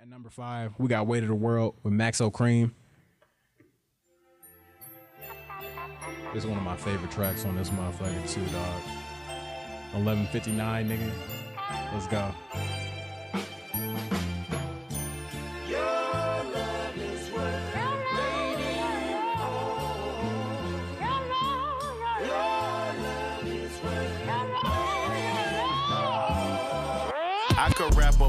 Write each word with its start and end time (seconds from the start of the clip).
At 0.00 0.08
number 0.08 0.30
five, 0.30 0.74
we 0.78 0.86
got 0.86 1.08
Weight 1.08 1.24
of 1.24 1.28
the 1.28 1.34
World 1.34 1.74
with 1.82 1.92
Maxo 1.92 2.30
Kream. 2.30 2.70
This 6.32 6.44
is 6.44 6.46
one 6.46 6.56
of 6.56 6.62
my 6.62 6.76
favorite 6.76 7.10
tracks 7.10 7.44
on 7.44 7.56
this 7.56 7.70
motherfucker 7.70 8.32
too, 8.32 8.44
dog. 8.52 8.82
1159, 9.94 10.88
nigga. 10.88 11.10
Let's 11.92 12.06
go. 12.06 12.32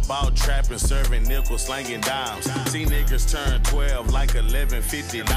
About 0.05 0.35
trapping, 0.35 0.77
serving 0.77 1.23
nickels, 1.23 1.65
slanging 1.65 2.01
dimes. 2.01 2.45
See 2.71 2.85
niggas 2.85 3.29
turn 3.31 3.61
12 3.63 4.11
like 4.11 4.33
1159. 4.33 5.27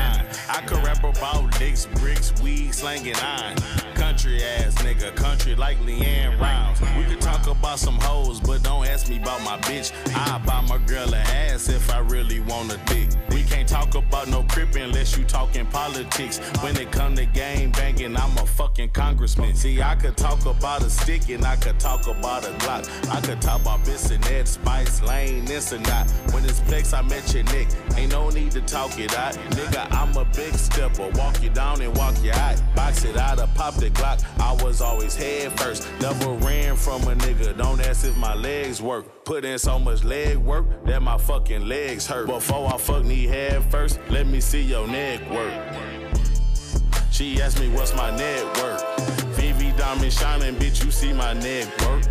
I 0.48 0.60
could 0.62 0.82
rap 0.84 1.04
about 1.04 1.58
dicks, 1.58 1.86
bricks, 1.96 2.32
weed, 2.40 2.72
slanging 2.72 3.16
iron. 3.16 3.56
Country 3.94 4.42
ass 4.42 4.74
nigga, 4.76 5.14
country 5.14 5.54
like 5.56 5.78
LeAnn 5.80 6.40
Rimes. 6.40 6.80
We 6.96 7.04
could 7.04 7.20
talk 7.20 7.46
about 7.48 7.80
some 7.80 7.98
hoes, 8.00 8.40
but 8.40 8.62
don't 8.62 8.86
ask 8.86 9.08
me 9.08 9.18
about 9.20 9.42
my 9.42 9.58
bitch. 9.58 9.92
I 10.14 10.38
buy 10.38 10.60
my 10.62 10.78
girl 10.86 11.12
a 11.12 11.18
ass 11.18 11.68
if 11.68 11.90
I 11.90 11.98
really 11.98 12.40
want 12.40 12.72
a 12.72 12.78
dick. 12.86 13.10
We 13.30 13.41
can't 13.62 13.92
talk 13.92 13.94
about 13.94 14.28
no 14.28 14.42
crip 14.44 14.74
unless 14.74 15.16
you 15.16 15.24
talking 15.24 15.66
politics. 15.66 16.38
When 16.62 16.76
it 16.76 16.90
come 16.90 17.14
to 17.14 17.26
game 17.26 17.70
banging, 17.70 18.16
I'm 18.16 18.36
a 18.38 18.46
fucking 18.46 18.90
congressman. 18.90 19.54
See, 19.54 19.80
I 19.80 19.94
could 19.94 20.16
talk 20.16 20.46
about 20.46 20.82
a 20.82 20.90
stick 20.90 21.28
and 21.28 21.44
I 21.44 21.56
could 21.56 21.78
talk 21.78 22.06
about 22.06 22.44
a 22.44 22.50
Glock. 22.62 22.88
I 23.10 23.20
could 23.20 23.40
talk 23.40 23.60
about 23.60 23.84
that, 23.84 24.48
Spice 24.48 25.02
Lane, 25.02 25.44
this 25.44 25.72
and 25.72 25.84
that. 25.86 26.10
When 26.32 26.44
it's 26.44 26.60
flex, 26.60 26.92
I 26.92 27.02
met 27.02 27.32
your 27.32 27.44
Nick. 27.44 27.68
Ain't 27.96 28.12
no 28.12 28.30
need 28.30 28.50
to 28.52 28.60
talk 28.62 28.98
it 28.98 29.14
out. 29.16 29.34
Nigga, 29.34 29.92
I'm 29.92 30.16
a 30.16 30.24
big 30.24 30.54
stepper. 30.54 31.10
Walk 31.14 31.42
you 31.42 31.50
down 31.50 31.80
and 31.82 31.96
walk 31.96 32.14
you 32.22 32.32
out. 32.32 32.60
Box 32.74 33.04
it 33.04 33.16
out, 33.16 33.38
I 33.38 33.46
pop 33.54 33.74
the 33.74 33.90
Glock. 33.90 34.24
I 34.40 34.52
was 34.64 34.80
always 34.80 35.14
head 35.14 35.58
first. 35.60 35.86
Never 36.00 36.32
ran 36.32 36.74
from 36.76 37.02
a 37.02 37.14
nigga. 37.14 37.56
Don't 37.56 37.80
ask 37.80 38.04
if 38.04 38.16
my 38.16 38.34
legs 38.34 38.82
work. 38.82 39.21
Put 39.24 39.44
in 39.44 39.56
so 39.56 39.78
much 39.78 40.02
leg 40.02 40.36
work 40.36 40.84
that 40.84 41.00
my 41.00 41.16
fucking 41.16 41.66
legs 41.66 42.06
hurt. 42.06 42.26
Before 42.26 42.74
I 42.74 42.76
fuck 42.76 43.04
knee 43.04 43.26
head 43.26 43.62
first, 43.70 44.00
let 44.10 44.26
me 44.26 44.40
see 44.40 44.62
your 44.62 44.86
neck 44.88 45.20
work. 45.30 45.52
She 47.12 47.40
asked 47.40 47.60
me 47.60 47.68
what's 47.68 47.94
my 47.94 48.10
net 48.16 48.44
worth. 48.58 48.82
VV 49.36 49.76
diamond 49.76 50.12
shining, 50.12 50.56
bitch, 50.56 50.84
you 50.84 50.90
see 50.90 51.12
my 51.12 51.34
neck 51.34 51.68
work. 51.82 52.02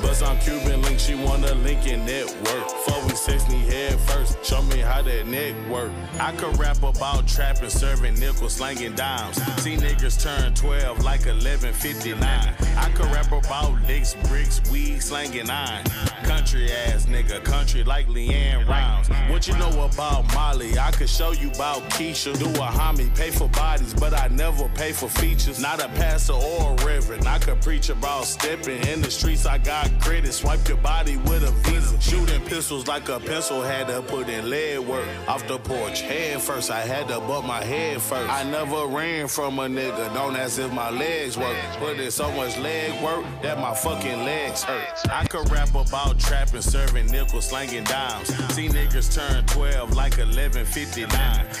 Bust 0.00 0.22
on 0.22 0.38
Cuban 0.38 0.80
link, 0.82 0.98
she 0.98 1.14
wanna 1.14 1.54
link 1.56 1.86
in 1.86 2.06
network. 2.06 2.64
Before 2.64 3.02
we 3.04 3.14
sex 3.14 3.46
me 3.48 3.58
head 3.60 4.00
first, 4.00 4.42
show 4.44 4.62
me 4.62 4.78
how 4.78 5.02
that 5.02 5.26
neck 5.26 5.54
work. 5.68 5.92
I 6.18 6.32
could 6.32 6.58
rap 6.58 6.82
about 6.82 7.28
trapping, 7.28 7.68
serving 7.68 8.14
nickels, 8.14 8.54
slanging 8.54 8.94
dimes. 8.94 9.36
See 9.62 9.76
niggas 9.76 10.22
turn 10.22 10.54
12 10.54 11.04
like 11.04 11.26
1159. 11.26 12.20
I 12.24 12.88
could 12.94 13.06
rap 13.06 13.32
about 13.32 13.82
licks, 13.82 14.14
bricks, 14.28 14.62
weed, 14.70 15.02
slanging 15.02 15.50
iron. 15.50 15.84
Country 16.24 16.70
ass 16.72 17.06
nigga, 17.06 17.42
country 17.44 17.84
like 17.84 18.06
LeAnn 18.08 18.66
Rimes. 18.66 19.08
What 19.30 19.46
you 19.46 19.56
know 19.58 19.84
about 19.84 20.32
Molly? 20.34 20.78
I 20.78 20.90
could 20.90 21.08
show 21.08 21.32
you 21.32 21.48
about 21.50 21.82
Keisha. 21.90 22.38
Do 22.38 22.46
a 22.46 22.66
homie, 22.66 23.14
pay 23.16 23.30
for 23.30 23.48
bodies, 23.48 23.94
but 23.94 24.14
I 24.14 24.28
never 24.28 24.68
pay 24.70 24.92
for 24.92 25.08
features. 25.08 25.60
Not 25.60 25.82
a 25.82 25.88
pastor 25.88 26.34
or 26.34 26.72
a 26.72 26.84
reverend. 26.84 27.26
I 27.26 27.38
could 27.38 27.60
preach 27.60 27.88
about 27.90 28.24
stepping 28.24 28.82
in 28.86 29.02
the 29.02 29.10
streets. 29.10 29.46
I 29.46 29.58
got 29.58 29.90
credit. 30.00 30.32
Swipe 30.32 30.66
your 30.68 30.78
body 30.78 31.16
with 31.18 31.44
a 31.44 31.50
visa. 31.68 32.00
Shooting 32.00 32.40
pistols 32.42 32.86
like 32.86 33.08
a 33.08 33.20
pencil. 33.20 33.62
Had 33.62 33.88
to 33.88 34.02
put 34.02 34.28
in 34.28 34.48
lead 34.48 34.80
work. 34.80 35.06
Off 35.28 35.46
the 35.46 35.58
porch, 35.58 36.00
head 36.00 36.40
first. 36.40 36.70
I 36.70 36.80
had 36.80 37.08
to 37.08 37.20
butt 37.20 37.44
my 37.44 37.62
head 37.62 38.00
first. 38.00 38.30
I 38.30 38.44
never 38.44 38.86
ran 38.86 39.28
from 39.28 39.58
a 39.58 39.66
nigga. 39.66 40.12
Don't 40.14 40.36
ask 40.36 40.58
if 40.58 40.72
my 40.72 40.90
legs 40.90 41.36
work. 41.36 41.56
Put 41.78 41.98
in 41.98 42.10
so 42.10 42.30
much 42.32 42.56
leg 42.58 43.02
work 43.02 43.24
that 43.42 43.58
my 43.58 43.74
fucking 43.74 44.24
legs 44.24 44.62
hurt. 44.62 44.84
I 45.10 45.24
could 45.26 45.50
rap 45.50 45.74
about 45.74 46.13
trapping, 46.18 46.62
serving 46.62 47.06
nickels, 47.06 47.48
slanging 47.48 47.84
dimes. 47.84 48.28
See 48.54 48.68
niggas 48.68 49.14
turn 49.14 49.44
12 49.46 49.94
like 49.94 50.16
1159. 50.18 51.10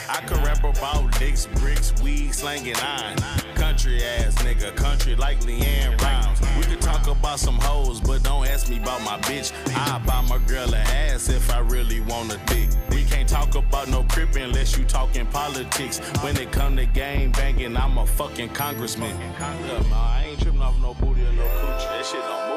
I 0.08 0.20
could 0.26 0.38
rap 0.38 0.64
about 0.64 1.20
licks, 1.20 1.46
bricks, 1.46 1.92
weed, 2.02 2.34
slanging 2.34 2.76
iron. 2.76 3.16
Country 3.54 4.02
ass 4.02 4.34
nigga, 4.42 4.74
country 4.76 5.16
like 5.16 5.40
LeAnn 5.40 6.00
Rimes. 6.00 6.40
We 6.58 6.64
could 6.64 6.80
talk 6.80 7.06
about 7.06 7.38
some 7.38 7.58
hoes, 7.58 8.00
but 8.00 8.22
don't 8.22 8.46
ask 8.46 8.68
me 8.68 8.78
about 8.78 9.02
my 9.02 9.18
bitch. 9.20 9.52
I 9.74 9.98
buy 9.98 10.20
my 10.22 10.38
girl 10.46 10.72
a 10.74 10.78
ass 10.78 11.28
if 11.28 11.50
I 11.50 11.60
really 11.60 12.00
want 12.00 12.32
a 12.32 12.38
dick. 12.46 12.70
We 12.90 13.04
can't 13.04 13.28
talk 13.28 13.54
about 13.54 13.88
no 13.88 14.04
crip 14.04 14.34
unless 14.36 14.76
you 14.76 14.84
talking 14.84 15.26
politics. 15.26 15.98
When 16.22 16.36
it 16.36 16.52
come 16.52 16.76
to 16.76 16.86
game 16.86 17.32
banging, 17.32 17.76
I'm 17.76 17.98
a 17.98 18.06
fucking 18.06 18.50
congressman. 18.50 19.16
I 19.40 20.26
ain't 20.28 20.40
tripping 20.40 20.60
off 20.60 20.78
no 20.80 20.94
booty 20.94 21.22
or 21.22 21.32
no 21.32 21.42
coochie. 21.42 21.88
That 21.88 22.06
shit 22.06 22.20
don't 22.20 22.48
move. 22.48 22.53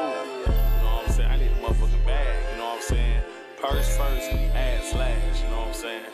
Purse 3.60 3.96
first, 3.96 4.30
ass 4.30 4.90
slash. 4.90 5.42
You 5.42 5.50
know 5.50 5.58
what 5.58 5.68
I'm 5.68 5.74
saying? 5.74 6.04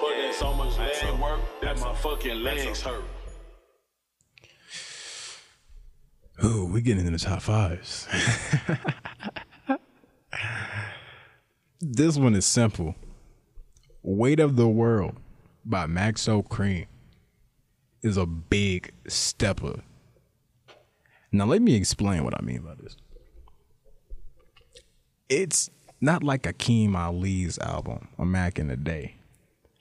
Put 0.00 0.18
in 0.18 0.32
so 0.32 0.54
much 0.54 0.78
leg 0.78 1.20
work 1.20 1.40
that 1.60 1.78
my 1.78 1.94
fucking 1.96 2.42
legs 2.42 2.80
hurt. 2.80 3.04
Ooh, 6.42 6.64
we 6.64 6.80
getting 6.80 7.06
into 7.06 7.18
the 7.18 7.24
top 7.24 7.42
fives. 7.42 8.08
this 11.80 12.16
one 12.16 12.34
is 12.34 12.46
simple. 12.46 12.94
Weight 14.02 14.40
of 14.40 14.56
the 14.56 14.68
World 14.68 15.16
by 15.64 15.86
Maxo 15.86 16.46
Kream 16.46 16.86
is 18.02 18.16
a 18.16 18.24
big 18.26 18.92
stepper. 19.08 19.82
Now 21.30 21.44
let 21.44 21.60
me 21.60 21.74
explain 21.74 22.24
what 22.24 22.34
I 22.38 22.42
mean 22.42 22.62
by 22.62 22.74
this. 22.74 22.96
It's 25.28 25.70
not 26.04 26.22
like 26.22 26.42
Akeem 26.42 26.94
Ali's 26.94 27.58
album 27.58 28.08
or 28.18 28.26
Mac 28.26 28.58
in 28.58 28.68
the 28.68 28.76
Day, 28.76 29.16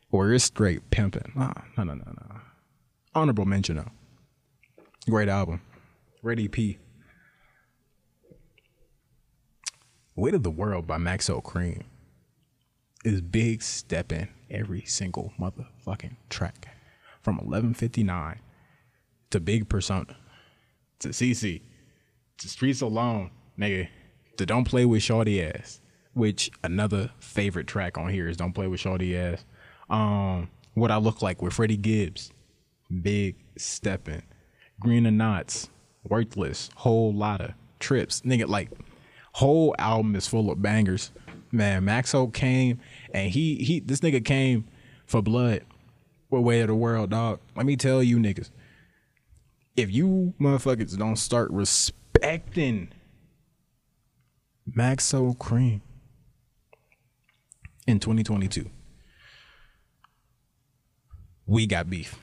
where 0.10 0.34
it's 0.34 0.46
straight 0.46 0.90
pimping. 0.90 1.34
Nah, 1.36 1.54
no, 1.78 1.84
no, 1.84 1.94
no, 1.96 2.04
no. 2.06 2.42
Honorable 3.14 3.46
mention 3.46 3.76
though. 3.76 3.92
Great 5.10 5.28
album. 5.28 5.62
Great 6.22 6.40
EP. 6.40 6.78
Weight 10.16 10.34
of 10.34 10.44
the 10.44 10.52
World 10.52 10.88
by 10.88 10.98
Maxo 10.98 11.44
Kream 11.44 11.84
is 13.04 13.20
big 13.20 13.62
stepping 13.62 14.30
every 14.50 14.84
single 14.86 15.34
motherfucking 15.38 16.16
track. 16.30 16.70
From 17.22 17.36
1159 17.36 18.40
to 19.32 19.40
Big 19.40 19.68
Persona 19.68 20.16
to 21.00 21.10
CC 21.10 21.62
to 22.38 22.48
Streets 22.48 22.82
Alone, 22.82 23.32
nigga, 23.60 23.90
to 24.38 24.46
Don't 24.46 24.66
Play 24.66 24.86
with 24.86 25.04
Shorty 25.04 25.42
Ass, 25.42 25.82
which 26.14 26.52
another 26.64 27.12
favorite 27.20 27.68
track 27.68 27.98
on 27.98 28.10
here 28.10 28.28
is 28.28 28.38
Don't 28.38 28.54
Play 28.54 28.68
with 28.68 28.80
Shorty 28.80 29.18
Ass. 29.18 29.46
Um, 29.90 30.50
What 30.74 30.92
I 30.92 30.98
Look 30.98 31.22
Like 31.22 31.42
with 31.42 31.54
Freddie 31.54 31.78
Gibbs, 31.78 32.32
Big 33.02 33.36
Steppin', 33.58 34.24
Green 34.80 35.06
and 35.06 35.18
Knots, 35.18 35.70
Worthless, 36.08 36.70
Whole 36.76 37.14
Lotta, 37.14 37.56
Trips, 37.80 38.22
nigga, 38.22 38.48
like 38.48 38.70
whole 39.34 39.76
album 39.80 40.16
is 40.16 40.28
full 40.28 40.50
of 40.52 40.62
bangers. 40.62 41.12
Man, 41.52 41.84
Maxo 41.84 42.34
came 42.34 42.80
and 43.14 43.30
he 43.30 43.56
he 43.56 43.80
this 43.80 44.00
nigga 44.00 44.24
came 44.24 44.66
for 45.06 45.22
blood 45.22 45.64
What 46.30 46.44
Way 46.44 46.62
of 46.62 46.68
the 46.68 46.76
World, 46.76 47.10
dog. 47.10 47.40
Let 47.56 47.66
me 47.66 47.76
tell 47.76 48.02
you 48.02 48.18
niggas. 48.18 48.50
If 49.76 49.92
you 49.92 50.34
motherfuckers 50.40 50.98
don't 50.98 51.18
start 51.18 51.52
respecting 51.52 52.90
Maxo 54.72 55.38
Kream 55.38 55.82
in 57.88 58.00
2022, 58.00 58.70
we 61.46 61.68
got 61.68 61.90
beef. 61.90 62.20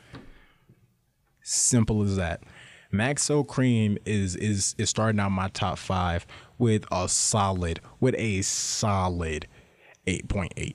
Simple 1.43 2.03
as 2.03 2.17
that. 2.17 2.43
Maxo 2.93 3.47
Kream 3.47 3.99
is 4.05 4.35
is 4.37 4.75
is 4.79 4.91
starting 4.91 5.21
out 5.21 5.31
my 5.31 5.49
top 5.49 5.79
five 5.79 6.27
with 6.59 6.85
a 6.91 7.09
solid, 7.09 7.81
with 8.01 8.15
a 8.19 8.43
solid 8.43 9.47
8.8. 10.07 10.75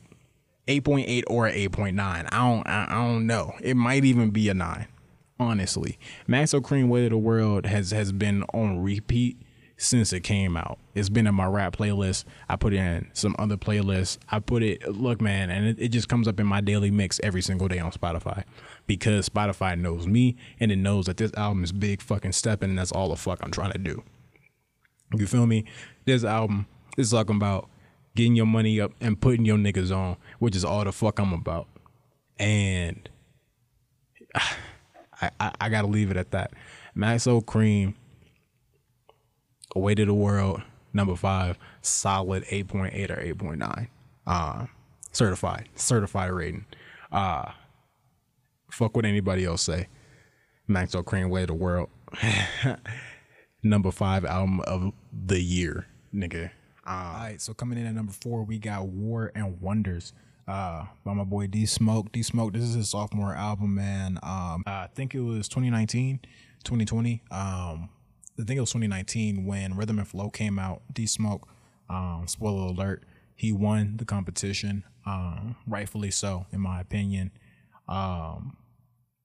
8.8 0.68 1.24
or 1.28 1.50
8.9. 1.50 2.00
I 2.00 2.38
don't 2.38 2.68
I, 2.68 2.88
I 2.90 2.94
don't 2.94 3.28
know. 3.28 3.54
It 3.62 3.76
might 3.76 4.06
even 4.06 4.30
be 4.32 4.50
a 4.50 4.54
9. 4.54 4.88
Honestly. 5.40 6.00
Maxo 6.28 6.62
Kream 6.62 6.88
Way 6.88 7.06
of 7.06 7.12
the 7.12 7.18
World 7.18 7.66
has 7.66 7.92
has 7.92 8.12
been 8.12 8.44
on 8.54 8.82
repeat 8.82 9.38
since 9.78 10.14
it 10.14 10.22
came 10.22 10.56
out. 10.56 10.80
It's 10.94 11.10
been 11.10 11.28
in 11.28 11.36
my 11.36 11.46
rap 11.46 11.76
playlist. 11.76 12.24
I 12.48 12.56
put 12.56 12.74
it 12.74 12.78
in 12.78 13.10
some 13.14 13.36
other 13.38 13.58
playlists. 13.58 14.18
I 14.30 14.40
put 14.40 14.64
it 14.64 14.88
look 14.90 15.22
man, 15.22 15.50
and 15.50 15.68
it, 15.68 15.78
it 15.80 15.88
just 15.90 16.08
comes 16.08 16.28
up 16.28 16.40
in 16.40 16.48
my 16.48 16.62
daily 16.62 16.92
mix 16.92 17.20
every 17.24 17.42
single 17.42 17.68
day 17.68 17.80
on 17.80 17.92
Spotify. 17.92 18.44
Because 18.88 19.28
Spotify 19.28 19.80
knows 19.80 20.08
me 20.08 20.36
and 20.60 20.72
it 20.72 20.78
knows 20.78 21.06
that 21.08 21.18
this 21.18 21.34
album 21.36 21.64
is 21.64 21.72
big 21.72 22.02
fucking 22.02 22.32
stepping 22.32 22.70
and 22.70 22.80
that's 22.80 22.92
all 22.92 23.10
the 23.10 23.16
fuck 23.16 23.40
I'm 23.42 23.52
trying 23.52 23.72
to 23.72 23.78
do. 23.78 24.04
You 25.14 25.28
feel 25.28 25.46
me? 25.46 25.66
This 26.06 26.24
album 26.24 26.68
is 26.98 27.12
talking 27.12 27.36
about 27.36 27.70
getting 28.16 28.36
your 28.36 28.46
money 28.46 28.80
up 28.80 28.92
and 29.02 29.20
putting 29.20 29.46
your 29.46 29.58
niggas 29.58 29.96
on, 29.96 30.18
which 30.40 30.56
is 30.56 30.64
all 30.64 30.84
the 30.84 30.92
fuck 30.92 31.20
I'm 31.20 31.34
about. 31.34 31.68
And 32.40 33.10
I, 34.36 35.30
I, 35.40 35.52
I 35.62 35.70
gotta 35.70 35.88
leave 35.88 36.12
it 36.12 36.18
at 36.18 36.32
that. 36.32 36.52
Maxo 36.96 37.44
Kream, 37.44 37.96
Away 39.76 39.96
to 39.96 40.06
the 40.06 40.14
World, 40.14 40.62
number 40.94 41.16
five, 41.16 41.58
solid 41.82 42.44
8.8 42.46 43.10
or 43.12 43.36
8.9. 43.36 43.88
Uh, 44.26 44.66
certified, 45.12 45.70
certified 45.76 46.32
rating. 46.32 46.66
Uh, 47.12 47.52
fuck 48.72 48.96
what 48.96 49.06
anybody 49.06 49.46
else 49.46 49.64
say. 49.64 49.88
Maxo 50.70 51.04
Kream, 51.04 51.30
Way 51.30 51.42
to 51.42 51.48
the 51.48 51.54
World, 51.54 51.90
number 53.64 53.92
five 53.92 54.26
album 54.26 54.62
of 54.62 54.94
the 55.12 55.40
year, 55.40 55.86
nigga. 56.14 56.50
Uh, 56.88 56.90
All 56.90 57.14
right, 57.14 57.42
so 57.42 57.54
coming 57.54 57.78
in 57.78 57.86
at 57.86 57.94
number 57.94 58.14
four, 58.14 58.44
we 58.44 58.58
got 58.58 58.88
War 58.88 59.32
and 59.36 59.60
Wonders 59.62 60.14
uh, 60.48 60.86
by 61.04 61.14
my 61.14 61.24
boy 61.24 61.48
D 61.48 61.66
Smoke. 61.66 62.12
D 62.12 62.24
Smoke, 62.24 62.54
this 62.54 62.64
is 62.64 62.76
his 62.76 62.90
sophomore 62.90 63.36
album, 63.36 63.76
man. 63.76 64.20
Um, 64.24 64.64
I 64.66 64.88
think 64.94 65.14
it 65.16 65.22
was 65.22 65.48
2019, 65.48 66.20
2020. 66.64 67.24
Um, 67.32 67.90
I 68.40 68.44
think 68.44 68.58
it 68.58 68.62
was 68.62 68.72
2019 68.72 69.46
when 69.46 69.76
Rhythm 69.78 70.00
and 70.00 70.08
Flow 70.08 70.30
came 70.30 70.60
out. 70.60 70.82
D 70.92 71.06
Smoke, 71.06 71.48
um, 71.90 72.26
spoiler 72.28 72.68
alert, 72.68 73.04
he 73.36 73.54
won 73.54 73.98
the 73.98 74.06
competition, 74.06 74.84
um, 75.06 75.56
rightfully 75.68 76.12
so, 76.12 76.46
in 76.52 76.62
my 76.62 76.82
opinion. 76.82 77.32
Um, 77.88 78.58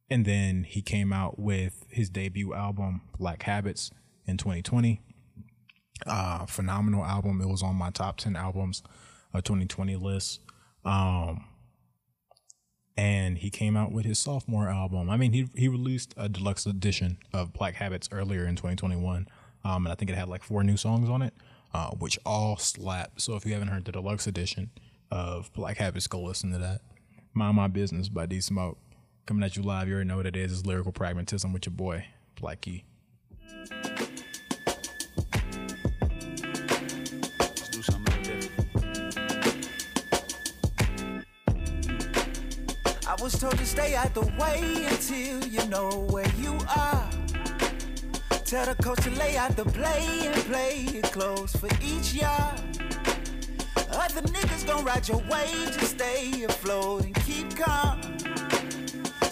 and 0.08 0.24
then 0.24 0.64
he 0.64 0.82
came 0.82 1.12
out 1.12 1.38
with 1.38 1.86
his 1.88 2.10
debut 2.10 2.54
album, 2.54 3.02
Black 3.18 3.42
Habits, 3.44 3.90
in 4.26 4.36
2020. 4.36 5.00
Uh, 6.06 6.46
phenomenal 6.46 7.04
album. 7.04 7.40
It 7.40 7.48
was 7.48 7.62
on 7.62 7.76
my 7.76 7.90
top 7.90 8.16
10 8.16 8.36
albums 8.36 8.82
of 9.34 9.44
2020 9.44 9.96
list. 9.96 10.40
Um, 10.84 11.44
and 13.00 13.38
he 13.38 13.48
came 13.48 13.78
out 13.78 13.92
with 13.92 14.04
his 14.04 14.18
sophomore 14.18 14.68
album. 14.68 15.08
I 15.08 15.16
mean, 15.16 15.32
he 15.32 15.48
he 15.54 15.68
released 15.68 16.12
a 16.18 16.28
deluxe 16.28 16.66
edition 16.66 17.16
of 17.32 17.50
Black 17.54 17.76
Habits 17.76 18.10
earlier 18.12 18.44
in 18.44 18.56
2021, 18.56 19.26
um, 19.64 19.86
and 19.86 19.88
I 19.90 19.94
think 19.94 20.10
it 20.10 20.18
had 20.18 20.28
like 20.28 20.44
four 20.44 20.62
new 20.62 20.76
songs 20.76 21.08
on 21.08 21.22
it, 21.22 21.32
uh, 21.72 21.92
which 21.92 22.18
all 22.26 22.58
slap. 22.58 23.18
So 23.18 23.36
if 23.36 23.46
you 23.46 23.54
haven't 23.54 23.68
heard 23.68 23.86
the 23.86 23.92
deluxe 23.92 24.26
edition 24.26 24.70
of 25.10 25.50
Black 25.54 25.78
Habits, 25.78 26.06
go 26.08 26.20
listen 26.20 26.52
to 26.52 26.58
that. 26.58 26.82
Mind 27.32 27.56
My 27.56 27.68
Business 27.68 28.10
by 28.10 28.26
D 28.26 28.38
Smoke. 28.38 28.76
Coming 29.24 29.44
at 29.44 29.56
you 29.56 29.62
live, 29.62 29.88
you 29.88 29.94
already 29.94 30.08
know 30.08 30.18
what 30.18 30.26
it 30.26 30.36
is. 30.36 30.52
It's 30.52 30.66
lyrical 30.66 30.92
pragmatism 30.92 31.54
with 31.54 31.64
your 31.64 31.72
boy, 31.72 32.04
Black 32.38 32.60
was 43.32 43.40
told 43.40 43.58
to 43.58 43.66
stay 43.66 43.94
out 43.94 44.12
the 44.14 44.26
way 44.38 44.60
until 44.88 45.44
you 45.46 45.64
know 45.68 46.06
where 46.10 46.28
you 46.38 46.58
are. 46.76 47.08
Tell 48.44 48.66
the 48.66 48.74
coach 48.82 49.02
to 49.04 49.10
lay 49.10 49.36
out 49.36 49.54
the 49.56 49.64
play 49.64 50.26
and 50.26 50.34
play 50.46 50.86
it 50.98 51.04
close 51.12 51.54
for 51.54 51.68
each 51.80 52.14
yard. 52.14 52.60
Other 53.92 54.22
niggas 54.22 54.66
gon' 54.66 54.84
ride 54.84 55.08
your 55.08 55.22
wave, 55.30 55.78
just 55.78 55.92
stay 55.92 56.42
afloat 56.42 57.04
and 57.04 57.14
keep 57.26 57.56
calm. 57.56 58.00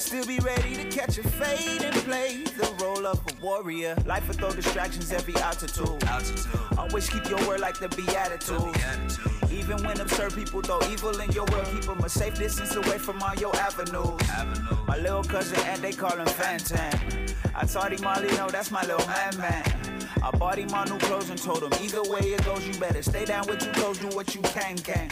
Still 0.08 0.24
be 0.24 0.38
ready 0.38 0.74
to 0.74 0.84
catch 0.84 1.18
a 1.18 1.22
fade 1.22 1.82
and 1.82 1.94
play 1.96 2.42
the 2.42 2.74
role 2.82 3.06
of 3.06 3.20
a 3.28 3.44
warrior. 3.44 3.94
Life 4.06 4.26
will 4.26 4.36
throw 4.36 4.50
distractions 4.50 5.12
every 5.12 5.36
altitude. 5.36 6.02
altitude. 6.04 6.46
Always 6.78 7.10
keep 7.10 7.28
your 7.28 7.46
word 7.46 7.60
like 7.60 7.78
the 7.78 7.90
beatitude. 7.90 8.74
Even 9.52 9.84
when 9.86 10.00
absurd 10.00 10.32
people 10.32 10.62
throw 10.62 10.80
evil 10.88 11.20
in 11.20 11.30
your 11.32 11.44
world, 11.52 11.66
keep 11.70 11.82
them 11.82 11.98
a 11.98 12.08
safe 12.08 12.38
distance 12.38 12.74
away 12.74 12.96
from 12.96 13.22
all 13.22 13.34
your 13.34 13.54
avenues. 13.56 14.18
Avenue. 14.30 14.76
My 14.86 14.96
little 14.96 15.22
cousin 15.22 15.60
and 15.66 15.82
they 15.82 15.92
call 15.92 16.16
him 16.16 16.26
Fantan. 16.26 17.34
I 17.54 17.66
taught 17.66 17.92
him 17.92 18.06
all 18.06 18.22
he 18.22 18.34
know, 18.34 18.48
that's 18.48 18.70
my 18.70 18.80
little 18.86 19.06
man 19.08 19.36
man. 19.36 19.98
I 20.22 20.30
bought 20.30 20.56
him 20.56 20.72
all 20.72 20.86
new 20.86 20.98
clothes 21.00 21.28
and 21.28 21.38
told 21.38 21.62
him 21.62 21.72
either 21.82 22.02
way 22.04 22.20
it 22.20 22.42
goes, 22.46 22.66
you 22.66 22.72
better 22.80 23.02
stay 23.02 23.26
down 23.26 23.46
with 23.46 23.62
your 23.62 23.74
toes, 23.74 23.98
do 23.98 24.08
what 24.16 24.34
you 24.34 24.40
can 24.40 24.78
can. 24.78 25.10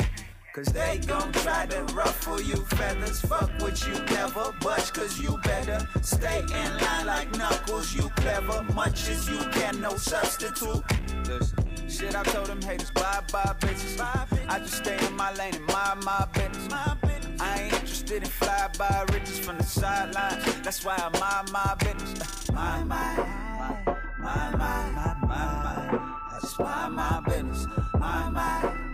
Cause 0.56 0.72
they 0.72 0.98
gon' 1.06 1.30
try 1.32 1.66
to 1.66 1.82
ruffle 1.92 2.40
you 2.40 2.56
feathers. 2.56 3.20
Fuck 3.20 3.50
with 3.60 3.86
you, 3.86 3.92
never 4.14 4.54
budge, 4.62 4.90
cause 4.90 5.20
you 5.20 5.36
better 5.44 5.86
stay 6.00 6.40
in 6.40 6.78
line 6.78 7.04
like 7.04 7.30
knuckles. 7.36 7.94
You 7.94 8.08
clever, 8.16 8.62
much 8.72 9.06
as 9.10 9.28
you 9.28 9.36
can, 9.52 9.82
no 9.82 9.98
substitute. 9.98 10.82
Listen, 11.26 11.90
shit, 11.90 12.16
I 12.16 12.22
told 12.22 12.46
them 12.46 12.62
haters, 12.62 12.90
bye 12.90 13.20
bye 13.30 13.54
bitches. 13.60 14.00
I 14.48 14.58
just 14.60 14.78
stay 14.78 14.96
in 15.06 15.14
my 15.14 15.30
lane 15.34 15.56
and 15.56 15.66
mind 15.66 16.02
my 16.02 16.26
business. 16.32 16.72
I 16.72 17.60
ain't 17.64 17.74
interested 17.74 18.22
in 18.22 18.30
fly 18.30 18.70
by 18.78 19.04
riches 19.12 19.38
from 19.38 19.58
the 19.58 19.64
sidelines. 19.64 20.42
That's 20.62 20.82
why 20.82 20.96
I 20.96 21.18
mind 21.20 21.52
my 21.52 21.74
business. 21.80 22.50
My, 22.50 22.82
my, 22.82 23.14
my, 23.18 23.96
my, 24.18 24.56
my, 24.56 24.56
my, 24.56 25.16
my. 25.20 25.98
I 26.32 26.38
just 26.40 26.58
mind 26.58 26.94
my 26.94 27.20
business. 27.26 27.66
My, 27.98 28.30
my, 28.30 28.85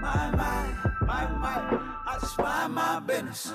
my, 0.00 0.30
my, 0.30 0.74
my, 1.06 1.28
my. 1.28 1.80
I 2.06 2.18
just 2.20 2.38
mind 2.38 2.74
my 2.74 3.00
business. 3.00 3.52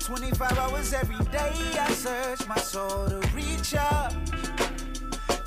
25 0.00 0.58
hours 0.58 0.92
every 0.92 1.24
day, 1.26 1.52
I 1.78 1.90
search 1.92 2.46
my 2.48 2.56
soul 2.56 3.08
to 3.08 3.20
recharge. 3.34 4.14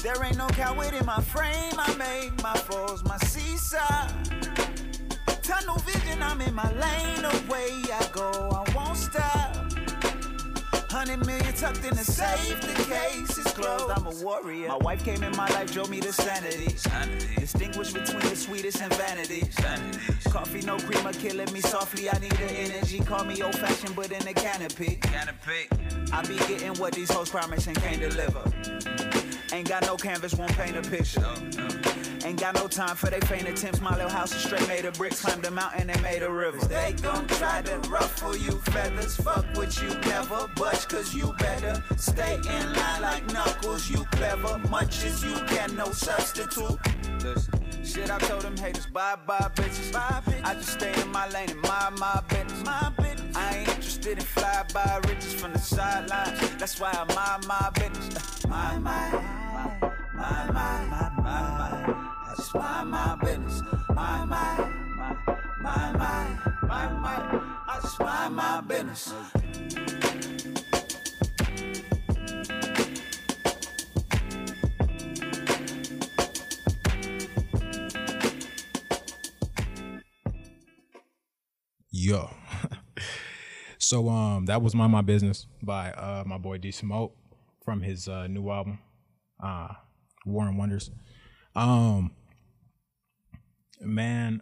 There 0.01 0.23
ain't 0.23 0.37
no 0.37 0.47
coward 0.47 0.93
in 0.93 1.05
my 1.05 1.21
frame, 1.21 1.73
I 1.77 1.93
make 1.95 2.41
my 2.43 2.55
foes 2.55 3.03
my 3.03 3.17
seesaw. 3.17 4.07
Tunnel 5.41 5.77
vision, 5.79 6.21
I'm 6.21 6.41
in 6.41 6.53
my 6.53 6.71
lane, 6.73 7.25
away 7.25 7.83
I 7.91 8.07
go, 8.11 8.29
I 8.31 8.75
won't 8.75 8.97
stop. 8.97 9.44
Hundred 10.95 11.25
million 11.25 11.53
tucked 11.55 11.83
in 11.83 11.93
the 11.93 12.05
safe, 12.05 12.61
the 12.61 12.83
case 12.85 13.37
is 13.37 13.51
closed. 13.51 13.91
I'm 13.91 14.07
a 14.07 14.23
warrior. 14.23 14.69
My 14.69 14.77
wife 14.77 15.03
came 15.03 15.23
in 15.23 15.35
my 15.35 15.45
life, 15.49 15.73
drove 15.73 15.89
me 15.89 15.99
to 15.99 16.13
sanity. 16.13 16.69
sanity. 16.77 17.35
Distinguish 17.35 17.91
between 17.91 18.21
the 18.21 18.35
sweetest 18.37 18.81
and 18.81 18.93
vanity. 18.93 19.43
Coffee, 20.29 20.61
no 20.61 20.77
creamer, 20.77 21.11
killing 21.11 21.51
me 21.51 21.59
softly. 21.59 22.09
I 22.09 22.17
need 22.19 22.31
the 22.31 22.49
energy. 22.49 22.99
Call 22.99 23.25
me 23.25 23.43
old 23.43 23.57
fashioned, 23.57 23.93
but 23.93 24.09
in 24.09 24.25
a 24.25 24.33
canopy. 24.33 24.95
Canopy. 25.01 25.67
I 26.13 26.21
be 26.21 26.37
getting 26.47 26.73
what 26.75 26.93
these 26.93 27.11
hoes 27.11 27.29
promise 27.29 27.67
and 27.67 27.75
can't 27.75 27.99
deliver. 27.99 28.49
Ain't 29.51 29.67
got 29.67 29.83
no 29.83 29.97
canvas, 29.97 30.33
won't 30.35 30.53
paint 30.53 30.77
a 30.77 30.81
picture. 30.81 31.19
No, 31.19 31.67
no. 31.67 31.94
Ain't 32.25 32.39
got 32.39 32.55
no 32.55 32.67
time 32.67 32.95
for 32.95 33.11
they 33.11 33.19
faint 33.19 33.47
attempts. 33.47 33.81
My 33.81 33.95
little 33.95 34.09
house 34.09 34.33
is 34.33 34.41
straight 34.41 34.67
made 34.67 34.83
of 34.85 34.95
bricks. 34.95 35.21
Climbed 35.21 35.45
a 35.45 35.51
mountain 35.51 35.91
and 35.91 36.01
made 36.01 36.23
a 36.23 36.31
river. 36.31 36.57
They 36.65 36.95
gon' 36.99 37.27
try 37.27 37.61
to 37.61 37.77
ruffle 37.87 38.35
you 38.35 38.53
feathers. 38.73 39.15
Fuck 39.17 39.45
with 39.55 39.79
you, 39.79 39.89
never 40.09 40.47
budge, 40.55 40.87
cause 40.87 41.13
you 41.13 41.35
better 41.37 41.83
stay 41.97 42.33
in 42.37 42.73
line 42.73 43.01
like 43.03 43.31
knuckles. 43.31 43.91
You 43.91 44.05
clever, 44.05 44.57
much 44.69 45.05
as 45.05 45.23
you 45.23 45.35
can, 45.45 45.75
no 45.75 45.91
substitute. 45.91 46.79
Listen, 47.21 47.83
shit, 47.83 48.09
I 48.09 48.17
told 48.17 48.41
them 48.41 48.57
haters, 48.57 48.87
bye 48.87 49.17
bye 49.27 49.51
bitches. 49.53 49.93
Bye, 49.93 50.21
bitches. 50.25 50.45
I 50.45 50.55
just 50.55 50.73
stay 50.73 50.99
in 50.99 51.11
my 51.11 51.29
lane 51.29 51.51
and 51.51 51.61
mind 51.61 51.99
my 51.99 52.23
business. 52.27 52.63
My 52.65 52.91
business. 52.97 53.35
I 53.35 53.57
ain't 53.57 53.69
interested 53.69 54.17
in 54.17 54.23
fly 54.23 54.65
by 54.73 54.99
riches 55.07 55.35
from 55.35 55.53
the 55.53 55.59
sidelines. 55.59 56.39
That's 56.57 56.79
why 56.79 56.89
I 56.91 57.03
mind 57.13 57.47
my 57.47 57.69
business. 57.75 58.47
My, 58.47 58.79
my, 58.79 59.11
my, 59.11 59.91
my, 60.15 60.51
my, 60.51 60.51
my, 60.51 61.11
my, 61.21 61.21
my. 61.21 62.04
Just 62.35 62.53
mind 62.53 62.89
my 62.89 63.15
business. 63.15 63.61
My, 63.93 64.25
my, 64.25 64.69
my, 64.97 65.15
my, 65.61 65.91
my, 65.93 66.37
my, 66.63 66.93
my. 66.93 67.41
I 67.65 67.79
just 67.81 67.97
mind 67.97 68.35
my 68.35 68.59
business. 68.59 69.13
Yo. 81.89 82.29
so 83.77 84.09
um 84.09 84.45
that 84.47 84.61
was 84.61 84.75
Mind 84.75 84.91
My 84.91 85.01
Business 85.01 85.47
by 85.63 85.91
uh 85.91 86.25
my 86.25 86.37
boy 86.37 86.57
D 86.57 86.71
Smoke 86.71 87.15
from 87.63 87.81
his 87.81 88.09
uh 88.09 88.27
new 88.27 88.49
album, 88.49 88.79
uh 89.41 89.69
War 90.25 90.47
and 90.47 90.57
Wonders. 90.57 90.91
Um 91.55 92.11
man 93.81 94.41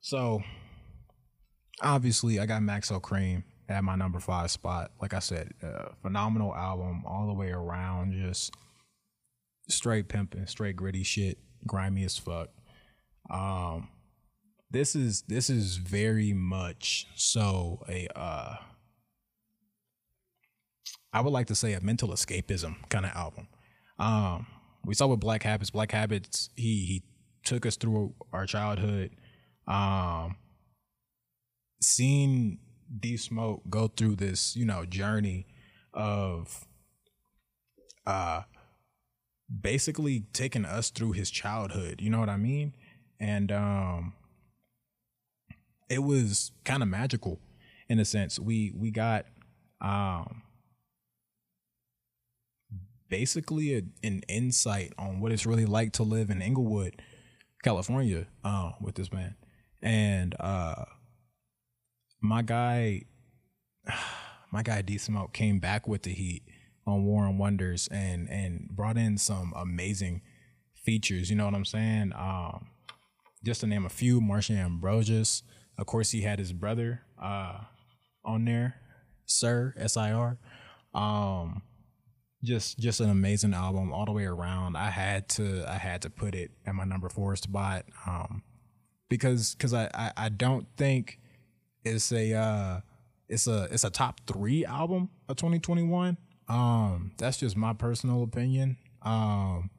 so 0.00 0.42
obviously 1.82 2.40
I 2.40 2.46
got 2.46 2.62
Maxo 2.62 3.00
Kream 3.00 3.44
at 3.68 3.84
my 3.84 3.94
number 3.94 4.18
five 4.18 4.50
spot. 4.50 4.90
Like 5.00 5.14
I 5.14 5.20
said, 5.20 5.52
uh, 5.62 5.90
phenomenal 6.02 6.54
album 6.54 7.04
all 7.06 7.26
the 7.26 7.34
way 7.34 7.50
around, 7.50 8.12
just 8.12 8.52
straight 9.68 10.08
pimping, 10.08 10.46
straight 10.46 10.76
gritty 10.76 11.04
shit, 11.04 11.38
grimy 11.66 12.04
as 12.04 12.18
fuck. 12.18 12.48
Um 13.30 13.88
this 14.72 14.94
is 14.94 15.22
this 15.22 15.50
is 15.50 15.76
very 15.76 16.32
much 16.32 17.06
so 17.14 17.82
a 17.88 18.08
uh 18.16 18.56
I 21.12 21.20
would 21.20 21.32
like 21.32 21.48
to 21.48 21.54
say 21.54 21.72
a 21.74 21.80
mental 21.80 22.08
escapism 22.08 22.76
kind 22.88 23.04
of 23.04 23.12
album. 23.12 23.48
Um 23.98 24.46
we 24.84 24.94
saw 24.94 25.06
with 25.06 25.20
Black 25.20 25.42
Habits, 25.42 25.70
Black 25.70 25.92
Habits, 25.92 26.50
he 26.56 26.86
he 26.86 27.02
took 27.44 27.66
us 27.66 27.76
through 27.76 28.14
our 28.32 28.46
childhood. 28.46 29.10
Um, 29.66 30.36
seeing 31.80 32.58
D 32.98 33.16
Smoke 33.16 33.62
go 33.68 33.88
through 33.88 34.16
this, 34.16 34.56
you 34.56 34.64
know, 34.64 34.84
journey 34.84 35.46
of 35.92 36.66
uh 38.06 38.42
basically 39.60 40.24
taking 40.32 40.64
us 40.64 40.90
through 40.90 41.12
his 41.12 41.30
childhood, 41.30 42.00
you 42.00 42.10
know 42.10 42.20
what 42.20 42.28
I 42.28 42.36
mean? 42.36 42.74
And 43.18 43.50
um 43.52 44.14
it 45.88 46.02
was 46.02 46.52
kind 46.64 46.82
of 46.82 46.88
magical 46.88 47.40
in 47.88 47.98
a 47.98 48.04
sense. 48.04 48.38
We 48.38 48.72
we 48.76 48.90
got 48.90 49.26
um 49.80 50.42
basically 53.08 53.76
a, 53.76 53.82
an 54.04 54.22
insight 54.28 54.92
on 54.96 55.20
what 55.20 55.32
it's 55.32 55.44
really 55.46 55.66
like 55.66 55.92
to 55.94 56.04
live 56.04 56.30
in 56.30 56.40
Inglewood, 56.40 57.02
California, 57.62 58.26
uh, 58.44 58.72
with 58.80 58.94
this 58.94 59.12
man. 59.12 59.36
And 59.82 60.34
uh 60.38 60.84
my 62.20 62.42
guy 62.42 63.02
my 64.52 64.62
guy 64.62 64.82
D 64.82 64.98
Smoke 64.98 65.32
came 65.32 65.58
back 65.58 65.88
with 65.88 66.02
the 66.02 66.12
heat 66.12 66.42
on 66.86 67.04
War 67.04 67.24
on 67.24 67.38
Wonders 67.38 67.88
and 67.90 68.28
and 68.28 68.68
brought 68.70 68.96
in 68.96 69.18
some 69.18 69.52
amazing 69.56 70.22
features. 70.84 71.30
You 71.30 71.36
know 71.36 71.44
what 71.44 71.54
I'm 71.54 71.64
saying? 71.64 72.12
Um, 72.16 72.68
just 73.44 73.60
to 73.60 73.66
name 73.66 73.86
a 73.86 73.90
few, 73.90 74.20
Marsha 74.20 74.56
Ambrosius. 74.56 75.42
Of 75.78 75.86
course, 75.86 76.10
he 76.10 76.22
had 76.22 76.38
his 76.38 76.52
brother 76.52 77.02
uh, 77.20 77.60
on 78.24 78.44
there, 78.44 78.76
Sir 79.24 79.74
S 79.78 79.96
I 79.96 80.12
R. 80.12 80.38
Um, 80.92 81.62
just 82.42 82.78
just 82.78 83.00
an 83.00 83.10
amazing 83.10 83.54
album 83.54 83.92
all 83.92 84.04
the 84.04 84.12
way 84.12 84.24
around. 84.24 84.76
I 84.76 84.90
had 84.90 85.28
to 85.30 85.64
I 85.70 85.76
had 85.76 86.02
to 86.02 86.10
put 86.10 86.34
it 86.34 86.50
at 86.66 86.74
my 86.74 86.84
number 86.84 87.08
four 87.08 87.36
spot 87.36 87.84
um, 88.06 88.42
because 89.08 89.54
because 89.54 89.74
I, 89.74 89.90
I 89.94 90.12
I 90.16 90.28
don't 90.28 90.66
think 90.76 91.18
it's 91.84 92.12
a 92.12 92.32
uh, 92.34 92.80
it's 93.28 93.46
a 93.46 93.68
it's 93.70 93.84
a 93.84 93.90
top 93.90 94.20
three 94.26 94.64
album 94.64 95.10
of 95.28 95.36
2021. 95.36 96.16
Um, 96.48 97.12
that's 97.18 97.38
just 97.38 97.56
my 97.56 97.72
personal 97.72 98.22
opinion. 98.22 98.76
Um, 99.02 99.70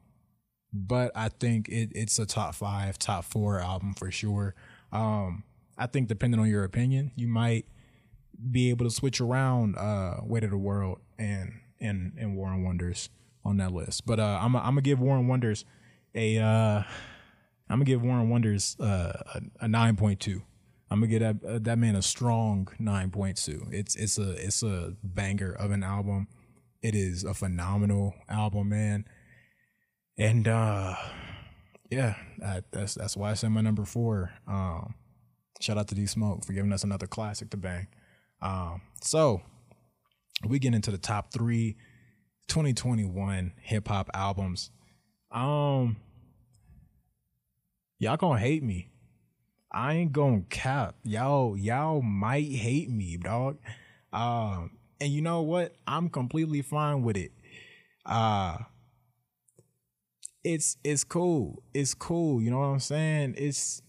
but 0.72 1.12
I 1.14 1.28
think 1.28 1.68
it, 1.68 1.90
it's 1.94 2.18
a 2.18 2.26
top 2.26 2.54
five, 2.54 2.98
top 2.98 3.24
four 3.24 3.58
album 3.58 3.94
for 3.94 4.10
sure. 4.10 4.54
Um, 4.90 5.44
I 5.76 5.86
think 5.86 6.08
depending 6.08 6.40
on 6.40 6.48
your 6.48 6.64
opinion, 6.64 7.12
you 7.14 7.28
might 7.28 7.66
be 8.50 8.70
able 8.70 8.86
to 8.86 8.90
switch 8.90 9.20
around 9.20 9.76
uh, 9.76 10.16
Weight 10.22 10.44
of 10.44 10.50
the 10.50 10.56
World 10.56 11.00
and 11.18 11.52
and 11.82 12.12
and 12.18 12.36
War 12.36 12.48
on 12.48 12.64
Wonders 12.64 13.10
on 13.44 13.58
that 13.58 13.72
list. 13.72 14.06
But 14.06 14.20
uh, 14.20 14.38
I'm 14.40 14.56
I'm 14.56 14.62
gonna 14.62 14.82
give 14.82 15.00
War 15.00 15.16
on 15.16 15.28
Wonders 15.28 15.64
a 16.14 16.38
uh, 16.38 16.82
I'm 17.68 17.78
gonna 17.78 17.84
give 17.84 18.02
War 18.02 18.14
on 18.14 18.30
Wonders 18.30 18.76
uh, 18.80 19.12
a, 19.34 19.40
a 19.60 19.68
nine 19.68 19.96
point 19.96 20.20
two. 20.20 20.42
I'm 20.90 21.00
gonna 21.00 21.06
get 21.06 21.20
that, 21.20 21.48
uh, 21.48 21.58
that 21.62 21.78
man 21.78 21.96
a 21.96 22.02
strong 22.02 22.68
nine 22.78 23.10
point 23.10 23.36
two. 23.36 23.66
It's 23.70 23.96
it's 23.96 24.18
a 24.18 24.32
it's 24.32 24.62
a 24.62 24.94
banger 25.02 25.52
of 25.52 25.70
an 25.70 25.82
album. 25.82 26.28
It 26.82 26.94
is 26.94 27.24
a 27.24 27.34
phenomenal 27.34 28.14
album, 28.28 28.68
man. 28.70 29.04
And 30.18 30.46
uh 30.46 30.94
yeah, 31.90 32.14
that's 32.70 32.94
that's 32.94 33.16
why 33.16 33.30
I 33.30 33.34
said 33.34 33.50
my 33.50 33.60
number 33.60 33.84
four. 33.84 34.32
Um, 34.46 34.94
shout 35.60 35.78
out 35.78 35.88
to 35.88 35.94
D 35.94 36.06
Smoke 36.06 36.44
for 36.44 36.52
giving 36.52 36.72
us 36.72 36.84
another 36.84 37.06
classic 37.06 37.50
to 37.50 37.56
bang. 37.56 37.86
Um, 38.40 38.80
so 39.02 39.42
we 40.46 40.58
get 40.58 40.74
into 40.74 40.90
the 40.90 40.98
top 40.98 41.32
three 41.32 41.76
2021 42.48 43.52
hip 43.60 43.88
hop 43.88 44.10
albums. 44.14 44.70
Um, 45.30 45.96
y'all 47.98 48.16
gonna 48.16 48.38
hate 48.38 48.62
me. 48.62 48.88
I 49.72 49.94
ain't 49.94 50.12
gonna 50.12 50.42
cap. 50.50 50.96
Y'all, 51.04 51.56
y'all 51.56 52.02
might 52.02 52.50
hate 52.50 52.90
me, 52.90 53.16
dog. 53.16 53.58
Um, 54.12 54.72
and 55.00 55.10
you 55.10 55.22
know 55.22 55.42
what? 55.42 55.74
I'm 55.86 56.08
completely 56.10 56.62
fine 56.62 57.02
with 57.02 57.16
it. 57.16 57.32
Uh 58.04 58.58
it's 60.44 60.76
it's 60.82 61.04
cool. 61.04 61.62
It's 61.72 61.94
cool. 61.94 62.42
You 62.42 62.50
know 62.50 62.58
what 62.58 62.66
I'm 62.66 62.80
saying? 62.80 63.34
It's 63.38 63.82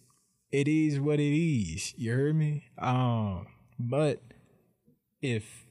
it 0.52 0.68
is 0.68 1.00
what 1.00 1.20
it 1.20 1.36
is. 1.36 1.94
You 1.98 2.14
heard 2.14 2.36
me? 2.36 2.66
Um, 2.78 3.48
but 3.80 4.22
if 5.22 5.63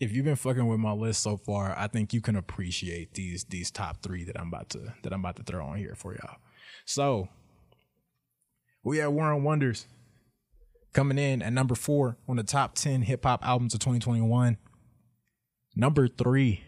if 0.00 0.12
you've 0.12 0.24
been 0.24 0.36
fucking 0.36 0.66
with 0.66 0.78
my 0.78 0.92
list 0.92 1.22
so 1.22 1.36
far, 1.36 1.74
I 1.76 1.88
think 1.88 2.12
you 2.12 2.20
can 2.20 2.36
appreciate 2.36 3.14
these 3.14 3.44
these 3.44 3.70
top 3.70 4.02
three 4.02 4.24
that 4.24 4.38
I'm 4.38 4.48
about 4.48 4.70
to 4.70 4.94
that 5.02 5.12
I'm 5.12 5.20
about 5.20 5.36
to 5.36 5.42
throw 5.42 5.64
on 5.66 5.78
here 5.78 5.94
for 5.96 6.14
y'all. 6.14 6.36
So 6.84 7.28
we 8.84 8.98
have 8.98 9.12
War 9.12 9.32
on 9.32 9.42
Wonders 9.42 9.86
coming 10.92 11.18
in 11.18 11.42
at 11.42 11.52
number 11.52 11.74
four 11.74 12.16
on 12.28 12.36
the 12.36 12.42
top 12.42 12.74
10 12.74 13.02
hip 13.02 13.24
hop 13.24 13.44
albums 13.46 13.74
of 13.74 13.80
2021. 13.80 14.56
Number 15.76 16.08
three. 16.08 16.62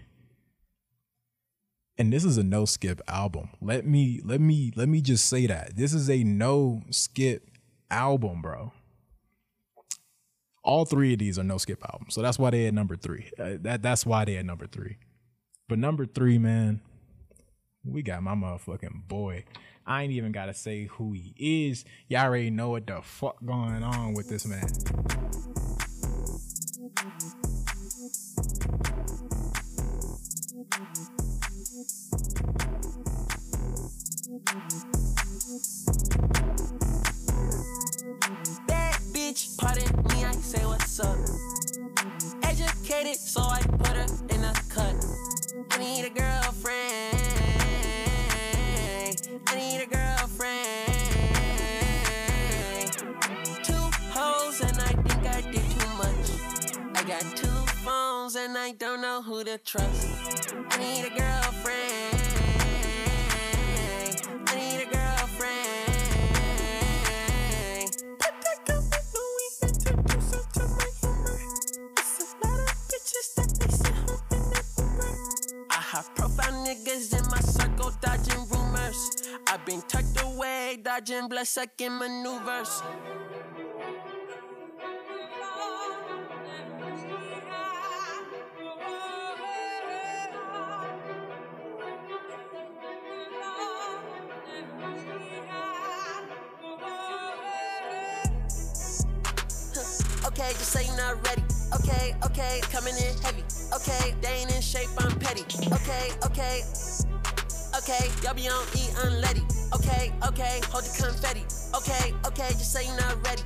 And 1.99 2.13
this 2.13 2.25
is 2.25 2.39
a 2.39 2.43
no 2.43 2.65
skip 2.65 3.01
album. 3.09 3.51
Let 3.61 3.87
me 3.87 4.21
let 4.25 4.41
me 4.41 4.73
let 4.75 4.89
me 4.89 5.01
just 5.01 5.27
say 5.27 5.47
that. 5.47 5.77
This 5.77 5.93
is 5.93 6.09
a 6.09 6.25
no 6.25 6.83
skip 6.91 7.51
album, 7.91 8.41
bro. 8.41 8.73
All 10.63 10.85
three 10.85 11.15
of 11.15 11.19
these 11.19 11.39
are 11.39 11.45
no 11.45 11.59
skip 11.59 11.83
albums. 11.91 12.15
So 12.15 12.23
that's 12.23 12.39
why 12.39 12.51
they 12.51 12.67
at 12.67 12.75
number 12.75 12.97
three. 12.97 13.31
Uh, 13.39 13.57
that 13.61 13.83
that's 13.83 14.05
why 14.05 14.25
they 14.25 14.37
at 14.37 14.45
number 14.45 14.67
three. 14.67 14.99
But 15.69 15.79
number 15.79 16.05
three, 16.05 16.39
man, 16.39 16.81
we 17.85 18.03
got 18.03 18.23
my 18.23 18.35
motherfucking 18.35 19.09
boy. 19.09 19.45
I 19.87 20.03
ain't 20.03 20.13
even 20.13 20.33
gotta 20.33 20.55
say 20.55 20.85
who 20.85 21.13
he 21.13 21.35
is. 21.71 21.85
Y'all 22.09 22.25
already 22.25 22.51
know 22.51 22.71
what 22.71 22.87
the 22.87 23.01
fuck 23.03 23.37
going 23.45 23.83
on 23.83 24.15
with 24.15 24.29
this 24.29 24.47
man. 24.47 24.69
Bitch, 39.31 39.57
pardon 39.59 39.87
me, 40.09 40.25
I 40.25 40.33
say 40.33 40.67
what's 40.67 40.99
up. 40.99 41.17
Educated, 42.43 43.15
so 43.15 43.41
I 43.43 43.61
put 43.63 43.95
her 43.95 44.07
in 44.29 44.43
a 44.43 44.53
cut. 44.69 44.97
I 45.71 45.79
need 45.79 46.05
a 46.05 46.11
girlfriend. 46.11 47.17
I 49.47 49.55
need 49.55 49.83
a 49.83 49.87
girlfriend. 49.87 50.93
Two 53.63 53.87
hoes, 54.11 54.61
and 54.63 54.77
I 54.81 54.93
think 55.07 55.25
I 55.25 55.41
did 55.43 55.71
too 55.79 55.91
much. 55.95 56.97
I 56.97 57.05
got 57.07 57.23
two 57.37 57.61
phones, 57.85 58.35
and 58.35 58.59
I 58.59 58.73
don't 58.73 59.01
know 59.01 59.23
who 59.23 59.45
to 59.45 59.59
trust. 59.59 60.09
I 60.71 60.77
need 60.79 61.05
a 61.05 61.17
girlfriend. 61.17 62.20
Dodging 81.01 81.29
blood 81.29 81.47
sucking 81.47 81.99
maneuvers. 81.99 82.83
Okay, 100.27 100.53
just 100.53 100.71
say 100.73 100.85
you're 100.85 100.97
not 100.97 101.27
ready. 101.27 101.43
Okay, 101.75 102.15
okay, 102.25 102.61
coming 102.71 102.95
in 102.97 103.17
heavy. 103.23 103.43
Okay, 103.75 104.15
they 104.21 104.29
ain't 104.29 104.55
in 104.55 104.61
shape, 104.61 104.89
I'm 104.99 105.19
petty. 105.19 105.45
Okay, 105.73 106.11
okay, 106.27 106.63
okay, 107.81 108.11
y'all 108.23 108.35
be 108.35 108.49
on 108.49 108.65
E 108.77 108.89
unleady. 109.05 109.43
Okay, 109.75 110.13
okay, 110.29 110.61
hold 110.69 110.85
the 110.85 110.93
confetti. 111.03 111.45
Okay, 111.75 112.13
okay, 112.27 112.49
just 112.61 112.73
say 112.73 112.85
you're 112.85 112.97
not 112.97 113.17
ready. 113.25 113.43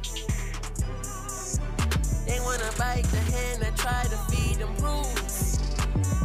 They 2.26 2.40
wanna 2.40 2.70
bite 2.76 3.06
the 3.14 3.22
hand 3.30 3.62
that 3.62 3.76
try 3.76 4.02
to 4.02 4.18
feed 4.30 4.58
them 4.58 4.74
rules. 4.82 5.58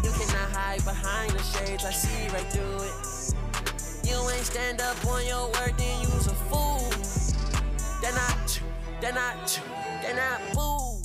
You 0.04 0.12
cannot 0.12 0.50
hide 0.58 0.84
behind 0.86 1.32
the 1.32 1.44
shades, 1.44 1.86
I 1.86 1.92
see 1.92 2.28
right 2.34 2.50
through 2.50 2.82
it. 2.90 4.08
You 4.08 4.18
ain't 4.32 4.46
stand 4.46 4.82
up 4.82 4.98
on 5.06 5.26
your 5.28 5.46
word, 5.54 5.78
then 5.78 6.02
you's 6.02 6.28
a 6.28 6.38
fool. 6.50 6.90
They're 8.02 8.14
not, 8.14 8.62
they're 9.02 9.14
not, 9.14 9.62
they're 10.02 10.16
not 10.16 10.42
boo. 10.56 10.98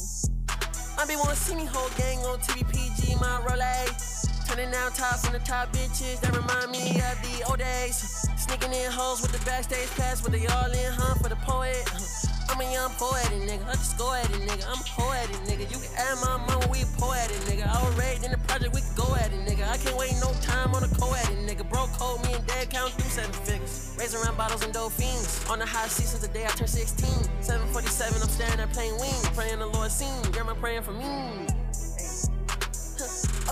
I 0.97 1.05
be 1.07 1.17
wanna 1.17 1.37
see 1.37 1.57
me 1.57 1.67
whole 1.67 1.91
gang 1.99 2.19
on 2.21 2.39
TVPG, 2.39 3.21
my 3.21 3.41
Rolex. 3.45 4.14
Turning 4.47 4.71
down 4.71 4.93
tops 4.93 5.27
on 5.27 5.33
the 5.33 5.39
top 5.41 5.73
bitches 5.73 6.21
that 6.21 6.37
remind 6.37 6.71
me 6.71 7.01
of 7.01 7.17
the 7.23 7.45
old 7.49 7.59
days. 7.59 7.97
Sneaking 8.37 8.73
in 8.73 8.91
hoes 8.91 9.23
with 9.23 9.33
the 9.33 9.45
backstage 9.45 9.91
pass, 9.97 10.21
but 10.21 10.33
they 10.33 10.47
all 10.47 10.71
in, 10.71 10.93
huh? 10.93 11.15
For 11.23 11.29
the 11.29 11.37
poet. 11.37 11.83
Uh-huh. 11.89 12.35
I'm 12.55 12.61
a 12.61 12.73
young 12.73 12.91
poetic 12.93 13.41
nigga. 13.49 13.67
I 13.67 13.73
just 13.73 13.99
go 13.99 14.13
at 14.15 14.29
it, 14.31 14.37
nigga. 14.47 14.65
I'm 14.69 14.79
poetic, 14.85 15.37
nigga. 15.49 15.65
You 15.73 15.79
can 15.81 15.91
add 15.97 16.19
my 16.21 16.37
mama, 16.47 16.69
we 16.71 16.85
poetic, 16.99 17.37
nigga. 17.49 17.67
Was 17.67 17.97
raised 17.99 18.25
in 18.25 18.31
the 18.31 18.39
project, 18.47 18.75
we 18.75 18.81
can 18.81 18.95
go 18.95 19.15
at 19.17 19.33
it, 19.33 19.41
nigga. 19.49 19.69
I 19.69 19.77
can't 19.79 19.97
wait 19.97 20.13
no 20.21 20.31
time 20.41 20.75
on 20.75 20.85
a 20.85 20.89
co-edit, 20.89 21.39
nigga. 21.49 21.69
Bro, 21.69 21.89
code 21.99 22.23
me 22.25 22.35
and 22.35 22.47
dad 22.47 22.71
count 22.71 22.93
through 22.93 23.11
seven 23.11 23.33
figures. 23.33 23.97
Raising 23.99 24.21
around 24.21 24.37
bottles 24.37 24.63
and 24.63 24.73
dolphins. 24.73 25.45
On 25.51 25.59
the 25.59 25.67
high 25.67 25.89
seat 25.89 26.07
since 26.07 26.23
the 26.23 26.33
day 26.33 26.45
I 26.45 26.49
turned 26.49 26.71
16. 26.71 27.09
747, 27.41 28.23
I'm 28.23 28.29
standing 28.29 28.59
there 28.59 28.67
playing 28.69 28.99
wings. 29.01 29.29
Praying 29.31 29.59
the 29.59 29.67
Lord 29.67 29.91
seen. 29.91 30.23
Grandma 30.31 30.55
praying 30.55 30.83
for 30.83 30.93
me. 30.93 31.64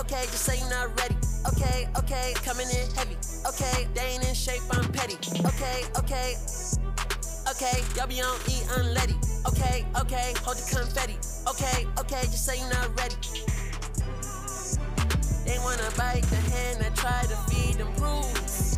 Okay, 0.03 0.23
just 0.23 0.43
say 0.43 0.59
you're 0.59 0.69
not 0.69 0.99
ready. 0.99 1.15
Okay, 1.47 1.87
okay, 1.97 2.33
coming 2.43 2.67
in 2.67 2.91
heavy. 2.91 3.15
Okay, 3.47 3.87
they 3.95 4.01
ain't 4.01 4.27
in 4.27 4.35
shape, 4.35 4.61
I'm 4.69 4.83
petty. 4.91 5.15
Okay, 5.47 5.83
okay, 5.97 6.35
okay, 7.47 7.79
y'all 7.95 8.07
be 8.07 8.21
on 8.21 8.35
E 8.51 8.59
unleady. 8.75 9.15
Okay, 9.47 9.85
okay, 10.01 10.33
hold 10.43 10.57
the 10.57 10.67
confetti. 10.75 11.15
Okay, 11.47 11.87
okay, 11.99 12.21
just 12.27 12.45
say 12.45 12.59
you're 12.59 12.69
not 12.69 12.91
ready. 12.99 13.15
They 15.47 15.57
wanna 15.63 15.87
bite 15.95 16.27
the 16.27 16.41
hand 16.51 16.81
that 16.81 16.95
try 16.95 17.23
to 17.23 17.37
feed 17.47 17.75
them 17.79 17.95
rules. 17.95 18.77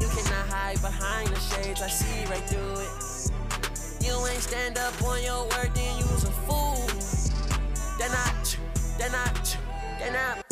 You 0.00 0.08
cannot 0.08 0.48
hide 0.48 0.80
behind 0.80 1.28
the 1.28 1.40
shades, 1.40 1.82
I 1.82 1.88
see 1.88 2.24
right 2.32 2.44
through 2.48 2.80
it. 2.80 4.04
You 4.04 4.26
ain't 4.26 4.42
stand 4.42 4.78
up 4.78 5.02
on 5.02 5.22
your 5.22 5.44
word, 5.52 5.74
then 5.74 5.98
you's 5.98 6.24
a 6.24 6.32
fool. 6.48 6.80
They're 7.98 8.08
not, 8.08 8.58
they're 8.96 9.10
not, 9.10 9.58
they're 9.98 10.12
not. 10.12 10.45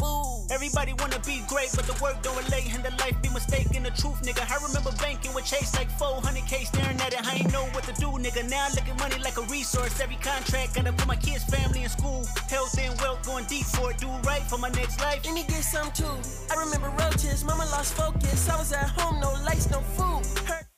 Everybody 0.51 0.93
wanna 0.95 1.19
be 1.21 1.43
great, 1.49 1.71
but 1.75 1.87
the 1.87 1.97
work 2.03 2.23
don't 2.23 2.37
relate, 2.37 2.73
and 2.75 2.85
the 2.85 2.91
life 3.03 3.17
be 3.23 3.29
mistaken. 3.31 3.83
The 3.83 3.91
truth, 3.91 4.23
nigga. 4.23 4.45
I 4.51 4.57
remember 4.67 4.93
banking 5.01 5.33
with 5.35 5.45
Chase 5.45 5.75
like 5.75 5.91
400k, 5.99 6.67
staring 6.67 7.01
at 7.01 7.13
it. 7.13 7.27
I 7.27 7.37
ain't 7.37 7.53
know 7.53 7.65
what 7.73 7.85
to 7.85 7.93
do, 7.95 8.09
nigga. 8.25 8.49
Now 8.49 8.67
I 8.67 8.71
look 8.71 8.89
at 8.89 8.99
money 8.99 9.19
like 9.19 9.37
a 9.37 9.43
resource. 9.43 10.01
Every 10.01 10.17
contract 10.17 10.75
gotta 10.75 10.93
put 10.93 11.07
my 11.07 11.17
kids' 11.17 11.45
family 11.45 11.83
in 11.83 11.89
school. 11.89 12.25
Health 12.49 12.79
and 12.79 12.99
wealth 13.01 13.25
going 13.27 13.45
deep 13.47 13.67
for 13.67 13.91
it. 13.91 13.99
Do 13.99 14.09
right 14.25 14.43
for 14.43 14.59
my 14.59 14.71
next 14.71 15.01
life. 15.01 15.25
Let 15.25 15.35
me 15.35 15.45
get 15.45 15.65
some 15.65 15.91
too. 15.93 16.17
I 16.51 16.55
remember 16.57 16.89
roaches, 17.01 17.45
mama 17.45 17.65
lost 17.73 17.95
focus. 17.95 18.49
I 18.49 18.57
was 18.57 18.73
at 18.73 18.89
home, 18.91 19.21
no 19.21 19.33
lights, 19.45 19.71
no 19.71 19.81
food. 19.81 20.25
Hurt. 20.49 20.74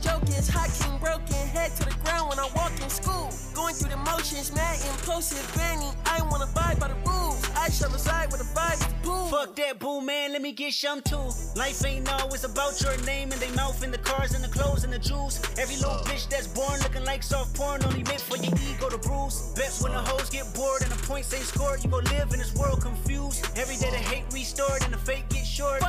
Joke 0.00 0.28
is 0.30 0.48
hot 0.48 0.70
king 0.80 0.98
broken, 0.98 1.34
head 1.48 1.74
to 1.76 1.84
the 1.84 1.94
ground 2.04 2.30
when 2.30 2.38
I 2.38 2.48
walk 2.54 2.72
in 2.80 2.88
school. 2.88 3.30
Going 3.54 3.74
through 3.74 3.90
the 3.90 3.96
motions, 3.98 4.54
mad 4.54 4.78
impulsive, 4.88 5.44
granny. 5.52 5.90
I 6.06 6.22
wanna 6.30 6.44
abide 6.44 6.78
by 6.80 6.88
the 6.88 6.96
rules. 7.06 7.42
I 7.56 7.68
shall 7.70 7.90
reside 7.90 8.32
with 8.32 8.40
the 8.40 8.48
vibes 8.58 8.80
to 8.86 8.94
pool. 9.02 9.26
Fuck 9.26 9.56
that 9.56 9.78
boo 9.78 10.00
man, 10.00 10.32
let 10.32 10.40
me 10.42 10.52
get 10.52 10.72
some 10.72 11.02
too. 11.02 11.30
Life 11.54 11.84
ain't 11.84 12.10
always 12.10 12.44
about 12.44 12.80
your 12.80 12.96
name 13.04 13.30
and 13.32 13.40
they 13.40 13.50
mouth 13.54 13.82
and 13.82 13.92
the 13.92 13.98
cars 13.98 14.34
and 14.34 14.42
the 14.42 14.48
clothes 14.48 14.84
and 14.84 14.92
the 14.92 14.98
jewels. 14.98 15.40
Every 15.58 15.76
little 15.76 16.00
bitch 16.08 16.28
that's 16.28 16.46
born 16.46 16.80
looking 16.80 17.04
like 17.04 17.22
soft 17.22 17.54
porn 17.54 17.84
only 17.84 18.02
meant 18.04 18.20
for 18.20 18.36
your 18.36 18.54
ego 18.70 18.88
to 18.88 18.98
bruise. 18.98 19.52
Bets 19.54 19.82
when 19.82 19.92
the 19.92 20.00
hoes 20.00 20.30
get 20.30 20.46
bored 20.54 20.82
and 20.82 20.90
the 20.90 21.06
points 21.06 21.34
ain't 21.34 21.44
scored, 21.44 21.84
you 21.84 21.90
gon' 21.90 22.04
live 22.04 22.32
in 22.32 22.38
this 22.38 22.54
world 22.54 22.80
confused. 22.80 23.44
Every 23.56 23.76
day 23.76 23.90
the 23.90 23.98
hate 23.98 24.24
restored 24.32 24.82
and 24.82 24.92
the 24.92 24.98
fake 24.98 25.28
get 25.28 25.44
short. 25.46 25.82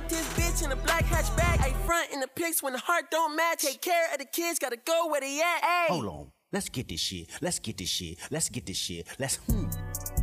This, 0.00 0.20
cause 0.20 0.38
I 0.38 0.40
fucked 0.40 0.40
his 0.40 0.62
bitch 0.62 0.64
in 0.64 0.72
a 0.72 0.76
black 0.76 1.04
hatchback. 1.04 1.60
I 1.60 1.72
front 1.84 2.10
in 2.12 2.20
the 2.20 2.28
pics 2.28 2.62
when 2.62 2.72
the 2.72 2.78
heart 2.78 3.10
don't 3.10 3.36
match. 3.36 3.62
Take 3.62 3.80
care 3.80 4.12
of 4.12 4.18
the 4.18 4.24
kids, 4.24 4.58
gotta 4.58 4.76
go 4.76 5.08
where 5.08 5.20
they 5.20 5.40
at. 5.40 5.62
Ayy. 5.62 5.86
Hold 5.88 6.06
on. 6.06 6.32
Let's 6.52 6.68
get 6.68 6.88
this 6.88 7.00
shit. 7.00 7.30
Let's 7.40 7.58
get 7.58 7.78
this 7.78 7.88
shit. 7.88 8.18
Let's 8.30 8.50
get 8.50 8.66
this 8.66 8.76
shit. 8.76 9.06
Let's 9.18 9.36
hmm. 9.36 9.64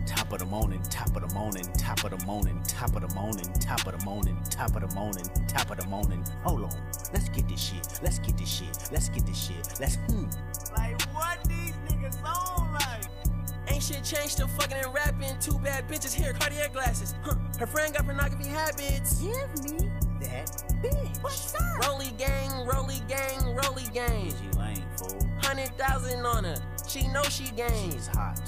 Top 0.05 0.31
of 0.31 0.39
the 0.39 0.45
morning, 0.45 0.81
top 0.83 1.15
of 1.15 1.27
the 1.27 1.33
morning, 1.33 1.63
top 1.73 2.03
of 2.03 2.11
the 2.11 2.25
morning, 2.25 2.61
top 2.67 2.95
of 2.95 3.07
the 3.07 3.15
morning, 3.15 3.51
top 3.59 3.85
of 3.87 3.97
the 3.97 4.05
morning, 4.05 4.37
top 4.49 4.75
of 4.75 4.81
the 4.87 4.95
morning, 4.95 5.25
top 5.47 5.71
of 5.71 5.77
the 5.77 5.87
morning. 5.87 6.23
Hold 6.43 6.63
on. 6.63 6.91
Let's 7.13 7.29
get 7.29 7.47
this 7.47 7.61
shit. 7.61 7.99
Let's 8.03 8.19
get 8.19 8.37
this 8.37 8.49
shit. 8.49 8.77
Let's 8.91 9.09
get 9.09 9.25
this 9.25 9.47
shit. 9.47 9.79
Let's 9.79 9.95
hmm. 9.95 10.25
Like 10.75 11.01
what 11.13 11.43
these 11.45 11.73
niggas 11.87 12.23
on 12.23 12.59
like? 12.63 12.68
Ain't 13.69 13.83
shit 13.83 14.03
changed, 14.03 14.31
still 14.31 14.47
fucking 14.47 14.77
and 14.77 14.93
rapping. 14.93 15.37
Two 15.39 15.57
bad 15.59 15.87
bitches 15.87 16.13
here, 16.13 16.33
Cartier 16.33 16.69
glasses. 16.73 17.13
Huh. 17.23 17.35
Her 17.59 17.67
friend 17.67 17.93
got 17.93 18.05
pornography 18.05 18.49
habits. 18.49 19.21
Give 19.21 19.63
me 19.63 19.89
that 20.21 20.63
bitch. 20.83 21.23
What's 21.23 21.53
up? 21.55 21.87
Rolly 21.87 22.11
gang, 22.17 22.65
rolly 22.65 23.01
gang, 23.07 23.55
rolly 23.55 23.85
gang. 23.93 24.31
She 24.31 24.57
lame, 24.57 24.83
fool. 24.97 25.19
Hundred 25.41 25.69
thousand 25.77 26.25
on 26.25 26.43
her. 26.43 26.55
She 26.87 27.07
know 27.07 27.23
she 27.23 27.51
gang. 27.51 27.91
She's 27.91 28.07
hot. 28.07 28.39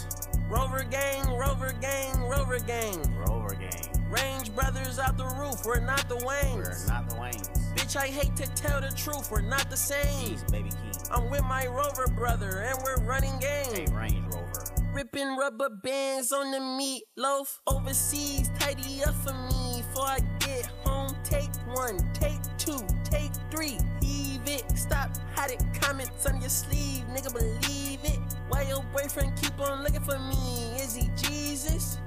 Rover 0.50 0.84
gang, 0.84 1.26
Rover 1.38 1.74
gang, 1.80 2.20
Rover 2.24 2.60
gang. 2.60 3.00
Rover 3.26 3.56
gang. 3.56 3.92
Range 4.10 4.54
brothers 4.54 5.00
out 5.00 5.18
the 5.18 5.26
roof, 5.26 5.66
we're 5.66 5.80
not 5.80 6.10
the 6.10 6.16
Waynes. 6.18 6.56
We're 6.56 6.94
not 6.94 7.10
the 7.10 7.16
Waynes. 7.16 7.50
Bitch, 7.76 7.96
I 7.96 8.08
hate 8.08 8.36
to 8.36 8.48
tell 8.56 8.82
the 8.82 8.90
truth, 8.90 9.32
we're 9.32 9.40
not 9.40 9.70
the 9.70 9.78
same. 9.78 10.32
He's 10.32 10.44
Baby 10.52 10.70
Keem. 10.70 11.08
I'm 11.12 11.30
with 11.30 11.44
my 11.44 11.68
Rover 11.68 12.08
brother, 12.08 12.66
and 12.68 12.78
we're 12.84 13.02
running 13.06 13.32
Hey, 13.40 13.86
game. 13.86 13.96
Range 13.96 14.26
Rover. 14.34 14.81
Ripping 14.94 15.38
rubber 15.38 15.70
bands 15.70 16.34
on 16.34 16.52
the 16.52 16.58
meatloaf. 16.58 17.60
Overseas, 17.68 18.52
tidy 18.60 19.04
up 19.04 19.16
for 19.16 19.34
me 19.34 19.82
before 19.82 20.06
I 20.06 20.20
get 20.40 20.70
home. 20.84 21.16
Take 21.24 21.50
one, 21.74 21.98
take 22.14 22.42
two, 22.58 22.78
take 23.04 23.32
three. 23.50 23.78
Heave 24.02 24.42
it, 24.46 24.78
stop, 24.78 25.10
hide 25.34 25.52
it. 25.52 25.64
Comments 25.80 26.26
on 26.26 26.42
your 26.42 26.50
sleeve, 26.50 27.06
nigga, 27.10 27.32
believe 27.32 28.00
it. 28.04 28.20
Why 28.50 28.64
your 28.64 28.84
boyfriend 28.94 29.36
keep 29.42 29.58
on 29.62 29.84
looking 29.84 30.02
for 30.02 30.20
me? 30.20 30.74
Is 30.82 30.96
he 30.96 31.10
Jesus? 31.16 31.98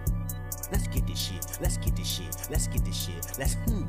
Let's 0.71 0.87
get 0.89 1.07
this 1.07 1.19
shit. 1.19 1.59
Let's 1.63 1.79
get 1.79 1.97
this 1.97 2.09
shit. 2.09 2.37
Let's 2.51 2.67
get 2.67 2.85
this 2.85 3.07
shit. 3.07 3.39
Let's 3.39 3.55
hmm. 3.55 3.85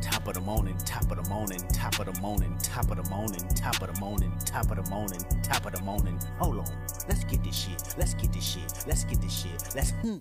Top 0.00 0.28
of 0.28 0.34
the 0.34 0.40
morning, 0.40 0.76
top 0.78 1.10
of 1.10 1.22
the 1.22 1.28
morning, 1.28 1.58
top 1.72 1.98
of 1.98 2.12
the 2.12 2.20
morning, 2.20 2.56
top 2.62 2.90
of 2.90 3.02
the 3.02 3.10
morning, 3.10 3.46
top 3.54 3.82
of 3.82 3.92
the 3.92 4.00
morning, 4.00 4.32
top 4.44 4.70
of 4.70 4.82
the 4.84 4.90
morning, 4.90 5.20
top 5.42 5.66
of 5.66 5.72
the 5.72 5.82
morning. 5.82 6.20
Hold 6.38 6.58
on. 6.58 6.86
Let's 7.08 7.24
get 7.24 7.42
this 7.42 7.56
shit. 7.56 7.82
Let's 7.98 8.14
get 8.14 8.32
this 8.32 8.44
shit. 8.44 8.72
Let's 8.86 9.04
get 9.04 9.20
this 9.20 9.42
shit. 9.42 9.74
Let's 9.74 9.90
hmm. 9.90 10.18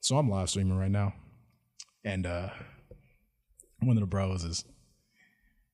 So 0.00 0.16
I'm 0.16 0.28
live 0.28 0.50
streaming 0.50 0.78
right 0.78 0.90
now, 0.90 1.14
and 2.04 2.26
uh, 2.26 2.48
one 3.80 3.96
of 3.96 4.00
the 4.00 4.06
bros 4.06 4.42
is 4.42 4.64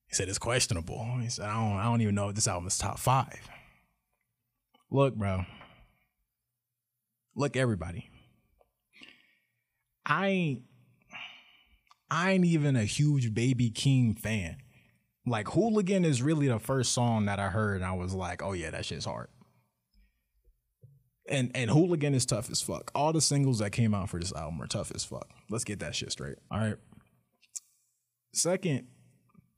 he 0.07 0.15
said 0.15 0.29
it's 0.29 0.37
questionable. 0.37 1.17
He 1.21 1.29
said 1.29 1.45
I 1.45 1.53
don't 1.53 1.77
I 1.77 1.83
don't 1.85 2.01
even 2.01 2.15
know 2.15 2.29
if 2.29 2.35
this 2.35 2.47
album 2.47 2.67
is 2.67 2.77
top 2.77 2.99
five. 2.99 3.49
Look, 4.91 5.15
bro. 5.15 5.45
Look, 7.35 7.55
everybody. 7.55 8.09
I 10.05 10.27
ain't 10.27 10.61
I 12.09 12.31
ain't 12.31 12.45
even 12.45 12.75
a 12.75 12.85
huge 12.85 13.33
Baby 13.33 13.69
Keem 13.69 14.17
fan. 14.17 14.57
Like 15.25 15.49
Hooligan 15.49 16.05
is 16.05 16.21
really 16.21 16.47
the 16.47 16.59
first 16.59 16.93
song 16.93 17.25
that 17.25 17.39
I 17.39 17.49
heard 17.49 17.77
and 17.77 17.85
I 17.85 17.93
was 17.93 18.13
like, 18.13 18.41
oh 18.41 18.53
yeah, 18.53 18.71
that 18.71 18.85
shit's 18.85 19.05
hard. 19.05 19.27
And 21.29 21.51
and 21.53 21.69
Hooligan 21.69 22.13
is 22.13 22.25
tough 22.25 22.49
as 22.49 22.61
fuck. 22.61 22.91
All 22.95 23.11
the 23.11 23.19
singles 23.19 23.59
that 23.59 23.71
came 23.71 23.93
out 23.93 24.09
for 24.09 24.19
this 24.19 24.33
album 24.33 24.61
are 24.61 24.67
tough 24.67 24.91
as 24.95 25.03
fuck. 25.03 25.27
Let's 25.49 25.65
get 25.65 25.79
that 25.79 25.95
shit 25.95 26.11
straight. 26.11 26.37
All 26.49 26.59
right. 26.59 26.77
Second, 28.33 28.87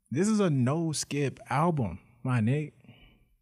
this 0.09 0.27
is 0.27 0.39
a 0.39 0.49
no 0.49 0.91
skip 0.91 1.39
album, 1.49 1.99
my 2.23 2.39
nigga. 2.39 2.71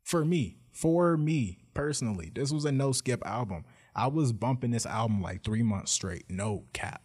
For 0.03 0.25
me, 0.25 0.57
for 0.73 1.15
me 1.15 1.59
personally, 1.73 2.31
this 2.33 2.51
was 2.51 2.65
a 2.65 2.71
no 2.71 2.91
skip 2.91 3.25
album. 3.25 3.63
I 3.95 4.07
was 4.07 4.33
bumping 4.33 4.71
this 4.71 4.85
album 4.85 5.21
like 5.21 5.43
three 5.43 5.63
months 5.63 5.91
straight, 5.91 6.25
no 6.29 6.65
cap. 6.73 7.01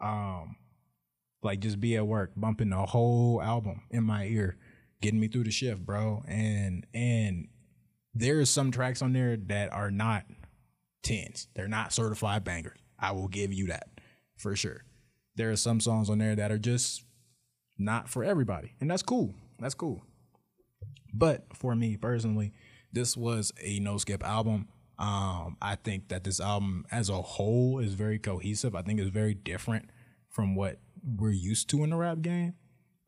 Um, 0.00 0.56
like 1.44 1.60
just 1.60 1.80
be 1.80 1.96
at 1.96 2.06
work, 2.06 2.32
bumping 2.36 2.70
the 2.70 2.86
whole 2.86 3.40
album 3.42 3.82
in 3.90 4.04
my 4.04 4.24
ear, 4.24 4.56
getting 5.00 5.20
me 5.20 5.28
through 5.28 5.44
the 5.44 5.50
shift, 5.50 5.84
bro. 5.84 6.24
And 6.26 6.86
and 6.94 7.48
there's 8.14 8.50
some 8.50 8.70
tracks 8.70 9.02
on 9.02 9.12
there 9.12 9.36
that 9.36 9.72
are 9.72 9.90
not 9.90 10.24
tens. 11.02 11.48
They're 11.54 11.68
not 11.68 11.92
certified 11.92 12.44
bangers. 12.44 12.78
I 12.98 13.12
will 13.12 13.28
give 13.28 13.52
you 13.52 13.66
that 13.66 13.88
for 14.36 14.56
sure. 14.56 14.84
There 15.36 15.50
are 15.50 15.56
some 15.56 15.80
songs 15.80 16.08
on 16.08 16.18
there 16.18 16.36
that 16.36 16.50
are 16.50 16.58
just 16.58 17.04
not 17.76 18.08
for 18.08 18.24
everybody, 18.24 18.74
and 18.80 18.90
that's 18.90 19.02
cool. 19.02 19.34
That's 19.58 19.74
cool. 19.74 20.02
But 21.12 21.44
for 21.54 21.74
me 21.76 21.96
personally, 21.96 22.52
this 22.92 23.16
was 23.16 23.52
a 23.60 23.78
no 23.80 23.98
skip 23.98 24.24
album. 24.24 24.68
Um, 24.98 25.56
I 25.60 25.74
think 25.74 26.08
that 26.08 26.22
this 26.22 26.40
album 26.40 26.86
as 26.90 27.08
a 27.08 27.20
whole 27.20 27.80
is 27.80 27.94
very 27.94 28.18
cohesive. 28.18 28.76
I 28.76 28.82
think 28.82 29.00
it's 29.00 29.10
very 29.10 29.34
different 29.34 29.90
from 30.30 30.54
what 30.54 30.78
we're 31.04 31.30
used 31.30 31.68
to 31.70 31.84
in 31.84 31.90
the 31.90 31.96
rap 31.96 32.22
game. 32.22 32.54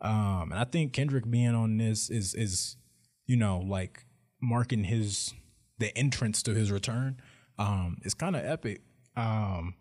Um, 0.01 0.51
and 0.51 0.55
I 0.55 0.65
think 0.65 0.93
Kendrick 0.93 1.29
being 1.31 1.55
on 1.55 1.79
this 1.79 2.11
is 2.11 2.35
is 2.35 2.77
you 3.27 3.37
know 3.37 3.59
like 3.59 4.05
marking 4.41 4.85
his 4.85 5.33
the 5.79 5.97
entrance 5.97 6.43
to 6.45 6.55
his 6.55 6.71
return. 6.71 7.21
Um, 7.59 7.99
it's 8.03 8.15
kind 8.15 8.37
of 8.37 8.45
epic. 8.45 8.83
Um, 9.17 9.75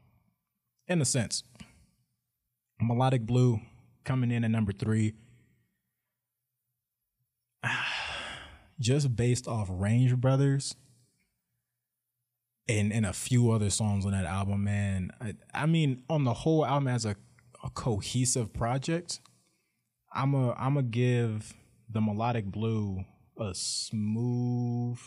in 0.88 1.02
a 1.02 1.06
sense, 1.06 1.44
melodic 2.80 3.26
blue 3.26 3.60
coming 4.04 4.32
in 4.32 4.44
at 4.44 4.52
number 4.52 4.72
three. 4.72 5.14
just 8.80 9.16
based 9.16 9.48
off 9.48 9.68
Range 9.70 10.16
Brothers 10.18 10.76
and 12.68 12.92
and 12.92 13.06
a 13.06 13.14
few 13.14 13.52
other 13.52 13.70
songs 13.70 14.06
on 14.06 14.12
that 14.12 14.26
album, 14.26 14.64
man. 14.64 15.12
I, 15.22 15.36
I 15.54 15.66
mean, 15.66 16.04
on 16.10 16.24
the 16.24 16.34
whole 16.34 16.66
album 16.66 16.88
as 16.88 17.06
a, 17.06 17.16
a 17.66 17.70
cohesive 17.72 18.54
project, 18.54 19.20
I'm 20.14 20.34
a 20.36 20.54
I'm 20.54 20.78
a 20.78 20.84
give 20.84 21.54
the 21.90 22.00
melodic 22.00 22.46
blue 22.46 23.04
a 23.40 23.54
smooth. 23.54 25.00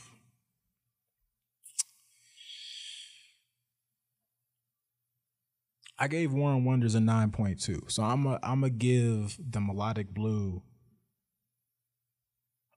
I 6.00 6.06
gave 6.06 6.32
Warren 6.32 6.64
Wonders 6.64 6.94
a 6.94 6.98
9.2. 6.98 7.90
So 7.90 8.02
I'm 8.02 8.26
a 8.26 8.38
I'm 8.42 8.64
a 8.64 8.70
give 8.70 9.38
the 9.38 9.60
melodic 9.60 10.12
blue 10.12 10.62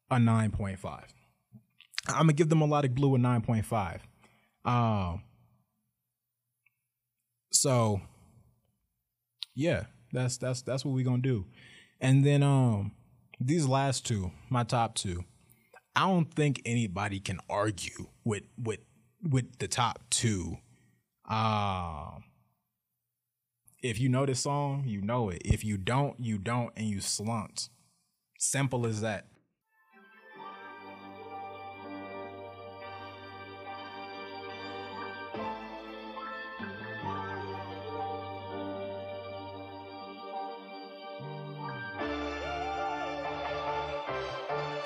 a 0.09 0.15
9.5. 0.15 0.85
I'm 2.07 2.15
gonna 2.15 2.33
give 2.33 2.49
the 2.49 2.55
melodic 2.55 2.93
blue 2.93 3.15
a 3.15 3.17
9.5. 3.17 3.99
Um 4.63 5.23
so 7.51 8.01
yeah, 9.55 9.85
that's 10.11 10.37
that's 10.37 10.61
that's 10.61 10.85
what 10.85 10.93
we're 10.93 11.05
gonna 11.05 11.21
do. 11.21 11.45
And 11.99 12.25
then 12.25 12.43
um 12.43 12.91
these 13.39 13.67
last 13.67 14.05
two, 14.05 14.31
my 14.49 14.63
top 14.63 14.95
two, 14.95 15.23
I 15.95 16.01
don't 16.07 16.33
think 16.33 16.61
anybody 16.65 17.19
can 17.19 17.39
argue 17.49 18.07
with 18.23 18.43
with 18.57 18.79
with 19.23 19.57
the 19.59 19.67
top 19.67 19.99
two. 20.09 20.57
Um 21.27 22.23
if 23.81 23.99
you 23.99 24.09
know 24.09 24.25
this 24.25 24.41
song, 24.41 24.83
you 24.85 25.01
know 25.01 25.29
it. 25.29 25.41
If 25.43 25.63
you 25.63 25.75
don't, 25.77 26.19
you 26.19 26.37
don't, 26.37 26.71
and 26.77 26.87
you 26.87 27.01
slumped. 27.01 27.69
Simple 28.37 28.85
as 28.85 29.01
that. 29.01 29.25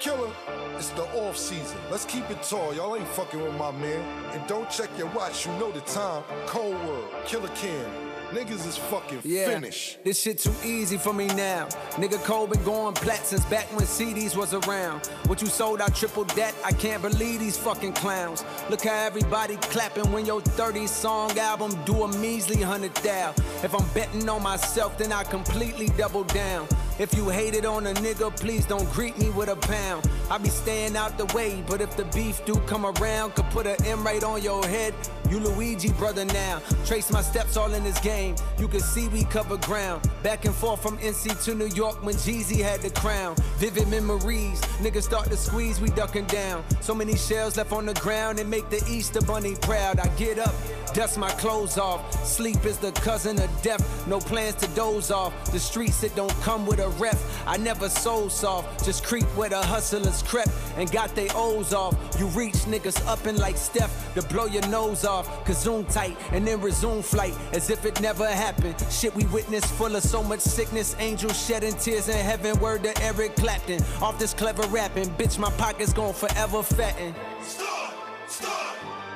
Killer, 0.05 0.29
it's 0.77 0.89
the 0.89 1.01
off 1.17 1.35
season. 1.35 1.79
Let's 1.89 2.05
keep 2.05 2.29
it 2.29 2.43
tall. 2.43 2.75
Y'all 2.75 2.95
ain't 2.95 3.07
fucking 3.07 3.41
with 3.41 3.55
my 3.55 3.71
man. 3.71 3.99
And 4.33 4.47
don't 4.47 4.69
check 4.69 4.87
your 4.99 5.07
watch, 5.07 5.47
you 5.47 5.51
know 5.53 5.71
the 5.71 5.81
time. 5.81 6.21
Cold 6.45 6.75
World, 6.85 7.07
Killa 7.25 7.49
Cam. 7.55 7.89
Niggas 8.29 8.67
is 8.67 8.77
fucking 8.77 9.21
Yeah, 9.23 9.47
finished. 9.47 10.03
this 10.03 10.21
shit 10.21 10.37
too 10.37 10.53
easy 10.63 10.97
for 10.97 11.11
me 11.11 11.25
now. 11.29 11.65
Nigga 11.93 12.23
Cole 12.23 12.45
been 12.45 12.63
going 12.63 12.93
plat 12.93 13.25
since 13.25 13.43
back 13.45 13.65
when 13.75 13.85
CDs 13.87 14.35
was 14.35 14.53
around. 14.53 15.07
What 15.25 15.41
you 15.41 15.47
sold, 15.47 15.81
I 15.81 15.87
triple 15.87 16.25
that. 16.35 16.53
I 16.63 16.71
can't 16.71 17.01
believe 17.01 17.39
these 17.39 17.57
fucking 17.57 17.93
clowns. 17.93 18.45
Look 18.69 18.83
how 18.83 19.05
everybody 19.07 19.55
clapping 19.57 20.11
when 20.11 20.27
your 20.27 20.41
30 20.41 20.85
song 20.85 21.35
album 21.39 21.71
do 21.85 22.03
a 22.03 22.17
measly 22.19 22.61
hundred 22.61 22.93
thou. 22.95 23.33
If 23.63 23.73
I'm 23.73 23.87
betting 23.95 24.29
on 24.29 24.43
myself, 24.43 24.99
then 24.99 25.11
I 25.11 25.23
completely 25.23 25.87
double 25.97 26.25
down. 26.25 26.67
If 26.97 27.13
you 27.13 27.27
hated 27.27 27.65
on 27.65 27.87
a 27.87 27.93
nigga, 27.95 28.33
please 28.39 28.65
don't 28.65 28.89
greet 28.93 29.17
me 29.17 29.29
with 29.31 29.49
a 29.49 29.57
pound. 29.57 30.09
I 30.31 30.37
be 30.37 30.47
staying 30.47 30.95
out 30.95 31.17
the 31.17 31.25
way, 31.35 31.61
but 31.67 31.81
if 31.81 31.97
the 31.97 32.05
beef 32.05 32.43
do 32.45 32.55
come 32.67 32.85
around, 32.85 33.35
could 33.35 33.49
put 33.49 33.67
an 33.67 33.75
M 33.85 34.01
right 34.05 34.23
on 34.23 34.41
your 34.41 34.65
head. 34.65 34.93
You 35.29 35.39
Luigi 35.39 35.91
brother 35.91 36.23
now. 36.23 36.61
Trace 36.85 37.11
my 37.11 37.21
steps 37.21 37.57
all 37.57 37.73
in 37.73 37.83
this 37.83 37.99
game. 37.99 38.35
You 38.57 38.69
can 38.69 38.79
see 38.79 39.09
we 39.09 39.25
cover 39.25 39.57
ground. 39.57 40.09
Back 40.23 40.45
and 40.45 40.55
forth 40.55 40.81
from 40.81 40.97
NC 40.99 41.43
to 41.43 41.55
New 41.55 41.67
York 41.67 42.01
when 42.01 42.15
Jeezy 42.15 42.63
had 42.63 42.81
the 42.81 42.91
crown. 42.91 43.35
Vivid 43.57 43.89
memories. 43.89 44.61
Niggas 44.79 45.03
start 45.03 45.29
to 45.31 45.37
squeeze, 45.37 45.81
we 45.81 45.89
ducking 45.89 46.25
down. 46.25 46.63
So 46.79 46.95
many 46.95 47.17
shells 47.17 47.57
left 47.57 47.73
on 47.73 47.85
the 47.85 47.93
ground 47.95 48.39
and 48.39 48.49
make 48.49 48.69
the 48.69 48.81
Easter 48.89 49.19
bunny 49.19 49.55
proud. 49.55 49.99
I 49.99 50.07
get 50.15 50.39
up, 50.39 50.55
dust 50.93 51.17
my 51.17 51.29
clothes 51.31 51.77
off. 51.77 52.01
Sleep 52.25 52.65
is 52.65 52.77
the 52.77 52.91
cousin 52.93 53.39
of 53.41 53.61
death. 53.61 54.07
No 54.07 54.19
plans 54.19 54.55
to 54.55 54.67
doze 54.69 55.11
off. 55.11 55.33
The 55.51 55.59
streets 55.59 56.01
that 56.01 56.15
don't 56.15 56.33
come 56.41 56.65
with 56.65 56.79
a 56.79 56.89
ref. 56.89 57.21
I 57.47 57.57
never 57.57 57.89
sold 57.89 58.31
soft. 58.31 58.85
Just 58.85 59.03
creep 59.03 59.25
where 59.35 59.49
the 59.49 59.61
hustlers 59.61 60.23
crept 60.23 60.51
and 60.77 60.91
got 60.91 61.15
they 61.15 61.29
O's 61.35 61.73
off. 61.73 61.95
You 62.19 62.27
reach 62.27 62.65
niggas 62.65 63.05
up 63.07 63.25
and 63.25 63.37
like 63.37 63.57
Steph 63.57 64.13
to 64.15 64.21
blow 64.23 64.45
your 64.45 64.67
nose 64.67 65.05
off. 65.05 65.27
Kazoom 65.45 65.91
tight 65.91 66.17
and 66.31 66.47
then 66.47 66.61
resume 66.61 67.01
flight 67.01 67.33
as 67.53 67.69
if 67.69 67.85
it 67.85 67.99
never 68.01 68.27
happened. 68.27 68.75
Shit 68.89 69.15
we 69.15 69.25
witnessed 69.25 69.73
full 69.73 69.95
of 69.95 70.03
so 70.03 70.23
much 70.23 70.41
sickness. 70.41 70.95
Angels 70.99 71.45
shedding 71.45 71.75
tears 71.75 72.09
in 72.09 72.17
heaven. 72.17 72.59
Word 72.59 72.83
to 72.83 73.03
Eric 73.03 73.35
Clapton. 73.35 73.81
Off 74.01 74.17
this 74.19 74.33
clever 74.33 74.63
rapping. 74.67 75.09
Bitch, 75.11 75.37
my 75.37 75.51
pockets 75.51 75.93
gon' 75.93 76.13
forever 76.13 76.63
fatten. 76.63 77.13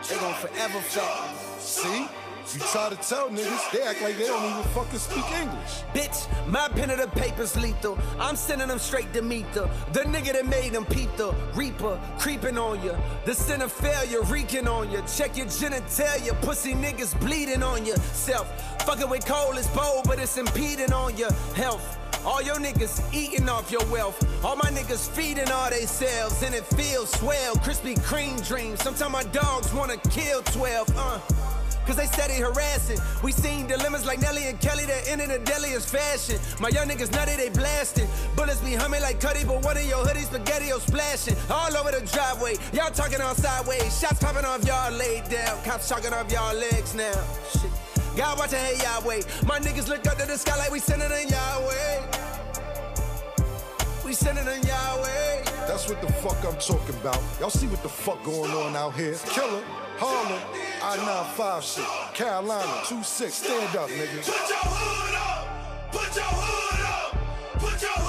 They 0.10 0.17
gon' 0.17 0.34
forever 0.36 0.80
fatten. 0.80 1.60
See? 1.60 2.08
You 2.52 2.62
try 2.72 2.89
to 2.89 2.95
tell 2.95 3.30
niggas, 3.30 3.72
they 3.72 3.84
act 3.84 4.02
like 4.02 4.17
they 4.17 4.26
don't 4.26 4.43
even 4.43 4.63
fucking 4.72 4.98
speak 4.98 5.32
English. 5.34 5.84
Bitch, 5.93 6.48
my 6.48 6.67
pen 6.69 6.89
of 6.89 6.98
the 6.98 7.08
paper's 7.10 7.56
lethal. 7.56 7.95
I'm 8.19 8.36
sending 8.36 8.69
them 8.69 8.80
straight 8.80 9.13
to 9.13 9.22
Meetha. 9.22 9.69
The 9.93 10.00
the 10.00 10.06
nigga 10.06 10.34
that 10.34 10.48
made 10.48 10.74
them 10.74 10.86
peep 10.86 11.15
the 11.17 11.34
Reaper, 11.54 12.00
creeping 12.17 12.58
on 12.58 12.84
ya. 12.84 12.95
The 13.26 13.36
sin 13.36 13.62
of 13.62 13.72
failure, 13.72 14.22
reeking 14.24 14.67
on 14.67 14.89
ya. 14.91 15.02
Check 15.06 15.38
your 15.38 15.48
genitalia, 15.48 16.39
pussy 16.41 16.74
niggas 16.74 17.19
bleeding 17.19 17.63
on 17.63 17.86
yourself. 17.86 18.48
Self, 18.48 18.84
fucking 18.86 19.10
with 19.10 19.26
Cole 19.26 19.58
is 19.58 19.67
bold, 19.67 20.06
but 20.06 20.19
it's 20.19 20.38
impeding 20.38 20.93
on 20.93 21.17
your 21.17 21.32
health. 21.54 21.98
All 22.25 22.41
your 22.41 22.58
niggas 22.58 23.01
eating 23.13 23.47
off 23.49 23.71
your 23.71 23.86
wealth. 23.86 24.17
All 24.43 24.55
my 24.55 24.69
niggas 24.69 25.10
feeding 25.10 25.49
all 25.51 25.69
they 25.69 25.86
selves, 25.86 26.41
and 26.43 26.53
it 26.53 26.65
feels 26.65 27.10
swell. 27.12 27.55
Krispy 27.55 27.95
Kreme 27.99 28.45
dreams. 28.47 28.82
Sometimes 28.84 29.12
my 29.12 29.23
dogs 29.23 29.73
wanna 29.73 29.97
kill 30.10 30.41
12, 30.43 30.93
uh. 30.97 31.19
Cause 31.86 31.95
they 31.95 32.05
steady 32.05 32.36
harassing. 32.36 32.99
We 33.23 33.32
seen 33.32 33.65
dilemmas 33.65 34.05
like 34.05 34.21
Nelly 34.21 34.45
and 34.45 34.62
Kelly 34.62 34.84
end 35.08 35.21
in 35.21 35.29
the 35.29 35.39
deadliest 35.39 35.89
fashion. 35.89 36.39
My 36.60 36.69
young 36.69 36.88
niggas 36.88 37.12
nutty, 37.12 37.36
they 37.36 37.49
blasting. 37.49 38.08
Bullets 38.36 38.62
be 38.62 38.75
humming 38.75 39.01
like 39.01 39.19
Cudi, 39.19 39.47
but 39.47 39.63
one 39.65 39.75
of 39.75 39.84
your 39.86 40.05
hoodies 40.05 40.27
spaghetti 40.27 40.69
splashing. 40.79 41.36
All 41.49 41.75
over 41.75 41.89
the 41.89 42.05
driveway. 42.05 42.58
Y'all 42.73 42.91
talking 42.91 43.19
on 43.21 43.36
sideways. 43.36 43.99
Shots 43.99 44.19
popping 44.19 44.45
off 44.45 44.63
y'all 44.65 44.91
laid 44.91 45.27
down. 45.29 45.58
Cops 45.63 45.89
talking 45.89 46.13
off 46.13 46.32
y'all 46.32 46.55
legs 46.55 46.93
now. 46.93 47.23
Shit. 47.53 47.88
God 48.19 48.38
watch 48.38 48.51
hey 48.51 48.75
Yahweh. 48.84 49.21
My 49.47 49.60
niggas 49.60 49.88
look 49.88 50.05
up 50.05 50.17
to 50.17 50.27
the 50.27 50.38
sky 50.38 50.58
like 50.58 50.71
we 50.71 50.79
sending 50.79 51.10
in 51.10 51.29
Yahweh. 51.29 52.01
We 54.03 54.12
sending 54.12 54.45
in 54.45 54.62
Yahweh. 54.62 55.43
That's 55.65 55.88
what 55.88 56.01
the 56.01 56.12
fuck 56.12 56.36
I'm 56.43 56.60
talking 56.60 56.95
about. 56.95 57.21
Y'all 57.39 57.49
see 57.49 57.67
what 57.67 57.82
the 57.82 57.88
fuck 57.88 58.21
going 58.25 58.51
on 58.51 58.75
out 58.75 58.93
here? 58.95 59.15
Killer, 59.27 59.63
Harlem, 59.95 60.41
I-95 60.84 61.62
shit, 61.62 62.13
Carolina, 62.13 62.65
2-6, 62.84 63.32
stand 63.32 63.77
up, 63.77 63.88
nigga. 63.89 64.17
Put 64.17 64.49
your 64.49 64.58
hood 64.65 65.15
up. 65.15 65.93
Put 65.93 66.15
your 66.17 66.25
hood 66.25 66.86
up. 66.89 67.15
Put 67.53 67.82
your 67.82 67.91
hood 67.91 68.03
up. 68.03 68.09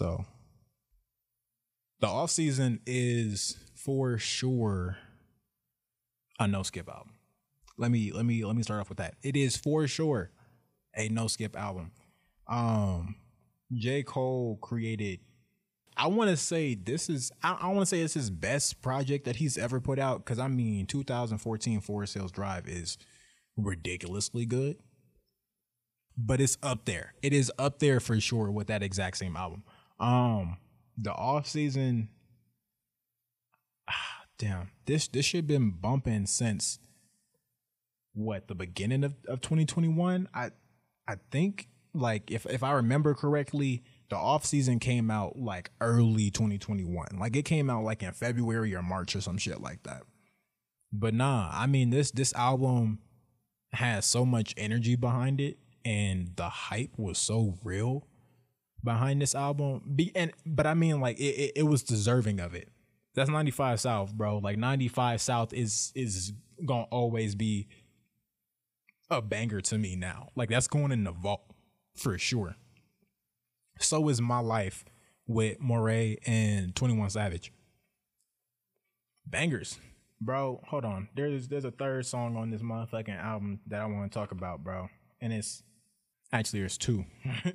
So 0.00 0.24
the 2.00 2.06
off 2.06 2.30
season 2.30 2.80
is 2.86 3.58
for 3.74 4.16
sure 4.16 4.96
a 6.38 6.48
no 6.48 6.62
skip 6.62 6.88
album. 6.88 7.12
Let 7.76 7.90
me 7.90 8.10
let 8.10 8.24
me 8.24 8.42
let 8.46 8.56
me 8.56 8.62
start 8.62 8.80
off 8.80 8.88
with 8.88 8.96
that. 8.96 9.16
It 9.22 9.36
is 9.36 9.58
for 9.58 9.86
sure 9.86 10.30
a 10.96 11.10
no 11.10 11.26
skip 11.26 11.54
album. 11.54 11.92
Um 12.48 13.16
J. 13.74 14.02
Cole 14.02 14.58
created 14.62 15.20
I 15.98 16.06
want 16.06 16.30
to 16.30 16.36
say 16.38 16.74
this 16.74 17.10
is 17.10 17.30
I, 17.42 17.58
I 17.60 17.66
want 17.66 17.80
to 17.80 17.86
say 17.86 18.00
it's 18.00 18.14
his 18.14 18.30
best 18.30 18.80
project 18.80 19.26
that 19.26 19.36
he's 19.36 19.58
ever 19.58 19.82
put 19.82 19.98
out 19.98 20.24
because 20.24 20.38
I 20.38 20.48
mean 20.48 20.86
2014 20.86 21.82
Forest 21.82 22.14
Hills 22.14 22.32
Drive 22.32 22.66
is 22.66 22.96
ridiculously 23.58 24.46
good 24.46 24.78
but 26.16 26.40
it's 26.40 26.58
up 26.62 26.84
there. 26.84 27.14
It 27.22 27.32
is 27.32 27.50
up 27.58 27.78
there 27.78 28.00
for 28.00 28.18
sure 28.20 28.50
with 28.50 28.66
that 28.68 28.82
exact 28.82 29.16
same 29.16 29.36
album. 29.36 29.64
Um, 30.00 30.56
the 30.96 31.12
off 31.12 31.46
season, 31.46 32.08
ah, 33.88 34.24
damn, 34.38 34.70
this 34.86 35.06
this 35.08 35.24
should 35.26 35.46
been 35.46 35.70
bumping 35.70 36.26
since 36.26 36.78
what 38.14 38.48
the 38.48 38.54
beginning 38.54 39.04
of, 39.04 39.14
of 39.28 39.40
2021. 39.40 40.28
I 40.34 40.50
I 41.06 41.16
think 41.30 41.68
like 41.94 42.30
if 42.30 42.46
if 42.46 42.62
I 42.62 42.72
remember 42.72 43.14
correctly, 43.14 43.84
The 44.10 44.16
off 44.16 44.44
season 44.44 44.80
came 44.80 45.08
out 45.08 45.38
like 45.38 45.70
early 45.80 46.30
2021. 46.30 47.18
Like 47.18 47.36
it 47.36 47.44
came 47.44 47.70
out 47.70 47.84
like 47.84 48.02
in 48.02 48.12
February 48.12 48.74
or 48.74 48.82
March 48.82 49.14
or 49.14 49.20
some 49.20 49.38
shit 49.38 49.60
like 49.60 49.84
that. 49.84 50.02
But 50.92 51.14
nah, 51.14 51.48
I 51.52 51.66
mean 51.66 51.90
this 51.90 52.10
this 52.10 52.34
album 52.34 52.98
has 53.72 54.04
so 54.04 54.26
much 54.26 54.52
energy 54.56 54.96
behind 54.96 55.40
it 55.40 55.58
and 55.84 56.32
the 56.34 56.48
hype 56.48 56.98
was 56.98 57.18
so 57.18 57.54
real 57.62 58.08
behind 58.82 59.20
this 59.20 59.34
album. 59.34 59.82
Be 59.94 60.12
and 60.14 60.32
but 60.46 60.66
I 60.66 60.74
mean 60.74 61.00
like 61.00 61.18
it, 61.18 61.22
it, 61.22 61.52
it 61.56 61.62
was 61.64 61.82
deserving 61.82 62.40
of 62.40 62.54
it. 62.54 62.68
That's 63.14 63.30
95 63.30 63.80
South, 63.80 64.14
bro. 64.14 64.38
Like 64.38 64.56
95 64.56 65.20
South 65.20 65.52
is 65.52 65.92
is 65.94 66.32
gonna 66.64 66.84
always 66.90 67.34
be 67.34 67.68
a 69.10 69.20
banger 69.20 69.60
to 69.62 69.78
me 69.78 69.96
now. 69.96 70.28
Like 70.36 70.48
that's 70.48 70.68
going 70.68 70.92
in 70.92 71.04
the 71.04 71.12
vault 71.12 71.42
for 71.94 72.16
sure. 72.18 72.56
So 73.80 74.08
is 74.08 74.20
my 74.20 74.40
life 74.40 74.84
with 75.26 75.58
Morray 75.58 76.18
and 76.26 76.74
21 76.74 77.10
Savage. 77.10 77.52
Bangers. 79.26 79.78
Bro, 80.20 80.60
hold 80.66 80.84
on. 80.84 81.08
There's 81.14 81.48
there's 81.48 81.64
a 81.64 81.70
third 81.70 82.04
song 82.04 82.36
on 82.36 82.50
this 82.50 82.62
motherfucking 82.62 83.18
album 83.18 83.60
that 83.68 83.80
I 83.80 83.86
want 83.86 84.12
to 84.12 84.18
talk 84.18 84.32
about, 84.32 84.62
bro. 84.62 84.88
And 85.20 85.32
it's 85.32 85.62
actually 86.32 86.60
there's 86.60 86.76
two. 86.78 87.04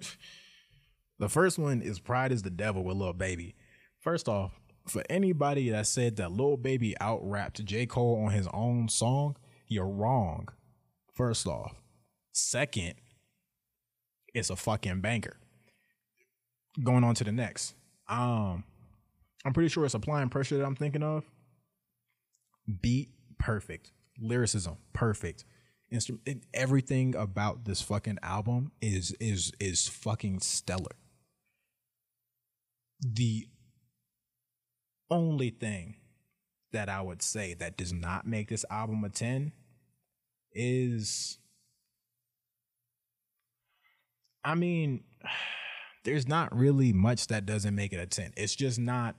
the 1.19 1.29
first 1.29 1.57
one 1.57 1.81
is 1.81 1.99
Pride 1.99 2.31
is 2.31 2.41
the 2.41 2.49
Devil 2.49 2.83
with 2.83 2.97
Lil 2.97 3.13
Baby. 3.13 3.55
First 3.99 4.27
off, 4.27 4.59
for 4.87 5.03
anybody 5.09 5.69
that 5.69 5.87
said 5.87 6.17
that 6.17 6.31
Lil 6.31 6.57
Baby 6.57 6.95
out 6.99 7.19
rapped 7.23 7.63
J. 7.63 7.85
Cole 7.85 8.23
on 8.25 8.31
his 8.31 8.47
own 8.53 8.87
song, 8.89 9.35
you're 9.67 9.87
wrong. 9.87 10.49
First 11.13 11.47
off. 11.47 11.75
Second, 12.33 12.95
it's 14.33 14.49
a 14.49 14.55
fucking 14.55 15.01
banger. 15.01 15.37
Going 16.83 17.03
on 17.05 17.15
to 17.15 17.23
the 17.23 17.31
next. 17.31 17.73
Um, 18.09 18.65
I'm 19.45 19.53
pretty 19.53 19.69
sure 19.69 19.85
it's 19.85 19.93
applying 19.93 20.29
pressure 20.29 20.57
that 20.57 20.65
I'm 20.65 20.75
thinking 20.75 21.03
of. 21.03 21.23
Beat 22.81 23.09
perfect. 23.39 23.91
Lyricism 24.19 24.77
perfect. 24.93 25.45
Instrument 25.91 26.43
everything 26.53 27.15
about 27.15 27.63
this 27.63 27.81
fucking 27.81 28.17
album 28.21 28.71
is 28.81 29.15
is 29.19 29.51
is 29.59 29.87
fucking 29.87 30.39
stellar. 30.39 30.97
The 32.99 33.47
only 35.09 35.49
thing 35.49 35.95
that 36.71 36.89
I 36.89 37.01
would 37.01 37.21
say 37.21 37.53
that 37.55 37.77
does 37.77 37.93
not 37.93 38.27
make 38.27 38.49
this 38.49 38.65
album 38.69 39.03
a 39.03 39.09
10 39.09 39.53
is 40.51 41.37
I 44.43 44.55
mean 44.55 45.03
there's 46.03 46.27
not 46.27 46.55
really 46.55 46.93
much 46.93 47.27
that 47.27 47.45
doesn't 47.45 47.73
make 47.73 47.91
it 47.91 47.97
a 47.97 48.05
10. 48.05 48.33
It's 48.37 48.55
just 48.55 48.77
not 48.77 49.15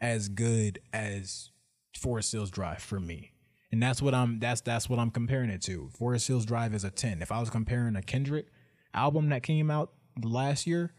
as 0.00 0.28
good 0.28 0.80
as 0.92 1.50
Forest 1.96 2.32
Hills 2.32 2.50
Drive 2.50 2.82
for 2.82 3.00
me. 3.00 3.32
And 3.72 3.82
that's 3.82 4.02
what 4.02 4.14
I'm 4.14 4.38
that's 4.38 4.60
that's 4.60 4.88
what 4.88 4.98
I'm 4.98 5.10
comparing 5.10 5.50
it 5.50 5.62
to. 5.62 5.88
Forest 5.96 6.28
Hills 6.28 6.44
Drive 6.44 6.74
is 6.74 6.84
a 6.84 6.90
10. 6.90 7.22
If 7.22 7.32
I 7.32 7.40
was 7.40 7.50
comparing 7.50 7.96
a 7.96 8.02
Kendrick 8.02 8.46
album 8.94 9.30
that 9.30 9.42
came 9.42 9.70
out 9.70 9.92
last 10.22 10.66
year, 10.66 10.92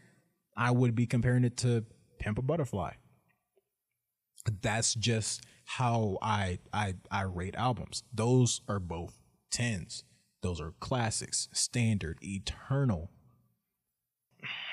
I 0.56 0.70
would 0.70 0.94
be 0.94 1.06
comparing 1.06 1.44
it 1.44 1.56
to 1.58 1.84
Pimp 2.18 2.38
a 2.38 2.42
Butterfly. 2.42 2.92
That's 4.62 4.94
just 4.94 5.42
how 5.64 6.18
I 6.22 6.58
I 6.72 6.94
I 7.10 7.22
rate 7.22 7.54
albums. 7.56 8.02
Those 8.12 8.62
are 8.68 8.80
both 8.80 9.18
10s. 9.52 10.04
Those 10.42 10.60
are 10.60 10.72
classics, 10.80 11.48
standard, 11.52 12.18
eternal. 12.22 13.10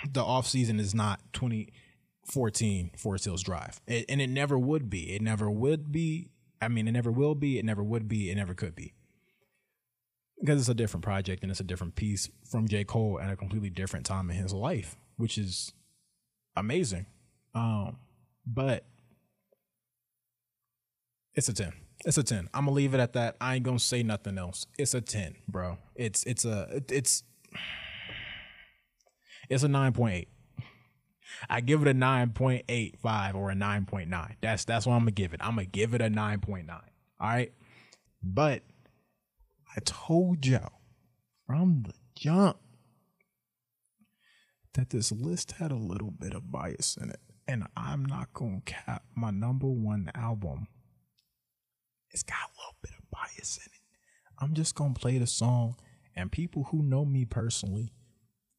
The 0.09 0.23
off 0.23 0.47
season 0.47 0.79
is 0.79 0.93
not 0.93 1.21
2014 1.33 2.91
Forest 2.97 3.25
Hills 3.25 3.43
Drive. 3.43 3.81
It, 3.87 4.05
and 4.07 4.21
it 4.21 4.29
never 4.29 4.59
would 4.59 4.89
be. 4.89 5.15
It 5.15 5.21
never 5.21 5.49
would 5.49 5.91
be. 5.91 6.29
I 6.61 6.67
mean, 6.67 6.87
it 6.87 6.91
never 6.91 7.11
will 7.11 7.35
be. 7.35 7.57
It 7.57 7.65
never 7.65 7.83
would 7.83 8.07
be. 8.07 8.29
It 8.29 8.35
never 8.35 8.53
could 8.53 8.75
be. 8.75 8.93
Because 10.39 10.59
it's 10.59 10.69
a 10.69 10.75
different 10.75 11.03
project 11.03 11.41
and 11.41 11.51
it's 11.51 11.59
a 11.59 11.63
different 11.65 11.95
piece 11.95 12.29
from 12.49 12.67
J. 12.67 12.83
Cole 12.83 13.19
at 13.19 13.31
a 13.31 13.35
completely 13.35 13.69
different 13.69 14.05
time 14.05 14.29
in 14.29 14.35
his 14.35 14.53
life, 14.53 14.95
which 15.17 15.37
is 15.37 15.73
amazing. 16.55 17.07
Um, 17.55 17.97
but 18.45 18.85
it's 21.33 21.49
a 21.49 21.53
10. 21.53 21.73
It's 22.05 22.17
a 22.17 22.23
10. 22.23 22.49
I'm 22.53 22.65
gonna 22.65 22.75
leave 22.75 22.93
it 22.93 22.99
at 22.99 23.13
that. 23.13 23.37
I 23.41 23.55
ain't 23.55 23.63
gonna 23.63 23.79
say 23.79 24.03
nothing 24.03 24.37
else. 24.37 24.67
It's 24.77 24.93
a 24.93 25.01
10, 25.01 25.35
bro. 25.47 25.77
It's 25.95 26.23
it's 26.25 26.45
a 26.45 26.81
it's 26.89 27.23
it's 29.49 29.63
a 29.63 29.67
9.8. 29.67 30.27
I 31.49 31.61
give 31.61 31.81
it 31.81 31.87
a 31.87 31.93
9.85 31.93 33.35
or 33.35 33.51
a 33.51 33.55
9.9. 33.55 34.35
That's 34.41 34.65
that's 34.65 34.85
what 34.85 34.93
I'm 34.93 35.01
gonna 35.01 35.11
give 35.11 35.33
it. 35.33 35.39
I'm 35.41 35.55
gonna 35.55 35.65
give 35.65 35.93
it 35.93 36.01
a 36.01 36.09
9.9. 36.09 36.69
All 36.69 36.81
right. 37.19 37.51
But 38.21 38.63
I 39.75 39.79
told 39.83 40.45
y'all 40.45 40.81
from 41.47 41.83
the 41.87 41.93
jump 42.15 42.57
that 44.73 44.89
this 44.89 45.11
list 45.11 45.53
had 45.53 45.71
a 45.71 45.75
little 45.75 46.11
bit 46.11 46.33
of 46.33 46.51
bias 46.51 46.97
in 47.01 47.09
it. 47.09 47.19
And 47.47 47.65
I'm 47.77 48.05
not 48.05 48.33
gonna 48.33 48.61
cap 48.65 49.03
my 49.15 49.31
number 49.31 49.67
one 49.67 50.11
album 50.15 50.67
it's 52.15 52.23
got 52.23 52.37
a 52.37 52.55
little 52.57 52.77
bit 52.81 52.93
of 52.97 53.11
bias 53.11 53.57
in 53.57 53.65
it. 53.65 53.81
I'm 54.39 54.53
just 54.53 54.73
gonna 54.73 54.93
play 54.93 55.17
the 55.17 55.27
song, 55.27 55.75
and 56.15 56.31
people 56.31 56.63
who 56.71 56.81
know 56.81 57.03
me 57.03 57.25
personally 57.25 57.91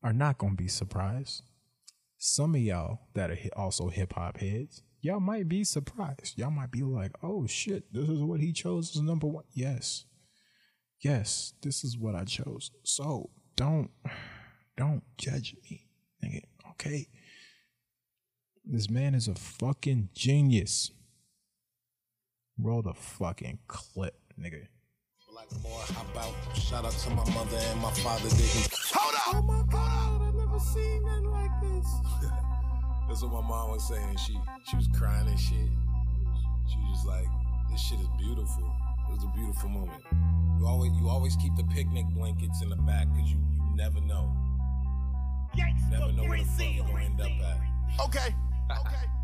are 0.02 0.12
not 0.12 0.36
gonna 0.36 0.56
be 0.56 0.68
surprised. 0.68 1.42
Some 2.18 2.54
of 2.54 2.60
y'all 2.60 3.08
that 3.14 3.30
are 3.30 3.38
also 3.56 3.88
hip 3.88 4.12
hop 4.12 4.40
heads, 4.40 4.82
y'all 5.00 5.20
might 5.20 5.48
be 5.48 5.64
surprised. 5.64 6.36
Y'all 6.36 6.50
might 6.50 6.70
be 6.70 6.82
like, 6.82 7.12
"Oh 7.22 7.46
shit, 7.46 7.90
this 7.94 8.10
is 8.10 8.22
what 8.22 8.40
he 8.40 8.52
chose 8.52 8.94
as 8.94 9.00
number 9.00 9.26
one." 9.26 9.44
Yes, 9.52 10.04
yes, 11.00 11.54
this 11.62 11.82
is 11.82 11.96
what 11.96 12.14
I 12.14 12.24
chose. 12.24 12.70
So 12.82 13.30
don't, 13.56 13.90
don't 14.76 15.02
judge 15.16 15.56
me, 15.62 15.88
nigga. 16.22 16.42
Okay, 16.72 17.08
this 18.66 18.90
man 18.90 19.14
is 19.14 19.28
a 19.28 19.34
fucking 19.34 20.08
genius. 20.14 20.90
Roll 22.58 22.82
the 22.82 22.94
fucking 22.94 23.60
clip, 23.68 24.18
nigga. 24.40 24.66
Black 25.30 25.48
boy, 25.62 25.94
how 25.94 26.02
about 26.12 26.34
shout 26.56 26.84
out 26.84 26.92
to 26.92 27.10
my 27.10 27.24
mother 27.30 27.58
and 27.58 27.80
my 27.80 27.92
father 27.92 28.28
didn't. 28.30 28.72
Hold 28.92 29.14
up! 29.14 29.34
Oh 29.34 29.42
my 29.42 29.62
god, 29.70 30.22
I 30.22 30.30
never 30.32 30.58
seen 30.58 31.04
nothing 31.04 31.30
like 31.30 31.50
this. 31.62 31.86
That's 33.08 33.22
what 33.22 33.32
my 33.32 33.48
mom 33.48 33.70
was 33.70 33.86
saying. 33.86 34.16
She 34.16 34.38
she 34.68 34.76
was 34.76 34.88
crying 34.98 35.28
and 35.28 35.38
shit. 35.38 35.70
She 36.68 36.78
was 36.78 36.96
just 36.96 37.06
like, 37.06 37.26
"This 37.70 37.80
shit 37.80 38.00
is 38.00 38.08
beautiful." 38.18 38.64
It 39.08 39.12
was 39.12 39.24
a 39.24 39.32
beautiful 39.36 39.68
moment. 39.68 40.02
You 40.58 40.66
always 40.66 40.92
you 40.92 41.08
always 41.08 41.36
keep 41.36 41.54
the 41.56 41.64
picnic 41.64 42.06
blankets 42.14 42.62
in 42.62 42.70
the 42.70 42.76
back 42.76 43.06
because 43.14 43.30
you 43.30 43.38
you 43.38 43.76
never 43.76 44.00
know. 44.00 44.34
You 45.54 45.64
never 45.90 46.12
know 46.12 46.24
where 46.24 46.38
the 46.38 46.44
fuck 46.44 46.66
you 46.66 46.82
gonna 46.82 47.04
end 47.04 47.20
up 47.20 47.28
at. 47.28 48.06
Okay, 48.06 48.34
okay. 48.70 48.96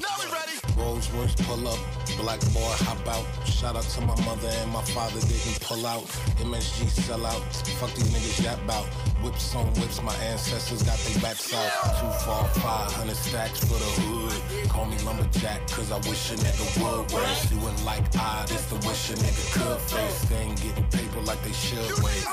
Now 0.00 0.08
we 0.18 0.24
ready. 0.32 0.56
Rolls 0.80 1.10
Royce 1.10 1.34
pull 1.34 1.68
up, 1.68 1.78
black 2.16 2.40
boy 2.54 2.72
hop 2.88 3.06
out. 3.06 3.26
Shout 3.46 3.76
out 3.76 3.82
to 3.82 4.00
my 4.00 4.16
mother 4.24 4.48
and 4.48 4.72
my 4.72 4.82
father 4.82 5.20
didn't 5.20 5.60
pull 5.60 5.84
out. 5.84 6.04
MSG 6.40 6.88
sell 6.88 7.26
out. 7.26 7.42
Fuck 7.78 7.92
these 7.94 8.08
niggas 8.08 8.42
yap 8.42 8.58
out. 8.70 8.86
Whips 9.22 9.54
on 9.54 9.66
whips, 9.74 10.00
my 10.02 10.14
ancestors 10.24 10.82
got 10.84 10.96
their 11.00 11.20
backs 11.20 11.52
out. 11.52 11.70
Two 12.00 12.24
fall, 12.24 12.44
five 12.64 12.90
hundred 12.92 13.16
stacks 13.16 13.60
for 13.60 13.76
the 13.76 13.90
hood. 14.00 14.70
Call 14.70 14.86
me 14.86 14.96
lumberjack, 15.04 15.68
cause 15.68 15.92
I 15.92 15.98
wish 16.08 16.30
a 16.30 16.36
nigga 16.36 16.64
would. 16.80 17.12
Whereas 17.12 17.52
you 17.52 17.58
wouldn't 17.58 17.84
like 17.84 18.04
I, 18.16 18.46
this 18.48 18.64
the 18.66 18.76
wish 18.88 19.10
a 19.10 19.14
nigga 19.14 19.44
could 19.52 19.80
face. 19.80 20.22
They 20.30 20.36
ain't 20.36 20.62
getting 20.62 20.84
paper 20.84 21.20
like 21.20 21.42
they 21.44 21.52
should 21.52 22.02
wait. 22.02 22.24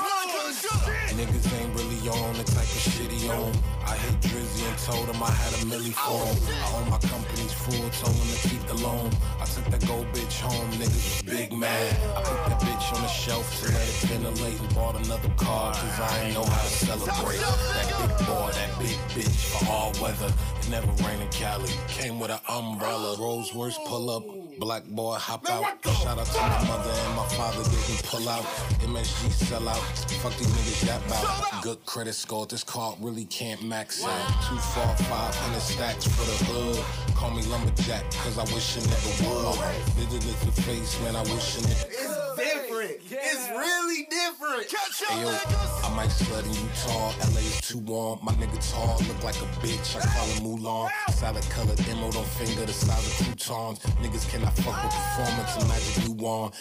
Niggas 1.18 1.50
ain't 1.58 1.74
really 1.74 2.08
on 2.08 2.34
the 2.36 2.44
type 2.44 2.62
of 2.62 2.78
shit 2.78 3.10
he 3.10 3.28
on. 3.28 3.52
I 3.84 3.96
hit 3.96 4.20
Drizzy 4.20 4.68
and 4.68 4.78
told 4.78 5.06
him 5.08 5.20
I 5.20 5.30
had 5.30 5.52
a 5.54 5.66
milli 5.66 5.92
for 5.92 6.14
him. 6.14 6.38
I 6.62 6.76
own 6.76 6.90
my 6.90 6.98
company's 6.98 7.52
full, 7.52 7.90
told 7.90 8.14
him 8.14 8.36
to 8.36 8.48
keep 8.48 8.62
the 8.68 8.74
loan. 8.74 9.10
I 9.40 9.44
took 9.46 9.64
that 9.66 9.84
gold 9.88 10.06
bitch 10.12 10.40
home, 10.40 10.70
niggas 10.78 10.94
was 10.94 11.22
big 11.22 11.52
mad. 11.52 11.96
I 12.16 12.22
put 12.22 12.50
that 12.50 12.60
bitch 12.60 12.94
on 12.94 13.02
the 13.02 13.08
shelf 13.08 13.46
to 13.60 13.72
let 13.72 13.82
it 13.82 13.94
ventilate 14.06 14.60
and 14.60 14.74
bought 14.74 14.94
another 15.04 15.30
car, 15.36 15.74
cause 15.74 16.00
I 16.00 16.24
ain't 16.24 16.34
know 16.34 16.44
how 16.44 16.62
to 16.62 16.68
celebrate. 16.68 17.40
That 17.40 17.88
big 17.98 18.26
boy, 18.26 18.50
that 18.52 18.78
big 18.78 18.98
bitch 19.16 19.58
for 19.58 19.66
all 19.68 19.92
weather. 20.00 20.32
It 20.60 20.70
never 20.70 20.92
rained 21.02 21.22
in 21.22 21.28
Cali, 21.30 21.72
came 21.88 22.20
with 22.20 22.30
an 22.30 22.40
umbrella. 22.48 23.16
Rolls 23.18 23.52
Royce 23.54 23.78
pull 23.86 24.10
up, 24.10 24.22
black 24.58 24.84
boy 24.86 25.14
hop 25.14 25.48
out. 25.50 25.64
Shout 25.84 26.18
out 26.18 26.26
to 26.26 26.40
my 26.40 26.68
mother 26.68 26.90
and 26.90 27.16
my 27.16 27.28
father 27.28 27.62
didn't 27.64 28.02
pull 28.04 28.28
out. 28.28 28.44
MSG 28.82 29.30
sell 29.32 29.68
out, 29.68 29.76
fuck 30.22 30.36
these 30.36 30.48
niggas 30.48 30.86
that 30.86 31.02
out. 31.12 31.62
Good 31.62 31.84
credit 31.86 32.14
score, 32.14 32.46
this 32.46 32.64
card 32.64 32.96
really 33.00 33.24
can't 33.26 33.62
max 33.62 34.04
out. 34.04 34.26
Two, 34.48 34.56
four, 34.56 34.94
five 35.06 35.34
hundred 35.34 35.60
stacks 35.60 36.06
for 36.06 36.24
the 36.24 36.44
hood. 36.50 37.14
Call 37.14 37.30
me 37.30 37.42
lumberjack, 37.42 38.10
cause 38.22 38.38
I 38.38 38.44
wish 38.54 38.76
a 38.76 38.80
nigga 38.80 39.10
would. 39.26 40.10
Did 40.10 40.24
it 40.24 40.40
the 40.40 40.62
face, 40.62 41.00
man, 41.02 41.16
I 41.16 41.22
wish 41.22 41.58
a 41.58 41.60
nigga. 41.60 42.07
Different. 42.38 42.98
It's 43.10 43.48
really 43.50 44.06
different. 44.10 44.68
Catch 44.68 45.04
Hey, 45.08 45.22
yo, 45.22 45.28
I 45.28 45.94
might 45.94 46.10
slut 46.10 46.44
in 46.44 46.52
Utah. 46.52 47.12
LA 47.34 47.40
is 47.40 47.60
too 47.60 47.78
warm. 47.78 48.18
My 48.22 48.32
nigga 48.32 48.58
tall, 48.70 48.98
look 49.08 49.22
like 49.22 49.36
a 49.36 49.48
bitch. 49.64 49.96
I 49.96 50.00
call 50.00 50.26
him 50.26 50.44
Mulan. 50.44 50.90
Salad 51.12 51.44
colored 51.50 51.80
emerald 51.88 52.16
on 52.16 52.24
finger, 52.24 52.66
the 52.66 52.72
size 52.72 53.06
of 53.06 53.26
croutons. 53.26 53.78
Niggas 54.02 54.28
cannot 54.30 54.54
fuck 54.56 54.82
with 54.84 54.94
performance 54.94 55.56
and 55.56 55.68
magic 55.68 56.08
new 56.08 56.26
on. 56.26 56.52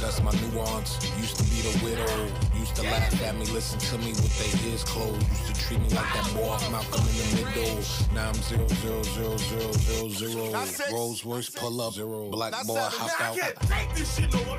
That's 0.00 0.20
my 0.22 0.32
nuance. 0.42 0.98
Used 1.18 1.36
to 1.36 1.44
be 1.44 1.62
the 1.62 1.84
widow. 1.84 2.28
Used 2.58 2.76
to 2.76 2.82
laugh 2.82 3.22
at 3.22 3.36
me, 3.36 3.46
listen 3.46 3.78
to 3.78 3.98
me 3.98 4.10
with 4.12 4.34
their 4.38 4.70
ears 4.70 4.84
closed. 4.84 5.26
Used 5.28 5.46
to 5.46 5.54
treat 5.60 5.80
me 5.80 5.88
like 5.90 6.12
that 6.14 6.32
boy 6.34 6.48
off 6.48 6.70
Malcolm 6.70 7.04
in 7.08 7.16
the 7.16 7.44
middle. 7.44 7.80
Now 8.14 8.28
I'm 8.28 8.34
zero 8.34 8.66
zero 8.68 9.02
zero 9.02 9.36
zero 9.36 9.72
zero 9.72 10.08
zero. 10.08 10.64
Rolls 10.92 11.24
Royce 11.24 11.50
pull 11.50 11.80
up 11.80 11.94
zero. 11.94 12.28
Black 12.30 12.52
boy 12.66 12.78
hop 12.80 13.20
out. 13.20 13.36
I 13.36 13.38
can't 13.38 13.60
take 13.62 13.94
this 13.94 14.16
shit 14.16 14.32
no 14.32 14.44
more. 14.44 14.58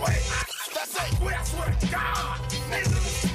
That's 0.00 0.94
it. 0.96 1.22
I 1.22 1.44
swear 1.44 1.74
to 1.80 1.86
God. 1.86 3.33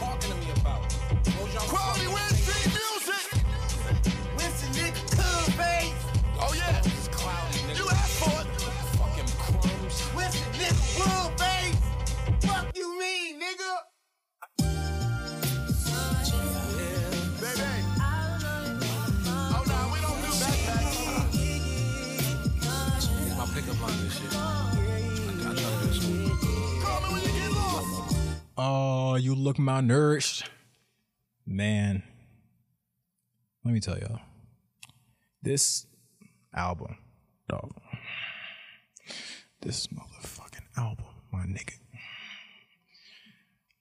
Oh, 28.61 29.15
you 29.15 29.35
look 29.35 29.55
malnourished. 29.55 30.45
Man, 31.47 32.03
let 33.63 33.73
me 33.73 33.79
tell 33.79 33.97
y'all. 33.97 34.19
This 35.41 35.87
album, 36.53 36.97
dog. 37.47 37.71
This 39.61 39.87
motherfucking 39.87 40.65
album, 40.75 41.05
my 41.31 41.43
nigga. 41.45 41.75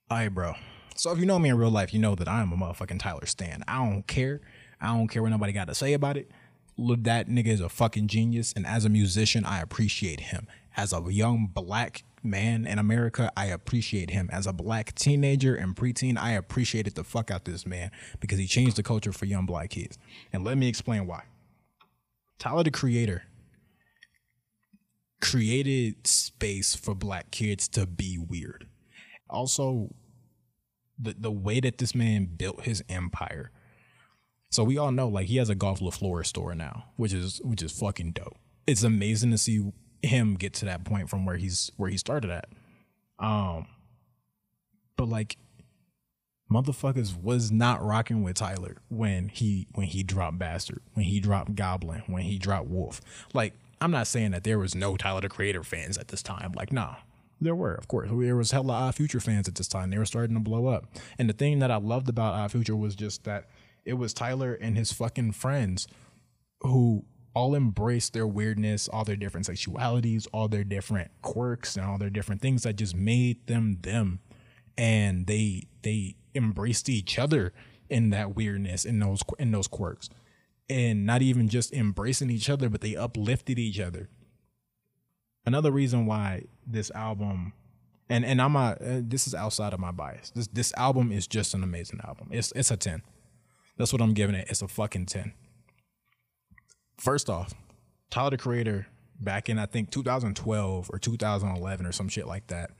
Alright, 0.09 0.33
bro. 0.33 0.53
So 0.95 1.11
if 1.11 1.19
you 1.19 1.25
know 1.25 1.39
me 1.39 1.49
in 1.49 1.57
real 1.57 1.69
life, 1.69 1.93
you 1.93 1.99
know 1.99 2.15
that 2.15 2.29
I 2.29 2.41
am 2.41 2.53
a 2.53 2.55
motherfucking 2.55 2.99
Tyler 2.99 3.25
Stan. 3.25 3.65
I 3.67 3.85
don't 3.85 4.07
care. 4.07 4.39
I 4.79 4.95
don't 4.95 5.09
care 5.09 5.21
what 5.21 5.31
nobody 5.31 5.51
got 5.51 5.67
to 5.67 5.75
say 5.75 5.91
about 5.91 6.15
it. 6.15 6.31
Look, 6.77 7.03
that 7.03 7.27
nigga 7.27 7.47
is 7.47 7.59
a 7.59 7.67
fucking 7.67 8.07
genius, 8.07 8.53
and 8.55 8.65
as 8.65 8.85
a 8.85 8.89
musician, 8.89 9.43
I 9.43 9.59
appreciate 9.59 10.21
him. 10.21 10.47
As 10.77 10.93
a 10.93 11.03
young 11.09 11.49
black 11.53 12.05
man 12.23 12.65
in 12.65 12.79
America, 12.79 13.31
I 13.35 13.45
appreciate 13.45 14.09
him. 14.09 14.29
As 14.31 14.47
a 14.47 14.53
black 14.53 14.95
teenager 14.95 15.55
and 15.55 15.75
preteen, 15.75 16.17
I 16.17 16.31
appreciated 16.31 16.95
the 16.95 17.03
fuck 17.03 17.31
out 17.31 17.45
this 17.45 17.65
man 17.65 17.91
because 18.19 18.39
he 18.39 18.47
changed 18.47 18.75
the 18.75 18.83
culture 18.83 19.11
for 19.11 19.25
young 19.25 19.45
black 19.45 19.71
kids. 19.71 19.97
And 20.33 20.43
let 20.43 20.57
me 20.57 20.67
explain 20.67 21.07
why. 21.07 21.23
Tyler 22.37 22.63
the 22.63 22.71
Creator 22.71 23.23
created 25.21 26.07
space 26.07 26.75
for 26.75 26.95
black 26.95 27.31
kids 27.31 27.67
to 27.67 27.85
be 27.85 28.17
weird. 28.17 28.67
Also, 29.29 29.93
the 30.97 31.15
the 31.17 31.31
way 31.31 31.59
that 31.59 31.77
this 31.77 31.95
man 31.95 32.25
built 32.25 32.63
his 32.63 32.83
empire. 32.89 33.51
So 34.51 34.63
we 34.63 34.77
all 34.77 34.91
know 34.91 35.07
like 35.07 35.27
he 35.27 35.37
has 35.37 35.49
a 35.49 35.55
Golf 35.55 35.81
le 35.81 35.91
Fleur 35.91 36.23
store 36.23 36.55
now, 36.55 36.85
which 36.95 37.13
is 37.13 37.41
which 37.43 37.61
is 37.61 37.71
fucking 37.71 38.13
dope. 38.13 38.37
It's 38.65 38.83
amazing 38.83 39.31
to 39.31 39.37
see 39.37 39.71
him 40.01 40.35
get 40.35 40.53
to 40.55 40.65
that 40.65 40.85
point 40.85 41.09
from 41.09 41.25
where 41.25 41.37
he's 41.37 41.71
where 41.77 41.89
he 41.89 41.97
started 41.97 42.29
at. 42.29 42.49
Um 43.19 43.67
but 44.95 45.07
like 45.07 45.37
motherfuckers 46.51 47.15
was 47.21 47.51
not 47.51 47.83
rocking 47.83 48.23
with 48.23 48.35
Tyler 48.35 48.77
when 48.89 49.29
he 49.29 49.67
when 49.73 49.87
he 49.87 50.03
dropped 50.03 50.39
Bastard, 50.39 50.81
when 50.93 51.05
he 51.05 51.19
dropped 51.19 51.55
Goblin, 51.55 52.03
when 52.07 52.23
he 52.23 52.37
dropped 52.37 52.67
Wolf. 52.67 53.01
Like 53.33 53.53
I'm 53.81 53.91
not 53.91 54.07
saying 54.07 54.31
that 54.31 54.43
there 54.43 54.59
was 54.59 54.75
no 54.75 54.97
Tyler 54.97 55.21
the 55.21 55.29
Creator 55.29 55.63
fans 55.63 55.97
at 55.97 56.09
this 56.09 56.23
time. 56.23 56.53
Like 56.53 56.71
nah, 56.73 56.95
there 57.39 57.55
were 57.55 57.73
of 57.73 57.87
course. 57.87 58.09
There 58.11 58.35
was 58.35 58.51
hella 58.51 58.73
Odd 58.73 58.95
Future 58.95 59.19
fans 59.19 59.47
at 59.47 59.55
this 59.55 59.67
time. 59.67 59.89
They 59.89 59.97
were 59.97 60.05
starting 60.05 60.35
to 60.35 60.41
blow 60.41 60.67
up. 60.67 60.85
And 61.17 61.29
the 61.29 61.33
thing 61.33 61.59
that 61.59 61.71
I 61.71 61.77
loved 61.77 62.09
about 62.09 62.33
Odd 62.33 62.51
Future 62.51 62.75
was 62.75 62.95
just 62.95 63.23
that 63.23 63.49
it 63.85 63.93
was 63.93 64.13
Tyler 64.13 64.53
and 64.53 64.77
his 64.77 64.91
fucking 64.91 65.33
friends 65.33 65.87
who 66.61 67.05
all 67.39 67.55
embraced 67.55 68.11
their 68.11 68.27
weirdness, 68.27 68.89
all 68.89 69.05
their 69.05 69.15
different 69.15 69.47
sexualities, 69.47 70.27
all 70.33 70.49
their 70.49 70.65
different 70.65 71.09
quirks, 71.21 71.77
and 71.77 71.85
all 71.85 71.97
their 71.97 72.09
different 72.09 72.41
things 72.41 72.63
that 72.63 72.75
just 72.75 72.93
made 72.93 73.47
them 73.47 73.77
them. 73.81 74.19
And 74.77 75.25
they 75.25 75.63
they 75.81 76.17
embraced 76.35 76.89
each 76.89 77.17
other 77.17 77.53
in 77.89 78.09
that 78.09 78.35
weirdness, 78.35 78.83
in 78.83 78.99
those 78.99 79.21
in 79.39 79.51
those 79.51 79.69
quirks, 79.69 80.09
and 80.69 81.05
not 81.05 81.21
even 81.21 81.47
just 81.47 81.71
embracing 81.71 82.29
each 82.29 82.49
other, 82.49 82.67
but 82.67 82.81
they 82.81 82.97
uplifted 82.97 83.57
each 83.57 83.79
other. 83.79 84.09
Another 85.45 85.71
reason 85.71 86.05
why 86.05 86.43
this 86.67 86.91
album, 86.91 87.53
and 88.09 88.25
and 88.25 88.41
I'm 88.41 88.57
a 88.57 88.75
uh, 88.81 89.01
this 89.01 89.27
is 89.27 89.33
outside 89.33 89.71
of 89.71 89.79
my 89.79 89.91
bias. 89.91 90.31
This 90.31 90.47
this 90.47 90.73
album 90.75 91.09
is 91.09 91.25
just 91.25 91.53
an 91.53 91.63
amazing 91.63 92.01
album. 92.03 92.27
It's 92.31 92.51
it's 92.51 92.69
a 92.69 92.75
ten. 92.75 93.01
That's 93.77 93.93
what 93.93 94.01
I'm 94.01 94.13
giving 94.13 94.35
it. 94.35 94.49
It's 94.49 94.61
a 94.61 94.67
fucking 94.67 95.05
ten 95.05 95.31
first 96.99 97.29
off, 97.29 97.53
Tyler 98.09 98.31
the 98.31 98.37
Creator 98.37 98.87
back 99.19 99.49
in 99.49 99.59
I 99.59 99.65
think 99.65 99.91
2012 99.91 100.89
or 100.91 100.99
2011 100.99 101.85
or 101.85 101.91
some 101.91 102.09
shit 102.09 102.27
like 102.27 102.47
that, 102.47 102.71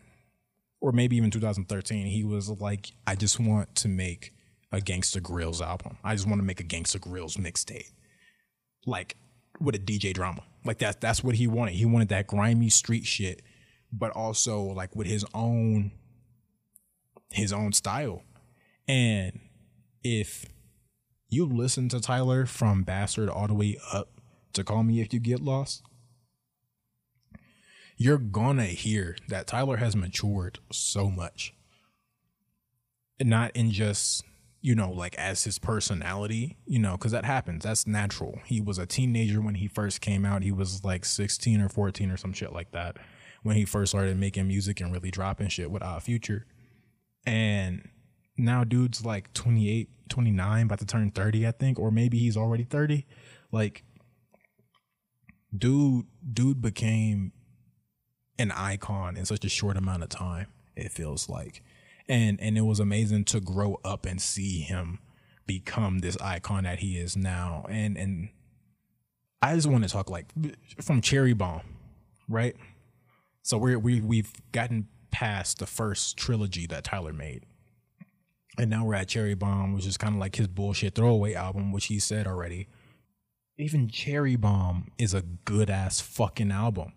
or 0.81 0.91
maybe 0.91 1.17
even 1.17 1.31
2013, 1.31 2.05
he 2.05 2.23
was 2.23 2.49
like, 2.49 2.91
I 3.05 3.15
just 3.15 3.39
want 3.39 3.75
to 3.75 3.87
make 3.87 4.33
a 4.71 4.77
Gangsta 4.77 5.21
Grillz 5.21 5.61
album. 5.61 5.97
I 6.03 6.15
just 6.15 6.27
want 6.27 6.39
to 6.39 6.45
make 6.45 6.59
a 6.59 6.63
Gangsta 6.63 6.99
Grillz 6.99 7.37
mixtape, 7.37 7.91
like 8.85 9.17
with 9.59 9.75
a 9.75 9.79
DJ 9.79 10.13
drama. 10.13 10.43
Like 10.65 10.79
that. 10.79 11.01
That's 11.01 11.23
what 11.23 11.35
he 11.35 11.47
wanted. 11.47 11.75
He 11.75 11.85
wanted 11.85 12.09
that 12.09 12.27
grimy 12.27 12.69
street 12.69 13.05
shit, 13.05 13.41
but 13.91 14.11
also 14.11 14.61
like 14.61 14.95
with 14.95 15.07
his 15.07 15.25
own 15.33 15.91
his 17.31 17.53
own 17.53 17.73
style. 17.73 18.23
And 18.87 19.39
if 20.03 20.45
you 21.29 21.45
listen 21.45 21.89
to 21.89 21.99
Tyler 21.99 22.45
from 22.45 22.83
Bastard 22.83 23.29
all 23.29 23.47
the 23.47 23.53
way 23.53 23.77
up 23.91 24.09
to 24.53 24.63
Call 24.63 24.83
Me 24.83 24.99
If 24.99 25.13
You 25.13 25.19
Get 25.19 25.39
Lost, 25.39 25.83
you're 27.97 28.17
gonna 28.17 28.65
hear 28.65 29.15
that 29.27 29.45
Tyler 29.45 29.77
has 29.77 29.95
matured 29.95 30.59
so 30.71 31.09
much. 31.09 31.53
And 33.19 33.29
not 33.29 33.51
in 33.53 33.71
just, 33.71 34.23
you 34.61 34.73
know, 34.73 34.89
like 34.89 35.13
as 35.15 35.43
his 35.43 35.59
personality, 35.59 36.57
you 36.65 36.79
know, 36.79 36.93
because 36.93 37.11
that 37.11 37.25
happens. 37.25 37.65
That's 37.65 37.85
natural. 37.85 38.39
He 38.45 38.61
was 38.61 38.77
a 38.77 38.85
teenager 38.85 39.41
when 39.41 39.55
he 39.55 39.67
first 39.67 39.99
came 39.99 40.25
out. 40.25 40.41
He 40.41 40.53
was 40.53 40.85
like 40.85 41.03
16 41.03 41.59
or 41.59 41.67
14 41.67 42.09
or 42.09 42.17
some 42.17 42.31
shit 42.31 42.53
like 42.53 42.71
that 42.71 42.97
when 43.43 43.57
he 43.57 43.65
first 43.65 43.91
started 43.91 44.17
making 44.17 44.47
music 44.47 44.79
and 44.79 44.93
really 44.93 45.11
dropping 45.11 45.49
shit 45.49 45.69
with 45.69 45.83
Odd 45.83 46.01
Future. 46.01 46.45
And 47.25 47.89
now 48.39 48.63
dude's 48.63 49.05
like 49.05 49.31
28 49.33 49.89
29 50.09 50.65
about 50.65 50.79
to 50.79 50.85
turn 50.85 51.11
30 51.11 51.47
i 51.47 51.51
think 51.51 51.77
or 51.79 51.91
maybe 51.91 52.17
he's 52.17 52.37
already 52.37 52.63
30 52.63 53.05
like 53.51 53.83
dude 55.55 56.05
dude 56.33 56.61
became 56.61 57.31
an 58.39 58.51
icon 58.51 59.17
in 59.17 59.25
such 59.25 59.43
a 59.43 59.49
short 59.49 59.77
amount 59.77 60.01
of 60.01 60.09
time 60.09 60.47
it 60.79 60.91
feels 60.91 61.29
like. 61.29 61.63
And 62.07 62.39
and 62.41 62.57
it 62.57 62.61
was 62.61 62.79
amazing 62.79 63.25
to 63.25 63.39
grow 63.39 63.79
up 63.83 64.05
and 64.05 64.21
see 64.21 64.61
him 64.61 64.99
become 65.45 65.99
this 65.99 66.17
icon 66.21 66.63
that 66.63 66.79
he 66.79 66.97
is 66.97 67.15
now. 67.15 67.65
And 67.69 67.97
and 67.97 68.29
i 69.41 69.55
just 69.55 69.67
want 69.67 69.83
to 69.83 69.89
talk 69.89 70.09
like 70.09 70.25
from 70.81 71.01
cherry 71.01 71.33
bomb 71.33 71.61
right? 72.27 72.55
So 73.41 73.57
we're 73.57 73.79
we, 73.79 74.01
we've 74.01 74.31
gotten 74.51 74.87
past 75.11 75.59
the 75.59 75.65
first 75.65 76.17
trilogy 76.17 76.67
that 76.67 76.83
tyler 76.83 77.13
made 77.13 77.45
and 78.59 78.69
now 78.69 78.83
we're 78.83 78.95
at 78.95 79.07
Cherry 79.07 79.35
Bomb, 79.35 79.73
which 79.73 79.87
is 79.87 79.95
kind 79.95 80.15
of 80.15 80.19
like 80.19 80.35
his 80.35 80.47
bullshit 80.47 80.93
throwaway 80.93 81.33
album, 81.33 81.71
which 81.71 81.85
he 81.85 81.97
said 81.97 82.27
already. 82.27 82.67
Even 83.57 83.87
Cherry 83.87 84.35
Bomb 84.35 84.91
is 84.97 85.13
a 85.13 85.21
good 85.45 85.69
ass 85.69 86.01
fucking 86.01 86.51
album. 86.51 86.91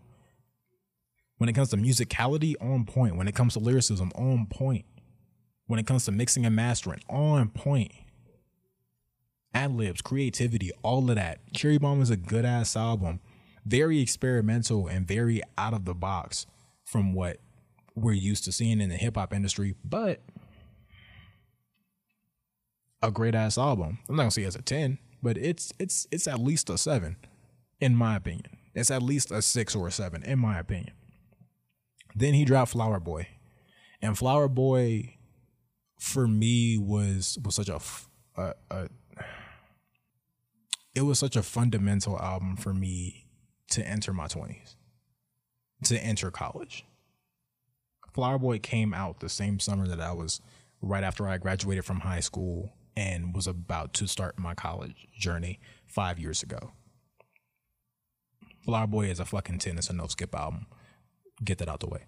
When 1.39 1.49
it 1.49 1.53
comes 1.53 1.71
to 1.71 1.77
musicality, 1.77 2.55
on 2.61 2.85
point. 2.85 3.17
When 3.17 3.29
it 3.29 3.37
comes 3.37 3.53
to 3.53 3.61
lyricism, 3.61 4.11
on 4.17 4.47
point. 4.47 4.85
When 5.67 5.79
it 5.79 5.87
comes 5.87 6.05
to 6.07 6.13
mixing 6.13 6.45
and 6.45 6.57
mastering, 6.57 7.01
on 7.09 7.49
point. 7.51 7.93
Ad 9.55 9.71
libs, 9.71 10.03
creativity, 10.03 10.73
all 10.83 11.09
of 11.09 11.15
that. 11.15 11.39
Cherry 11.55 11.79
Bomb 11.79 12.03
is 12.03 12.11
a 12.11 12.17
good 12.17 12.45
ass 12.45 12.75
album. 12.75 13.21
Very 13.65 14.01
experimental 14.01 14.89
and 14.89 15.07
very 15.07 15.43
out 15.57 15.75
of 15.75 15.85
the 15.85 15.95
box 15.95 16.47
from 16.85 17.13
what 17.13 17.39
we're 17.95 18.13
used 18.13 18.43
to 18.45 18.53
seeing 18.53 18.81
in 18.81 18.89
the 18.89 18.97
hip 18.97 19.17
hop 19.17 19.33
industry, 19.33 19.77
but 19.85 20.21
a 23.03 23.11
great 23.11 23.35
ass 23.35 23.59
album. 23.59 23.99
I'm 24.09 24.17
not 24.17 24.23
gonna 24.23 24.31
say 24.31 24.43
it's 24.43 24.57
a 24.57 24.63
10, 24.63 24.99
but 25.23 25.37
it's 25.37 25.73
it's 25.79 26.07
it's 26.11 26.27
at 26.27 26.41
least 26.41 26.71
a 26.71 26.79
seven, 26.79 27.17
in 27.81 27.95
my 27.97 28.17
opinion. 28.17 28.59
It's 28.75 28.91
at 28.91 29.03
least 29.03 29.31
a 29.31 29.43
six 29.43 29.75
or 29.75 29.89
a 29.89 29.93
seven, 29.93 30.23
in 30.23 30.39
my 30.39 30.59
opinion. 30.59 30.95
Then 32.15 32.35
he 32.35 32.45
dropped 32.45 32.73
Flower 32.73 33.01
Boy, 33.01 33.29
and 34.01 34.17
Flower 34.17 34.49
Boy, 34.49 35.17
for 35.99 36.27
me, 36.27 36.79
was 36.79 37.39
was 37.45 37.55
such 37.55 37.69
a, 37.69 37.81
it 40.95 41.03
was 41.03 41.19
such 41.19 41.37
a 41.37 41.43
fundamental 41.43 42.19
album 42.19 42.57
for 42.57 42.73
me 42.73 43.27
to 43.71 43.87
enter 43.87 44.13
my 44.13 44.27
twenties, 44.27 44.77
to 45.85 45.99
enter 45.99 46.31
college. 46.31 46.85
Flower 48.13 48.39
Boy 48.39 48.59
came 48.59 48.93
out 48.93 49.21
the 49.21 49.29
same 49.29 49.59
summer 49.59 49.87
that 49.87 50.01
I 50.01 50.13
was 50.13 50.41
right 50.83 51.03
after 51.03 51.27
I 51.27 51.39
graduated 51.39 51.85
from 51.85 52.01
high 52.01 52.21
school 52.21 52.75
and 52.97 53.35
was 53.35 53.47
about 53.47 53.93
to 53.95 54.07
start 54.07 54.39
my 54.39 54.55
college 54.55 55.09
journey 55.17 55.61
five 55.87 56.19
years 56.19 56.43
ago. 56.43 56.73
Flower 58.65 58.87
Boy 58.87 59.07
is 59.07 59.21
a 59.21 59.25
fucking 59.25 59.59
10. 59.59 59.79
It's 59.79 59.91
a 59.91 59.93
no 59.93 60.07
skip 60.07 60.35
album. 60.35 60.67
Get 61.43 61.59
that 61.59 61.69
out 61.69 61.81
the 61.81 61.89
way. 61.89 62.05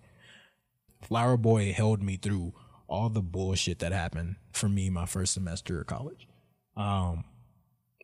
Flower 1.03 1.37
Boy 1.37 1.73
held 1.73 2.03
me 2.03 2.17
through 2.17 2.55
all 2.87 3.09
the 3.09 3.23
bullshit 3.23 3.81
that 3.81 3.93
happened 3.93 4.37
for 4.53 4.69
me 4.69 4.91
my 4.91 5.07
first 5.07 5.35
semester 5.35 5.81
of 5.81 5.87
college. 5.87 6.29
Um, 6.77 7.25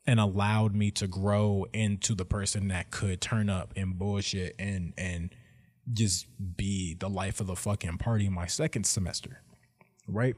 and 0.06 0.18
allowed 0.18 0.74
me 0.74 0.90
to 0.90 1.06
grow 1.06 1.66
into 1.72 2.14
the 2.14 2.24
person 2.24 2.68
that 2.68 2.90
could 2.90 3.20
turn 3.20 3.48
up 3.48 3.72
and 3.76 3.98
bullshit 3.98 4.56
and 4.58 4.92
and 4.96 5.30
just 5.92 6.26
be 6.56 6.94
the 6.94 7.08
life 7.08 7.40
of 7.40 7.46
the 7.46 7.56
fucking 7.56 7.98
party 7.98 8.28
my 8.28 8.46
second 8.46 8.84
semester. 8.84 9.42
Right? 10.08 10.36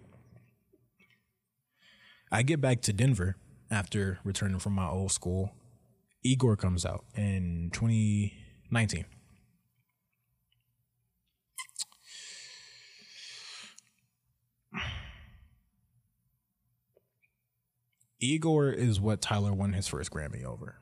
I 2.34 2.40
get 2.42 2.62
back 2.62 2.80
to 2.82 2.94
Denver 2.94 3.36
after 3.70 4.18
returning 4.24 4.58
from 4.58 4.72
my 4.72 4.88
old 4.88 5.12
school. 5.12 5.52
Igor 6.24 6.56
comes 6.56 6.86
out 6.86 7.04
in 7.14 7.68
2019. 7.74 9.04
Igor 18.18 18.70
is 18.70 18.98
what 18.98 19.20
Tyler 19.20 19.52
won 19.52 19.74
his 19.74 19.86
first 19.86 20.10
Grammy 20.10 20.42
over. 20.42 20.76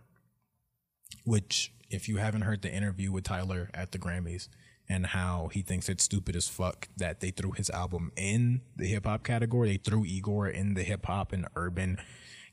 Which, 1.24 1.72
if 1.88 2.08
you 2.08 2.18
haven't 2.18 2.42
heard 2.42 2.62
the 2.62 2.72
interview 2.72 3.10
with 3.10 3.24
Tyler 3.24 3.70
at 3.74 3.90
the 3.90 3.98
Grammys 3.98 4.46
and 4.90 5.06
how 5.06 5.48
he 5.52 5.62
thinks 5.62 5.88
it's 5.88 6.02
stupid 6.02 6.34
as 6.34 6.48
fuck 6.48 6.88
that 6.96 7.20
they 7.20 7.30
threw 7.30 7.52
his 7.52 7.70
album 7.70 8.10
in 8.16 8.60
the 8.74 8.86
hip 8.86 9.06
hop 9.06 9.22
category, 9.22 9.70
they 9.70 9.76
threw 9.76 10.04
Igor 10.04 10.48
in 10.48 10.74
the 10.74 10.82
hip 10.82 11.06
hop 11.06 11.32
and 11.32 11.46
urban 11.54 11.98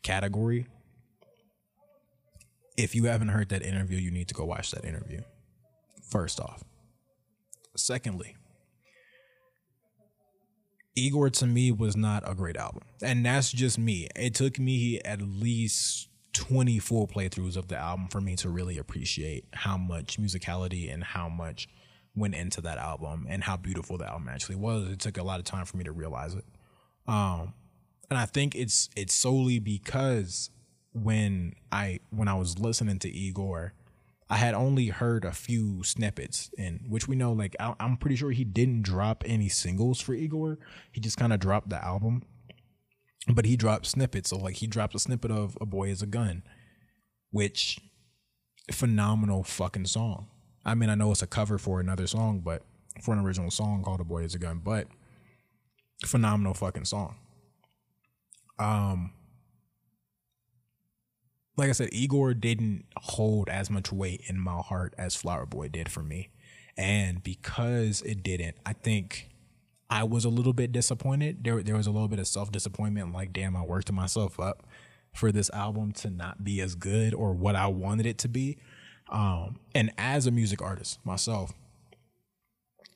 category. 0.04 0.68
If 2.78 2.94
you 2.94 3.06
haven't 3.06 3.30
heard 3.30 3.50
that 3.50 3.64
interview, 3.64 3.98
you 3.98 4.12
need 4.12 4.28
to 4.28 4.36
go 4.36 4.46
watch 4.46 4.70
that 4.70 4.86
interview. 4.86 5.22
First 6.08 6.40
off. 6.40 6.64
Secondly, 7.76 8.36
Igor 10.96 11.32
to 11.32 11.48
me 11.48 11.72
was 11.72 11.98
not 11.98 12.24
a 12.30 12.36
great 12.36 12.56
album. 12.56 12.84
And 13.02 13.26
that's 13.26 13.52
just 13.52 13.80
me. 13.80 14.10
It 14.16 14.36
took 14.36 14.60
me 14.60 15.00
at 15.04 15.24
least 15.24 16.10
20 16.34 16.78
full 16.78 17.08
playthroughs 17.08 17.58
of 17.58 17.68
the 17.68 17.78
album 17.78 18.10
for 18.10 18.22
me 18.22 18.36
to 18.36 18.50
really 18.50 18.78
appreciate 18.78 19.46
how 19.54 19.76
much 19.76 20.20
musicality 20.20 20.94
and 20.94 21.04
how 21.04 21.28
much 21.28 21.68
went 22.18 22.36
into 22.36 22.62
that 22.62 22.78
album 22.78 23.26
and 23.30 23.44
how 23.44 23.56
beautiful 23.56 23.98
the 23.98 24.08
album 24.08 24.28
actually 24.28 24.56
was. 24.56 24.90
It 24.90 25.00
took 25.00 25.18
a 25.18 25.24
lot 25.24 25.40
of 25.40 25.46
time 25.46 25.66
for 25.66 25.78
me 25.78 25.84
to 25.84 25.92
realize 25.92 26.34
it. 26.34 26.46
Um 27.08 27.54
and 28.10 28.18
I 28.18 28.26
think 28.26 28.56
it's 28.56 28.90
it's 28.96 29.14
solely 29.14 29.60
because 29.60 30.50
when 30.94 31.54
I 31.72 32.00
when 32.10 32.28
I 32.28 32.36
was 32.36 32.60
listening 32.60 33.00
to 33.00 33.10
Igor, 33.10 33.74
I 34.30 34.38
had 34.38 34.54
only 34.54 34.88
heard 34.88 35.24
a 35.24 35.32
few 35.32 35.84
snippets, 35.84 36.50
and 36.58 36.82
which 36.88 37.08
we 37.08 37.16
know, 37.16 37.32
like 37.32 37.56
I, 37.60 37.74
I'm 37.80 37.98
pretty 37.98 38.16
sure 38.16 38.32
he 38.32 38.44
didn't 38.44 38.82
drop 38.82 39.24
any 39.26 39.50
singles 39.50 40.02
for 40.02 40.14
Igor. 40.14 40.60
He 40.92 41.00
just 41.00 41.18
kind 41.18 41.32
of 41.32 41.40
dropped 41.40 41.70
the 41.70 41.84
album, 41.84 42.24
but 43.30 43.46
he 43.46 43.56
dropped 43.56 43.86
snippets. 43.86 44.30
So 44.30 44.38
like 44.38 44.56
he 44.56 44.68
dropped 44.68 44.96
a 44.96 45.00
snippet 45.00 45.32
of 45.32 45.58
"A 45.62 45.66
Boy 45.66 45.90
Is 45.90 46.02
a 46.02 46.08
Gun," 46.08 46.44
which 47.32 47.80
phenomenal 48.72 49.44
fucking 49.44 49.86
song. 49.86 50.28
I 50.68 50.76
mean, 50.76 50.90
I 50.90 50.96
know 50.96 51.12
it's 51.12 51.22
a 51.22 51.28
cover 51.28 51.58
for 51.58 51.80
another 51.80 52.06
song, 52.06 52.42
but 52.44 52.62
for 53.02 53.14
an 53.14 53.20
original 53.20 53.50
song 53.50 53.84
called 53.84 54.02
"A 54.02 54.04
Boy 54.04 54.24
Is 54.24 54.36
a 54.36 54.40
Gun," 54.40 54.62
but 54.64 54.88
phenomenal 56.06 56.54
fucking 56.54 56.86
song. 56.86 57.16
Um, 58.60 59.14
like 61.56 61.70
I 61.70 61.74
said, 61.74 61.90
Igor 61.92 62.34
didn't 62.36 62.86
hold 62.98 63.50
as 63.50 63.70
much 63.70 63.92
weight 63.92 64.22
in 64.28 64.40
my 64.40 64.58
heart 64.58 64.94
as 64.98 65.16
Flower 65.16 65.46
Boy 65.46 65.70
did 65.70 65.90
for 65.90 66.04
me. 66.04 66.30
And 66.78 67.24
because 67.24 68.02
it 68.04 68.22
didn't, 68.22 68.58
I 68.66 68.74
think 68.74 69.30
I 69.90 70.04
was 70.04 70.26
a 70.26 70.30
little 70.30 70.54
bit 70.54 70.72
disappointed. 70.72 71.44
There, 71.44 71.64
there 71.64 71.76
was 71.76 71.88
a 71.88 71.92
little 71.92 72.08
bit 72.08 72.20
of 72.20 72.28
self 72.28 72.52
disappointment. 72.52 73.12
Like, 73.12 73.34
damn, 73.34 73.56
I 73.56 73.64
worked 73.64 73.92
myself 73.92 74.40
up 74.40 74.68
for 75.14 75.32
this 75.32 75.50
album 75.50 75.94
to 75.94 76.12
not 76.12 76.44
be 76.44 76.62
as 76.62 76.76
good 76.76 77.16
or 77.16 77.34
what 77.34 77.56
I 77.56 77.68
wanted 77.68 78.06
it 78.06 78.20
to 78.20 78.28
be. 78.28 78.60
Um, 79.10 79.60
and 79.74 79.92
as 79.98 80.28
a 80.28 80.32
music 80.32 80.62
artist 80.62 81.00
myself, 81.06 81.54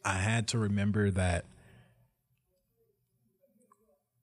I 0.03 0.15
had 0.15 0.47
to 0.49 0.57
remember 0.57 1.11
that 1.11 1.45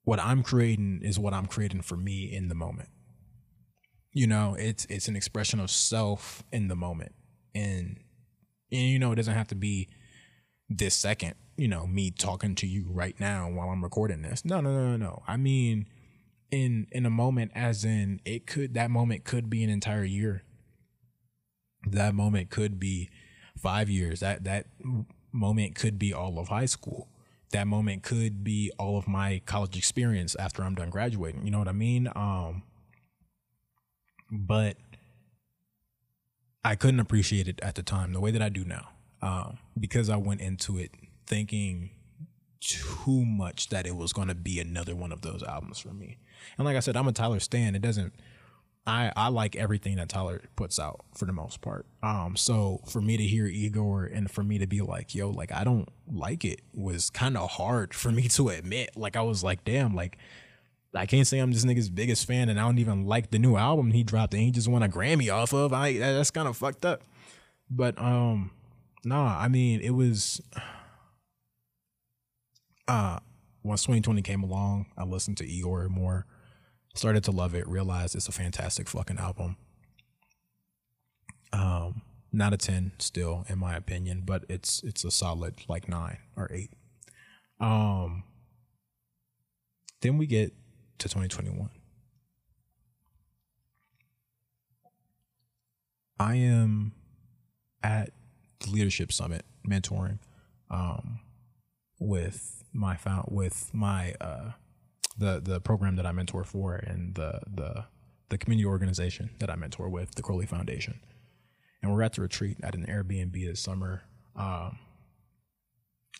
what 0.03 0.19
I'm 0.19 0.43
creating 0.43 1.01
is 1.03 1.19
what 1.19 1.33
I'm 1.33 1.45
creating 1.45 1.81
for 1.81 1.95
me 1.95 2.25
in 2.33 2.47
the 2.47 2.55
moment. 2.55 2.89
You 4.11 4.27
know 4.27 4.55
it's 4.57 4.85
it's 4.85 5.07
an 5.07 5.15
expression 5.15 5.59
of 5.59 5.69
self 5.69 6.43
in 6.51 6.67
the 6.67 6.75
moment. 6.75 7.13
And 7.53 7.99
and 8.71 8.81
you 8.81 8.99
know 8.99 9.11
it 9.11 9.15
doesn't 9.15 9.35
have 9.35 9.47
to 9.49 9.55
be 9.55 9.87
this 10.67 10.95
second 10.95 11.33
you 11.57 11.67
know 11.67 11.87
me 11.87 12.11
talking 12.11 12.55
to 12.55 12.67
you 12.67 12.85
right 12.91 13.19
now 13.19 13.49
while 13.49 13.69
i'm 13.69 13.83
recording 13.83 14.21
this. 14.21 14.43
No 14.43 14.61
no 14.61 14.71
no 14.71 14.91
no 14.91 14.97
no. 14.97 15.23
I 15.27 15.37
mean 15.37 15.85
in 16.51 16.87
in 16.91 17.05
a 17.05 17.09
moment 17.11 17.51
as 17.53 17.85
in 17.85 18.19
it 18.25 18.47
could 18.47 18.73
that 18.73 18.89
moment 18.89 19.23
could 19.23 19.49
be 19.49 19.63
an 19.63 19.69
entire 19.69 20.03
year 20.03 20.43
that 21.85 22.13
moment 22.13 22.49
could 22.49 22.79
be 22.79 23.09
five 23.57 23.89
years 23.89 24.19
that 24.19 24.43
that 24.43 24.65
moment 25.31 25.75
could 25.75 25.99
be 25.99 26.13
all 26.13 26.39
of 26.39 26.47
high 26.47 26.65
school 26.65 27.07
that 27.51 27.67
moment 27.67 28.03
could 28.03 28.43
be 28.43 28.71
all 28.77 28.97
of 28.97 29.07
my 29.07 29.41
college 29.45 29.77
experience 29.77 30.35
after 30.35 30.63
i'm 30.63 30.75
done 30.75 30.89
graduating 30.89 31.43
you 31.45 31.51
know 31.51 31.59
what 31.59 31.67
i 31.67 31.73
mean 31.73 32.07
um 32.15 32.63
but 34.31 34.77
I 36.63 36.75
couldn't 36.75 36.99
appreciate 36.99 37.47
it 37.47 37.59
at 37.61 37.75
the 37.75 37.83
time 37.83 38.13
the 38.13 38.19
way 38.19 38.31
that 38.31 38.41
I 38.41 38.49
do 38.49 38.65
now 38.65 38.89
um, 39.21 39.57
because 39.79 40.09
I 40.09 40.17
went 40.17 40.41
into 40.41 40.77
it 40.77 40.91
thinking 41.25 41.91
too 42.59 43.25
much 43.25 43.69
that 43.69 43.87
it 43.87 43.95
was 43.95 44.11
going 44.11 44.27
to 44.27 44.35
be 44.35 44.59
another 44.59 44.95
one 44.95 45.11
of 45.11 45.21
those 45.21 45.41
albums 45.43 45.79
for 45.79 45.93
me. 45.93 46.17
And 46.57 46.65
like 46.65 46.75
I 46.75 46.81
said, 46.81 46.97
I'm 46.97 47.07
a 47.07 47.13
Tyler 47.13 47.39
Stan. 47.39 47.75
It 47.75 47.81
doesn't. 47.81 48.13
I, 48.87 49.11
I 49.15 49.29
like 49.29 49.55
everything 49.55 49.97
that 49.97 50.09
Tyler 50.09 50.41
puts 50.55 50.79
out 50.79 51.01
for 51.13 51.25
the 51.25 51.33
most 51.33 51.61
part. 51.61 51.85
Um, 52.01 52.35
so 52.35 52.81
for 52.87 53.01
me 53.01 53.17
to 53.17 53.23
hear 53.23 53.45
Igor 53.45 54.05
and 54.05 54.31
for 54.31 54.43
me 54.43 54.57
to 54.57 54.67
be 54.67 54.81
like, 54.81 55.13
yo, 55.13 55.29
like 55.29 55.51
I 55.51 55.63
don't 55.63 55.89
like 56.11 56.43
it 56.43 56.61
was 56.73 57.09
kind 57.09 57.37
of 57.37 57.51
hard 57.51 57.93
for 57.93 58.11
me 58.11 58.27
to 58.29 58.49
admit. 58.49 58.91
Like 58.95 59.15
I 59.15 59.21
was 59.21 59.43
like, 59.43 59.63
damn, 59.63 59.95
like 59.95 60.17
I 60.93 61.05
can't 61.05 61.27
say 61.27 61.39
I'm 61.39 61.51
this 61.51 61.65
nigga's 61.65 61.89
biggest 61.89 62.25
fan 62.25 62.49
and 62.49 62.59
I 62.59 62.63
don't 62.63 62.79
even 62.79 63.05
like 63.05 63.29
the 63.29 63.39
new 63.39 63.57
album 63.57 63.91
he 63.91 64.03
dropped 64.03 64.33
and 64.33 64.41
he 64.41 64.51
just 64.51 64.67
won 64.67 64.81
a 64.81 64.89
Grammy 64.89 65.31
off 65.31 65.53
of. 65.53 65.71
I 65.71 65.97
that's 65.97 66.31
kind 66.31 66.47
of 66.47 66.57
fucked 66.57 66.85
up. 66.85 67.03
But 67.69 67.99
um 68.01 68.51
nah, 69.03 69.37
I 69.37 69.49
mean 69.49 69.81
it 69.81 69.91
was 69.91 70.41
uh 72.87 73.19
once 73.61 73.83
2020 73.83 74.21
came 74.21 74.41
along, 74.41 74.85
I 74.97 75.03
listened 75.03 75.37
to 75.37 75.45
Igor 75.45 75.89
more, 75.89 76.25
started 76.93 77.23
to 77.25 77.31
love 77.31 77.53
it, 77.55 77.67
realized 77.67 78.15
it's 78.15 78.27
a 78.27 78.31
fantastic 78.31 78.87
fucking 78.87 79.17
album. 79.17 79.57
Um 81.51 82.01
not 82.31 82.53
a 82.53 82.57
10 82.57 82.91
still 82.99 83.45
in 83.49 83.57
my 83.57 83.75
opinion, 83.75 84.23
but 84.25 84.45
it's 84.49 84.83
it's 84.83 85.03
a 85.03 85.11
solid 85.11 85.55
like 85.67 85.87
9 85.87 86.17
or 86.35 86.47
8. 86.51 86.69
Um 87.59 88.23
then 90.01 90.17
we 90.17 90.27
get 90.27 90.53
to 90.99 91.09
2021. 91.09 91.69
I 96.19 96.35
am 96.35 96.91
at 97.81 98.11
the 98.59 98.71
leadership 98.71 99.11
summit 99.11 99.45
mentoring 99.65 100.19
um, 100.69 101.19
with 101.97 102.63
my 102.73 102.95
found 102.95 103.29
with 103.31 103.71
my 103.73 104.13
uh, 104.19 104.51
the 105.19 105.39
the 105.43 105.59
program 105.59 105.95
that 105.97 106.05
I 106.05 106.11
mentor 106.11 106.43
for 106.43 106.75
and 106.75 107.13
the 107.15 107.41
the 107.53 107.85
the 108.29 108.37
community 108.37 108.65
organization 108.65 109.31
that 109.39 109.49
I 109.49 109.55
mentor 109.55 109.89
with, 109.89 110.15
the 110.15 110.21
Crowley 110.21 110.45
Foundation. 110.45 110.99
And 111.81 111.91
we're 111.91 112.03
at 112.03 112.13
the 112.13 112.21
retreat 112.21 112.57
at 112.61 112.75
an 112.75 112.85
Airbnb 112.85 113.33
this 113.33 113.59
summer. 113.59 114.03
Um, 114.35 114.77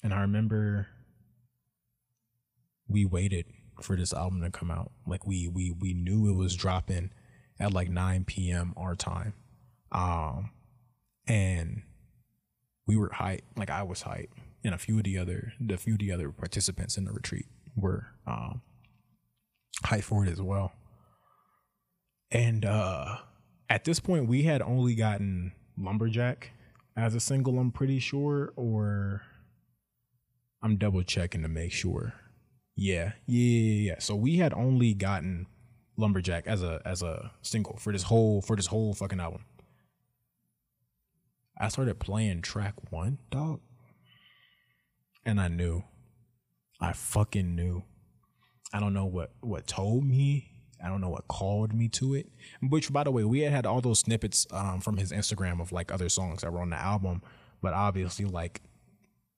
and 0.01 0.13
I 0.13 0.21
remember 0.21 0.87
we 2.87 3.05
waited 3.05 3.45
for 3.81 3.95
this 3.95 4.13
album 4.13 4.41
to 4.41 4.49
come 4.51 4.71
out. 4.71 4.91
Like 5.07 5.25
we 5.25 5.47
we 5.47 5.71
we 5.71 5.93
knew 5.93 6.29
it 6.29 6.35
was 6.35 6.55
dropping 6.55 7.11
at 7.59 7.73
like 7.73 7.89
9 7.89 8.25
p.m. 8.25 8.73
our 8.75 8.95
time. 8.95 9.33
Um 9.91 10.51
and 11.27 11.83
we 12.87 12.97
were 12.97 13.09
hyped. 13.09 13.41
Like 13.55 13.69
I 13.69 13.83
was 13.83 14.03
hyped. 14.03 14.29
and 14.63 14.73
a 14.73 14.77
few 14.77 14.97
of 14.97 15.03
the 15.03 15.17
other 15.17 15.53
the 15.59 15.77
few 15.77 15.93
of 15.93 15.99
the 15.99 16.11
other 16.11 16.31
participants 16.31 16.97
in 16.97 17.05
the 17.05 17.11
retreat 17.11 17.45
were 17.75 18.07
um 18.25 18.61
hyped 19.83 20.03
for 20.03 20.25
it 20.25 20.31
as 20.31 20.41
well. 20.41 20.71
And 22.31 22.65
uh 22.65 23.17
at 23.69 23.83
this 23.83 23.99
point 23.99 24.27
we 24.27 24.43
had 24.43 24.61
only 24.61 24.95
gotten 24.95 25.53
Lumberjack 25.77 26.51
as 26.95 27.15
a 27.15 27.19
single, 27.19 27.57
I'm 27.59 27.71
pretty 27.71 27.99
sure, 27.99 28.51
or 28.55 29.21
I'm 30.61 30.77
double 30.77 31.03
checking 31.03 31.43
to 31.43 31.47
make 31.47 31.71
sure. 31.71 32.13
Yeah, 32.75 33.13
yeah, 33.25 33.43
yeah, 33.43 33.91
yeah. 33.91 33.99
So 33.99 34.15
we 34.15 34.37
had 34.37 34.53
only 34.53 34.93
gotten 34.93 35.47
Lumberjack 35.97 36.47
as 36.47 36.63
a 36.63 36.81
as 36.85 37.01
a 37.01 37.31
single 37.41 37.77
for 37.77 37.91
this 37.93 38.03
whole 38.03 38.41
for 38.41 38.55
this 38.55 38.67
whole 38.67 38.93
fucking 38.93 39.19
album. 39.19 39.45
I 41.57 41.67
started 41.67 41.99
playing 41.99 42.41
track 42.41 42.75
one, 42.89 43.17
dog. 43.31 43.59
And 45.25 45.41
I 45.41 45.49
knew. 45.49 45.83
I 46.79 46.93
fucking 46.93 47.53
knew. 47.53 47.83
I 48.73 48.79
don't 48.79 48.93
know 48.93 49.05
what 49.05 49.31
what 49.41 49.67
told 49.67 50.05
me. 50.05 50.51
I 50.83 50.87
don't 50.87 51.01
know 51.01 51.09
what 51.09 51.27
called 51.27 51.73
me 51.73 51.89
to 51.89 52.13
it. 52.13 52.29
Which, 52.61 52.91
by 52.93 53.03
the 53.03 53.11
way, 53.11 53.25
we 53.25 53.41
had 53.41 53.51
had 53.51 53.65
all 53.65 53.81
those 53.81 53.99
snippets 53.99 54.47
um, 54.51 54.79
from 54.79 54.97
his 54.97 55.11
Instagram 55.11 55.61
of 55.61 55.71
like 55.71 55.91
other 55.91 56.07
songs 56.07 56.41
that 56.41 56.53
were 56.53 56.61
on 56.61 56.69
the 56.69 56.77
album, 56.77 57.21
but 57.61 57.73
obviously, 57.73 58.25
like 58.25 58.61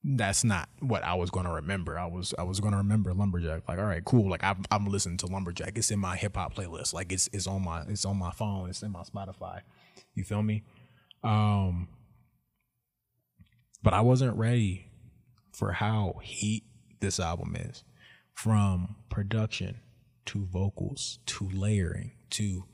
that's 0.04 0.44
not 0.44 0.68
what 0.80 1.04
I 1.04 1.14
was 1.14 1.30
gonna 1.30 1.54
remember. 1.54 1.98
I 1.98 2.08
was 2.08 2.34
I 2.38 2.44
was 2.44 2.60
gonna 2.60 2.78
remember 2.78 3.14
Lumberjack. 3.14 3.68
Like, 3.68 3.78
all 3.80 3.86
right, 3.86 4.04
cool. 4.04 4.30
Like 4.30 4.44
I'm 4.44 4.64
I'm 4.72 4.86
listening 4.86 5.18
to 5.18 5.28
Lumberjack. 5.28 5.78
It's 5.78 5.92
in 5.92 6.00
my 6.00 6.16
hip 6.16 6.36
hop 6.36 6.56
playlist. 6.56 6.94
Like 6.94 7.12
it's 7.12 7.30
it's 7.34 7.48
on 7.48 7.64
my 7.64 7.84
it's 7.88 8.06
on 8.06 8.18
my 8.18 8.32
phone. 8.32 8.70
It's 8.70 8.82
in 8.82 8.92
my 8.92 9.04
Spotify. 9.04 9.62
You 10.16 10.24
feel 10.24 10.44
me? 10.44 10.64
Um, 11.24 11.88
but 13.84 13.94
I 13.94 14.02
wasn't 14.02 14.38
ready 14.38 14.88
for 15.54 15.72
how 15.72 16.16
heat 16.24 16.64
this 17.00 17.20
album 17.20 17.56
is, 17.56 17.84
from 18.34 18.96
production 19.10 19.80
to 20.26 20.46
vocals 20.46 21.20
to 21.26 21.50
layering 21.50 22.12
to 22.32 22.66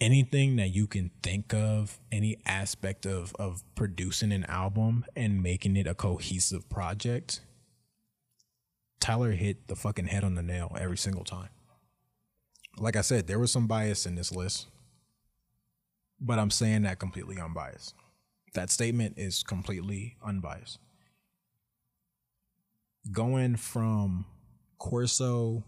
anything 0.00 0.56
that 0.56 0.68
you 0.68 0.86
can 0.86 1.10
think 1.22 1.52
of, 1.52 1.98
any 2.12 2.38
aspect 2.46 3.06
of 3.06 3.34
of 3.38 3.62
producing 3.74 4.32
an 4.32 4.44
album 4.44 5.04
and 5.16 5.42
making 5.42 5.76
it 5.76 5.86
a 5.86 5.94
cohesive 5.94 6.68
project, 6.68 7.40
Tyler 9.00 9.32
hit 9.32 9.68
the 9.68 9.76
fucking 9.76 10.06
head 10.06 10.24
on 10.24 10.34
the 10.34 10.42
nail 10.42 10.76
every 10.78 10.96
single 10.98 11.24
time. 11.24 11.50
Like 12.78 12.96
I 12.96 13.00
said, 13.00 13.26
there 13.26 13.38
was 13.38 13.50
some 13.50 13.66
bias 13.66 14.06
in 14.06 14.14
this 14.14 14.32
list, 14.32 14.66
but 16.20 16.38
I'm 16.38 16.50
saying 16.50 16.82
that 16.82 16.98
completely 16.98 17.38
unbiased. 17.38 17.94
That 18.54 18.70
statement 18.70 19.18
is 19.18 19.42
completely 19.42 20.16
unbiased. 20.24 20.78
Going 23.10 23.56
from 23.56 24.26
Corso 24.78 25.64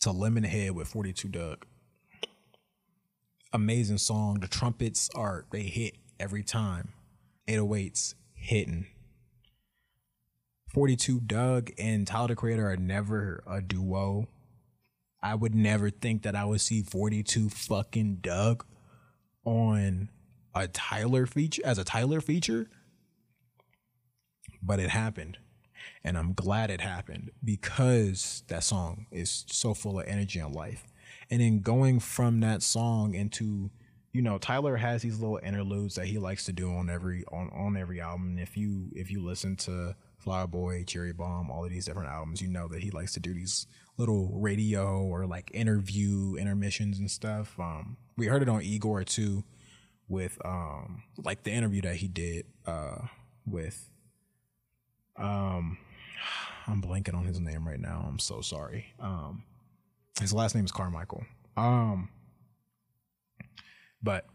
to 0.00 0.10
Lemonhead 0.10 0.72
with 0.72 0.88
42 0.88 1.28
Dugg. 1.28 1.66
Amazing 3.52 3.98
song. 3.98 4.40
The 4.40 4.48
trumpets 4.48 5.08
are 5.14 5.46
they 5.50 5.62
hit 5.62 5.94
every 6.20 6.42
time. 6.42 6.92
808s 7.48 8.14
hitting. 8.34 8.86
42 10.72 11.20
Dugg 11.20 11.72
and 11.78 12.06
Tyler 12.06 12.28
the 12.28 12.36
Creator 12.36 12.68
are 12.68 12.76
never 12.76 13.42
a 13.46 13.62
duo. 13.62 14.28
I 15.22 15.34
would 15.34 15.54
never 15.54 15.88
think 15.88 16.22
that 16.22 16.36
I 16.36 16.44
would 16.44 16.60
see 16.60 16.82
42 16.82 17.48
fucking 17.48 18.16
Dugg 18.16 18.66
on 19.44 20.10
a 20.54 20.68
Tyler 20.68 21.26
feature 21.26 21.62
as 21.64 21.78
a 21.78 21.84
Tyler 21.84 22.20
feature. 22.20 22.68
But 24.62 24.80
it 24.80 24.90
happened 24.90 25.38
and 26.02 26.18
I'm 26.18 26.32
glad 26.32 26.70
it 26.70 26.80
happened 26.80 27.30
because 27.42 28.42
that 28.48 28.64
song 28.64 29.06
is 29.10 29.44
so 29.48 29.74
full 29.74 30.00
of 30.00 30.06
energy 30.06 30.38
and 30.38 30.54
life. 30.54 30.86
And 31.30 31.40
then 31.40 31.60
going 31.60 32.00
from 32.00 32.40
that 32.40 32.62
song 32.62 33.14
into, 33.14 33.70
you 34.12 34.22
know, 34.22 34.38
Tyler 34.38 34.76
has 34.76 35.02
these 35.02 35.18
little 35.18 35.40
interludes 35.42 35.94
that 35.94 36.06
he 36.06 36.18
likes 36.18 36.44
to 36.44 36.52
do 36.52 36.70
on 36.72 36.90
every 36.90 37.24
on 37.32 37.50
on 37.50 37.76
every 37.76 38.00
album. 38.00 38.28
And 38.28 38.40
if 38.40 38.56
you 38.56 38.90
if 38.94 39.10
you 39.10 39.24
listen 39.24 39.56
to 39.56 39.96
Flower 40.18 40.46
Boy, 40.46 40.84
Cherry 40.84 41.12
Bomb, 41.12 41.50
all 41.50 41.64
of 41.64 41.70
these 41.70 41.86
different 41.86 42.10
albums, 42.10 42.42
you 42.42 42.48
know 42.48 42.68
that 42.68 42.82
he 42.82 42.90
likes 42.90 43.12
to 43.14 43.20
do 43.20 43.32
these 43.32 43.66
little 43.96 44.30
radio 44.34 45.02
or 45.02 45.26
like 45.26 45.50
interview 45.54 46.34
intermissions 46.36 46.98
and 46.98 47.10
stuff. 47.10 47.58
Um, 47.58 47.96
we 48.16 48.26
heard 48.26 48.42
it 48.42 48.48
on 48.48 48.62
Igor 48.62 49.04
too, 49.04 49.44
with 50.08 50.38
um 50.44 51.02
like 51.24 51.42
the 51.44 51.50
interview 51.52 51.80
that 51.82 51.96
he 51.96 52.08
did 52.08 52.46
uh 52.66 52.98
with 53.46 53.90
um 55.16 55.78
I'm 56.66 56.80
blanking 56.80 57.14
on 57.14 57.24
his 57.24 57.40
name 57.40 57.66
right 57.66 57.80
now. 57.80 58.04
I'm 58.08 58.18
so 58.18 58.40
sorry. 58.40 58.86
Um, 58.98 59.42
his 60.20 60.32
last 60.32 60.54
name 60.54 60.64
is 60.64 60.72
Carmichael. 60.72 61.24
Um, 61.56 62.08
but 64.02 64.26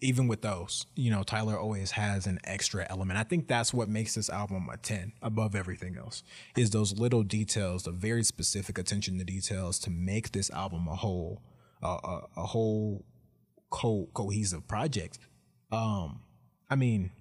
even 0.00 0.26
with 0.26 0.42
those, 0.42 0.86
you 0.96 1.10
know, 1.10 1.22
Tyler 1.22 1.56
always 1.58 1.92
has 1.92 2.26
an 2.26 2.40
extra 2.44 2.86
element. 2.90 3.18
I 3.18 3.22
think 3.22 3.46
that's 3.46 3.72
what 3.72 3.88
makes 3.88 4.14
this 4.14 4.28
album 4.28 4.68
a 4.72 4.76
10 4.76 5.12
above 5.22 5.54
everything 5.54 5.96
else 5.96 6.24
is 6.56 6.70
those 6.70 6.98
little 6.98 7.22
details, 7.22 7.84
the 7.84 7.92
very 7.92 8.24
specific 8.24 8.76
attention 8.76 9.18
to 9.18 9.24
details 9.24 9.78
to 9.80 9.90
make 9.90 10.32
this 10.32 10.50
album 10.50 10.88
a 10.88 10.96
whole, 10.96 11.42
uh, 11.82 11.98
a, 12.02 12.20
a 12.38 12.46
whole 12.46 13.04
co- 13.70 14.08
cohesive 14.14 14.66
project. 14.66 15.18
Um, 15.70 16.22
I 16.68 16.74
mean, 16.74 17.12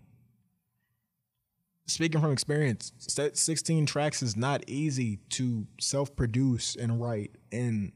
speaking 1.86 2.22
from 2.22 2.32
experience, 2.32 2.92
16 2.98 3.86
tracks 3.86 4.22
is 4.22 4.36
not 4.36 4.64
easy 4.68 5.18
to 5.30 5.68
self 5.80 6.16
produce 6.16 6.76
and 6.76 7.02
write 7.02 7.32
and 7.52 7.92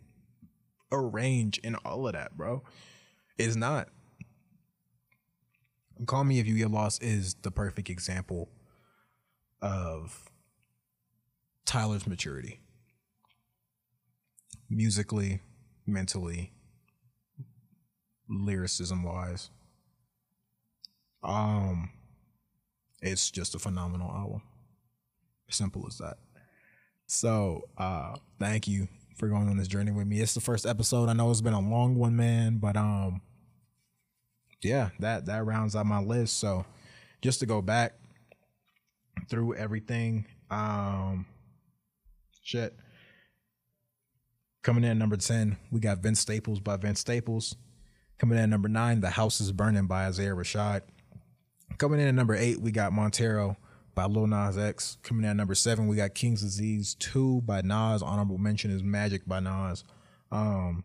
arrange 0.92 1.60
and 1.64 1.76
all 1.86 2.08
of 2.08 2.14
that, 2.14 2.38
bro. 2.38 2.64
It's 3.38 3.56
not. 3.56 3.90
Call 6.06 6.24
Me 6.24 6.40
If 6.40 6.48
You 6.48 6.56
Get 6.56 6.72
Lost 6.72 7.02
is 7.02 7.36
the 7.42 7.52
perfect 7.52 7.90
example 7.90 8.50
of 9.62 10.30
Tyler's 11.66 12.06
maturity. 12.06 12.60
Musically, 14.70 15.42
mentally, 15.86 16.52
lyricism 18.30 19.04
wise. 19.04 19.50
Um 21.24 21.90
it's 23.02 23.32
just 23.32 23.56
a 23.56 23.60
phenomenal 23.60 24.10
album. 24.12 24.42
Simple 25.50 25.86
as 25.88 25.98
that. 26.00 26.18
So, 27.06 27.70
uh, 27.78 28.16
thank 28.40 28.68
you 28.68 28.88
for 29.16 29.28
going 29.28 29.48
on 29.48 29.58
this 29.58 29.68
journey 29.68 29.92
with 29.92 30.08
me. 30.08 30.20
It's 30.20 30.34
the 30.34 30.42
first 30.42 30.66
episode. 30.66 31.10
I 31.10 31.14
know 31.14 31.32
it's 31.32 31.42
been 31.42 31.54
a 31.54 31.60
long 31.60 31.96
one, 31.96 32.16
man, 32.16 32.58
but 32.58 32.76
um, 32.76 33.22
yeah, 34.62 34.90
that 35.00 35.26
that 35.28 35.46
rounds 35.46 35.76
out 35.76 35.86
my 35.86 36.00
list. 36.00 36.38
So, 36.38 36.66
just 37.22 37.40
to 37.40 37.46
go 37.46 37.62
back 37.62 37.94
through 39.30 39.56
everything, 39.56 40.26
um, 40.52 41.26
shit. 42.42 42.76
Coming 44.64 44.84
in 44.84 44.92
at 44.92 44.98
number 44.98 45.16
10, 45.16 45.56
we 45.72 45.80
got 45.80 46.00
Vince 46.00 46.20
Staples 46.20 46.60
by 46.60 46.76
Vince 46.76 47.00
Staples. 47.00 47.56
Coming 48.18 48.38
in 48.38 48.44
at 48.46 48.50
number 48.50 48.68
nine, 48.68 49.00
The 49.00 49.12
House 49.12 49.40
is 49.40 49.52
Burning 49.54 49.88
by 49.88 50.08
Isaiah 50.08 50.36
Rashad. 50.36 50.82
Coming 51.78 52.00
in 52.00 52.08
at 52.08 52.16
number 52.16 52.36
eight, 52.36 52.60
we 52.60 52.72
got 52.72 52.92
Montero 52.92 53.56
by 53.94 54.06
Lil 54.06 54.26
Nas 54.26 54.58
X. 54.58 54.98
Coming 55.04 55.26
in 55.26 55.30
at 55.30 55.36
number 55.36 55.54
seven, 55.54 55.88
we 55.88 55.96
got 55.96 56.16
King's 56.16 56.42
Disease 56.42 56.96
2 56.96 57.42
by 57.42 57.62
Nas. 57.62 58.02
Honorable 58.02 58.40
mention 58.40 58.72
is 58.72 58.82
Magic 58.82 59.28
by 59.28 59.40
Nas. 59.40 59.84
Um, 60.32 60.84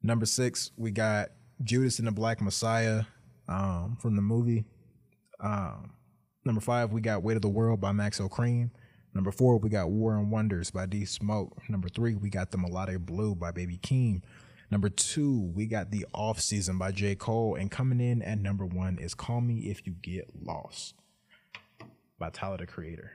number 0.00 0.24
six, 0.24 0.70
we 0.76 0.92
got 0.92 1.30
Judas 1.64 1.98
and 1.98 2.06
the 2.06 2.12
Black 2.12 2.40
Messiah 2.40 3.04
um, 3.48 3.96
from 4.00 4.14
the 4.14 4.22
movie. 4.22 4.64
Um, 5.40 5.90
number 6.44 6.60
five, 6.60 6.92
we 6.92 7.00
got 7.00 7.24
Weight 7.24 7.36
of 7.36 7.42
the 7.42 7.48
World 7.48 7.80
by 7.80 7.90
Maxo 7.90 8.30
Kream. 8.30 8.70
Number 9.14 9.32
four, 9.32 9.58
we 9.58 9.68
got 9.68 9.90
War 9.90 10.16
and 10.16 10.30
Wonders 10.30 10.70
by 10.70 10.86
D 10.86 11.06
Smoke. 11.06 11.56
Number 11.68 11.88
three, 11.88 12.14
we 12.14 12.30
got 12.30 12.52
The 12.52 12.58
Melodic 12.58 13.00
Blue 13.00 13.34
by 13.34 13.50
Baby 13.50 13.78
Keem. 13.78 14.22
Number 14.70 14.88
two, 14.90 15.50
we 15.54 15.66
got 15.66 15.90
The 15.90 16.06
Off 16.12 16.40
Season 16.40 16.76
by 16.78 16.92
J. 16.92 17.14
Cole. 17.14 17.54
And 17.54 17.70
coming 17.70 18.00
in 18.00 18.20
at 18.22 18.38
number 18.38 18.66
one 18.66 18.98
is 18.98 19.14
Call 19.14 19.40
Me 19.40 19.70
If 19.70 19.86
You 19.86 19.94
Get 19.94 20.30
Lost 20.42 20.94
by 22.18 22.30
Tyler 22.30 22.58
the 22.58 22.66
Creator. 22.66 23.12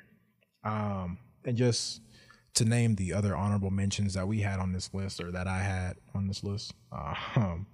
Um, 0.64 1.20
and 1.46 1.56
just 1.56 2.02
to 2.56 2.66
name 2.66 2.96
the 2.96 3.14
other 3.14 3.36
honorable 3.36 3.72
mentions 3.72 4.14
that 4.14 4.28
we 4.28 4.40
had 4.40 4.60
on 4.60 4.74
this 4.74 4.94
list 4.94 5.20
or 5.20 5.32
that 5.32 5.48
I 5.48 5.60
had 5.60 5.98
on 6.16 6.28
this 6.28 6.44
list. 6.44 6.74
Uh, 6.92 7.16
um, 7.36 7.68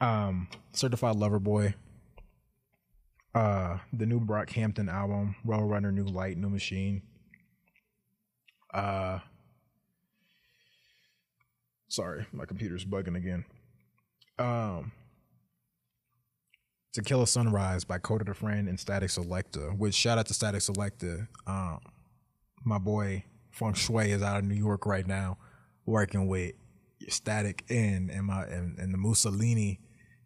um, 0.00 0.48
Certified 0.72 1.16
Lover 1.16 1.38
Boy, 1.38 1.74
uh, 3.34 3.78
the 3.92 4.06
new 4.06 4.20
Brockhampton 4.20 4.92
album, 4.92 5.36
Roadrunner, 5.46 5.92
New 5.92 6.04
Light, 6.04 6.36
New 6.36 6.50
Machine. 6.50 7.02
Uh, 8.72 9.20
sorry, 11.92 12.26
my 12.32 12.46
computer's 12.46 12.84
bugging 12.84 13.16
again. 13.16 13.44
Um, 14.38 14.92
Tequila 16.92 17.26
Sunrise 17.26 17.84
by 17.84 17.98
Kota 17.98 18.24
the 18.24 18.34
Friend 18.34 18.68
and 18.68 18.78
Statik 18.78 19.10
Selektah. 19.10 19.76
Which 19.76 19.94
shout 19.94 20.18
out 20.18 20.26
to 20.26 20.34
Statik 20.34 20.68
Selektah. 20.68 21.28
Um, 21.46 21.80
my 22.64 22.78
boy 22.78 23.24
Feng 23.50 23.74
Shui 23.74 24.10
is 24.10 24.22
out 24.22 24.38
of 24.38 24.44
New 24.44 24.54
York 24.54 24.86
right 24.86 25.06
now, 25.06 25.36
working 25.84 26.26
with 26.28 26.54
Statik 27.08 27.60
and 27.68 28.10
and 28.10 28.26
my 28.26 28.44
and, 28.44 28.78
and 28.78 28.92
the 28.92 28.98
Mussolini. 28.98 29.78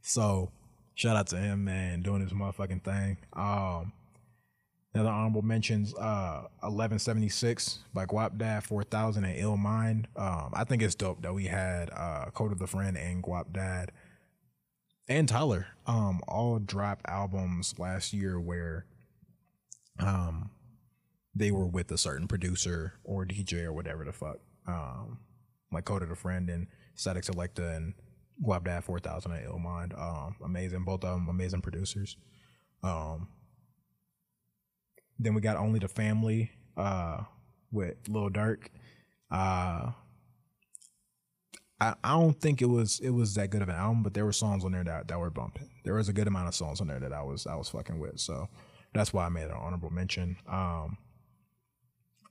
So 0.02 0.52
shout 0.94 1.16
out 1.16 1.26
to 1.28 1.36
him, 1.36 1.64
man, 1.64 2.02
doing 2.02 2.22
his 2.22 2.32
motherfucking 2.32 2.84
thing. 2.84 3.18
Um, 3.32 3.92
Another 4.96 5.10
honorable 5.10 5.42
mentions, 5.42 5.94
uh, 5.94 6.48
1176 6.60 7.80
by 7.92 8.06
Guap 8.06 8.62
4000 8.62 9.24
and 9.26 9.38
Ill 9.38 9.58
Mind. 9.58 10.08
Um, 10.16 10.52
I 10.54 10.64
think 10.64 10.80
it's 10.80 10.94
dope 10.94 11.20
that 11.20 11.34
we 11.34 11.44
had 11.44 11.90
uh, 11.90 12.30
Kota 12.32 12.54
the 12.54 12.66
Friend 12.66 12.96
and 12.96 13.22
Guapdad 13.22 13.90
and 15.06 15.28
Tyler 15.28 15.66
um, 15.86 16.22
all 16.26 16.58
drop 16.58 17.02
albums 17.04 17.78
last 17.78 18.14
year 18.14 18.40
where 18.40 18.86
um, 19.98 20.48
they 21.34 21.50
were 21.50 21.66
with 21.66 21.92
a 21.92 21.98
certain 21.98 22.26
producer 22.26 22.94
or 23.04 23.26
DJ 23.26 23.64
or 23.64 23.74
whatever 23.74 24.02
the 24.02 24.14
fuck. 24.14 24.38
Um, 24.66 25.18
like 25.70 25.84
Kota 25.84 26.06
the 26.06 26.16
Friend 26.16 26.48
and 26.48 26.68
Statik 26.96 27.30
Selektah 27.30 27.76
and 27.76 27.92
Guapdad 28.42 28.82
4000 28.82 29.30
and 29.30 29.44
Ill 29.44 29.58
Mind. 29.58 29.92
Um, 29.92 30.36
amazing. 30.42 30.84
Both 30.84 31.04
of 31.04 31.18
them 31.18 31.28
amazing 31.28 31.60
producers. 31.60 32.16
Um, 32.82 33.28
then 35.18 35.34
we 35.34 35.40
got 35.40 35.56
Only 35.56 35.78
the 35.78 35.88
Family 35.88 36.50
uh, 36.76 37.22
with 37.72 37.96
Lil 38.08 38.30
Durk. 38.30 38.68
Uh, 39.30 39.92
I, 41.80 41.94
I 42.02 42.10
don't 42.12 42.40
think 42.40 42.62
it 42.62 42.66
was 42.66 43.00
it 43.00 43.10
was 43.10 43.34
that 43.34 43.50
good 43.50 43.62
of 43.62 43.68
an 43.68 43.74
album, 43.74 44.02
but 44.02 44.14
there 44.14 44.24
were 44.24 44.32
songs 44.32 44.64
on 44.64 44.72
there 44.72 44.84
that, 44.84 45.08
that 45.08 45.18
were 45.18 45.30
bumping. 45.30 45.68
There 45.84 45.94
was 45.94 46.08
a 46.08 46.12
good 46.12 46.26
amount 46.26 46.48
of 46.48 46.54
songs 46.54 46.80
on 46.80 46.86
there 46.86 47.00
that 47.00 47.12
I 47.12 47.22
was 47.22 47.46
I 47.46 47.54
was 47.54 47.68
fucking 47.68 47.98
with. 47.98 48.18
So 48.18 48.48
that's 48.94 49.12
why 49.12 49.26
I 49.26 49.28
made 49.28 49.44
an 49.44 49.52
honorable 49.52 49.90
mention. 49.90 50.36
Um, 50.48 50.98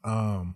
um, 0.03 0.55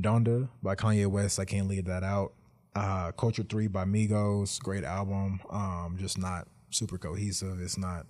Donda 0.00 0.48
by 0.62 0.74
Kanye 0.74 1.06
West. 1.06 1.38
I 1.38 1.44
can't 1.44 1.68
leave 1.68 1.84
that 1.86 2.02
out. 2.02 2.32
Uh, 2.74 3.12
Culture 3.12 3.42
Three 3.42 3.66
by 3.66 3.84
Migos. 3.84 4.60
Great 4.60 4.84
album. 4.84 5.40
Um, 5.50 5.96
just 5.98 6.18
not 6.18 6.48
super 6.70 6.98
cohesive. 6.98 7.60
It's 7.60 7.78
not 7.78 8.06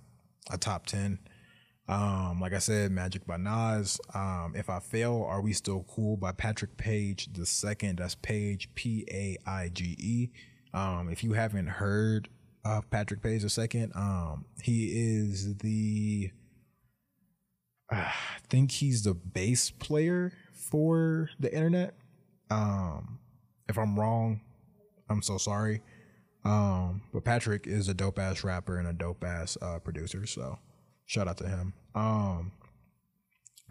a 0.51 0.57
top 0.57 0.85
ten. 0.85 1.19
Um, 1.87 2.39
like 2.41 2.53
I 2.53 2.59
said, 2.59 2.91
Magic 2.91 3.27
by 3.27 3.37
Nas. 3.37 3.99
Um, 4.13 4.53
if 4.55 4.69
I 4.69 4.79
fail, 4.79 5.23
are 5.27 5.41
we 5.41 5.53
still 5.53 5.85
cool 5.87 6.17
by 6.17 6.31
Patrick 6.31 6.77
Paige 6.77 7.31
the 7.33 7.45
second? 7.45 7.99
That's 7.99 8.15
Paige 8.15 8.73
P 8.73 9.05
A 9.11 9.37
I 9.47 9.69
G 9.69 9.95
E. 9.99 10.29
Um, 10.73 11.09
if 11.09 11.23
you 11.23 11.33
haven't 11.33 11.67
heard 11.67 12.29
of 12.63 12.89
Patrick 12.89 13.21
Paige 13.21 13.43
the 13.43 13.49
second, 13.49 13.91
um, 13.95 14.45
he 14.61 14.87
is 14.87 15.57
the 15.57 16.31
uh, 17.91 17.97
I 17.97 18.39
think 18.49 18.71
he's 18.71 19.03
the 19.03 19.13
bass 19.13 19.69
player 19.69 20.33
for 20.53 21.29
the 21.39 21.53
internet. 21.53 21.93
Um, 22.49 23.19
if 23.69 23.77
I'm 23.77 23.99
wrong, 23.99 24.41
I'm 25.09 25.21
so 25.21 25.37
sorry. 25.37 25.81
Um, 26.43 27.01
but 27.13 27.23
Patrick 27.23 27.67
is 27.67 27.89
a 27.89 27.93
dope 27.93 28.19
ass 28.19 28.43
rapper 28.43 28.77
and 28.77 28.87
a 28.87 28.93
dope 28.93 29.23
ass 29.23 29.57
uh, 29.61 29.79
producer. 29.79 30.25
So 30.25 30.59
Shout 31.05 31.27
out 31.27 31.37
to 31.37 31.47
him. 31.47 31.73
Um, 31.93 32.51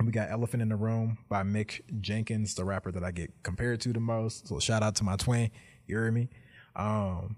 we 0.04 0.12
got 0.12 0.30
Elephant 0.30 0.62
in 0.62 0.68
the 0.68 0.76
Room 0.76 1.18
by 1.28 1.42
Mick 1.42 1.80
Jenkins, 2.00 2.54
the 2.54 2.64
rapper 2.64 2.92
that 2.92 3.04
I 3.04 3.10
get 3.10 3.32
compared 3.42 3.80
to 3.82 3.92
the 3.92 4.00
most. 4.00 4.48
So 4.48 4.58
shout 4.58 4.82
out 4.82 4.96
to 4.96 5.04
my 5.04 5.16
twin. 5.16 5.50
You 5.86 5.96
hear 5.96 6.10
me? 6.10 6.28
Um, 6.76 7.36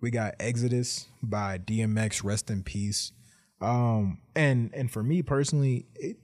we 0.00 0.10
got 0.10 0.34
Exodus 0.40 1.06
by 1.22 1.58
DMX. 1.58 2.24
Rest 2.24 2.50
in 2.50 2.62
peace. 2.62 3.12
Um, 3.60 4.18
and 4.34 4.70
and 4.74 4.90
for 4.90 5.02
me 5.02 5.22
personally, 5.22 5.86
it, 5.94 6.16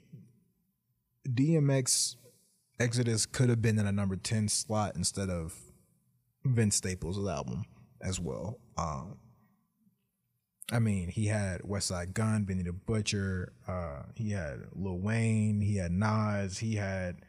DMX 1.29 2.17
Exodus 2.81 3.27
could 3.27 3.49
have 3.49 3.63
been 3.63 3.79
in 3.79 3.87
a 3.87 3.93
number 3.93 4.17
ten 4.17 4.49
slot 4.49 4.97
instead 4.97 5.31
of 5.31 5.55
Vince 6.45 6.77
Staples' 6.77 7.29
album 7.29 7.65
as 8.01 8.19
well. 8.19 8.59
Um, 8.77 9.19
I 10.71 10.79
mean, 10.79 11.09
he 11.09 11.27
had 11.27 11.63
Westside 11.63 12.13
Gunn, 12.13 12.45
Benny 12.45 12.63
the 12.63 12.73
Butcher. 12.73 13.53
Uh, 13.67 14.03
he 14.15 14.33
had 14.33 14.61
Lil 14.75 14.99
Wayne. 14.99 15.61
He 15.61 15.77
had 15.77 15.93
Nas. 15.93 16.59
He 16.59 16.75
had. 16.75 17.23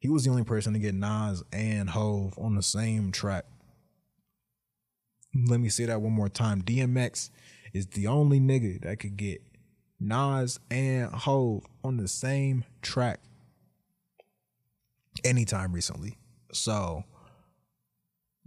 He 0.00 0.08
was 0.08 0.24
the 0.24 0.30
only 0.30 0.42
person 0.42 0.72
to 0.72 0.80
get 0.80 0.94
Nas 0.94 1.44
and 1.52 1.90
Hov 1.90 2.36
on 2.36 2.56
the 2.56 2.62
same 2.62 3.12
track. 3.12 3.44
Let 5.48 5.60
me 5.60 5.68
say 5.68 5.84
that 5.86 6.02
one 6.02 6.12
more 6.12 6.28
time. 6.28 6.62
DMX 6.62 7.30
is 7.72 7.86
the 7.86 8.08
only 8.08 8.40
nigga 8.40 8.82
that 8.82 8.98
could 8.98 9.16
get 9.16 9.42
Nas 10.00 10.58
and 10.70 11.12
Hov 11.12 11.64
on 11.84 11.98
the 11.98 12.08
same 12.08 12.64
track 12.82 13.20
anytime 15.24 15.72
recently. 15.72 16.18
So 16.52 17.04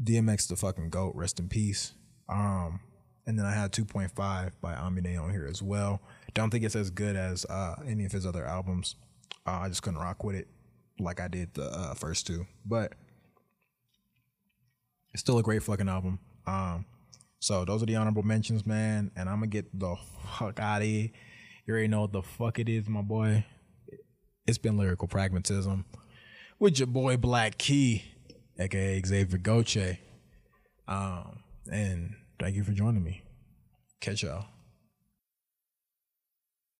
DMX 0.04 0.50
the 0.50 0.58
fucking 0.58 0.90
goat. 0.90 1.16
Rest 1.16 1.40
in 1.40 1.48
peace. 1.48 1.94
Um, 2.28 2.82
and 3.26 3.38
then 3.38 3.46
I 3.46 3.54
had 3.54 3.72
2.5 3.72 4.14
by 4.62 4.74
Aminé 4.74 5.22
on 5.22 5.32
here 5.32 5.48
as 5.50 5.62
well. 5.62 6.02
Don't 6.34 6.50
think 6.50 6.64
it's 6.64 6.76
as 6.76 6.90
good 6.90 7.16
as 7.16 7.46
uh, 7.46 7.76
any 7.88 8.06
of 8.06 8.12
his 8.12 8.26
other 8.26 8.46
albums. 8.46 8.96
Uh, 9.48 9.60
I 9.64 9.70
just 9.70 9.82
couldn't 9.82 10.00
rock 10.00 10.24
with 10.24 10.36
it 10.36 10.48
like 11.00 11.20
I 11.20 11.28
did 11.28 11.54
the 11.54 11.66
uh, 11.66 11.94
first 11.94 12.28
two, 12.28 12.46
but 12.66 12.94
it's 15.14 15.22
still 15.22 15.38
a 15.38 15.44
great 15.44 15.64
fucking 15.64 15.90
album. 15.90 16.20
Um, 16.46 16.86
so 17.40 17.66
those 17.66 17.82
are 17.84 17.86
the 17.86 17.96
honorable 17.96 18.24
mentions, 18.24 18.66
man. 18.66 19.12
And 19.16 19.30
I'm 19.30 19.38
gonna 19.38 19.48
get 19.48 19.78
the 19.78 19.96
fuck 20.38 20.60
out 20.60 20.82
of 20.82 20.88
here. 20.88 21.10
You 21.66 21.74
already 21.74 21.88
know 21.88 22.02
what 22.02 22.12
the 22.12 22.22
fuck 22.22 22.60
it 22.60 22.70
is, 22.70 22.88
my 22.88 23.02
boy. 23.02 23.46
It's 24.46 24.58
been 24.58 24.78
lyrical 24.78 25.08
pragmatism 25.08 25.86
with 26.60 26.78
your 26.80 26.88
boy 26.88 27.18
BLVCK 27.18 27.56
Qi, 27.58 28.04
aka 28.60 29.02
Xavier 29.06 29.40
Goche. 29.40 29.98
Um, 30.88 31.44
and 31.72 32.16
Thank 32.40 32.56
you 32.56 32.64
for 32.64 32.72
joining 32.72 33.04
me. 33.04 33.24
Catch 34.02 34.24
y'all. 34.24 34.55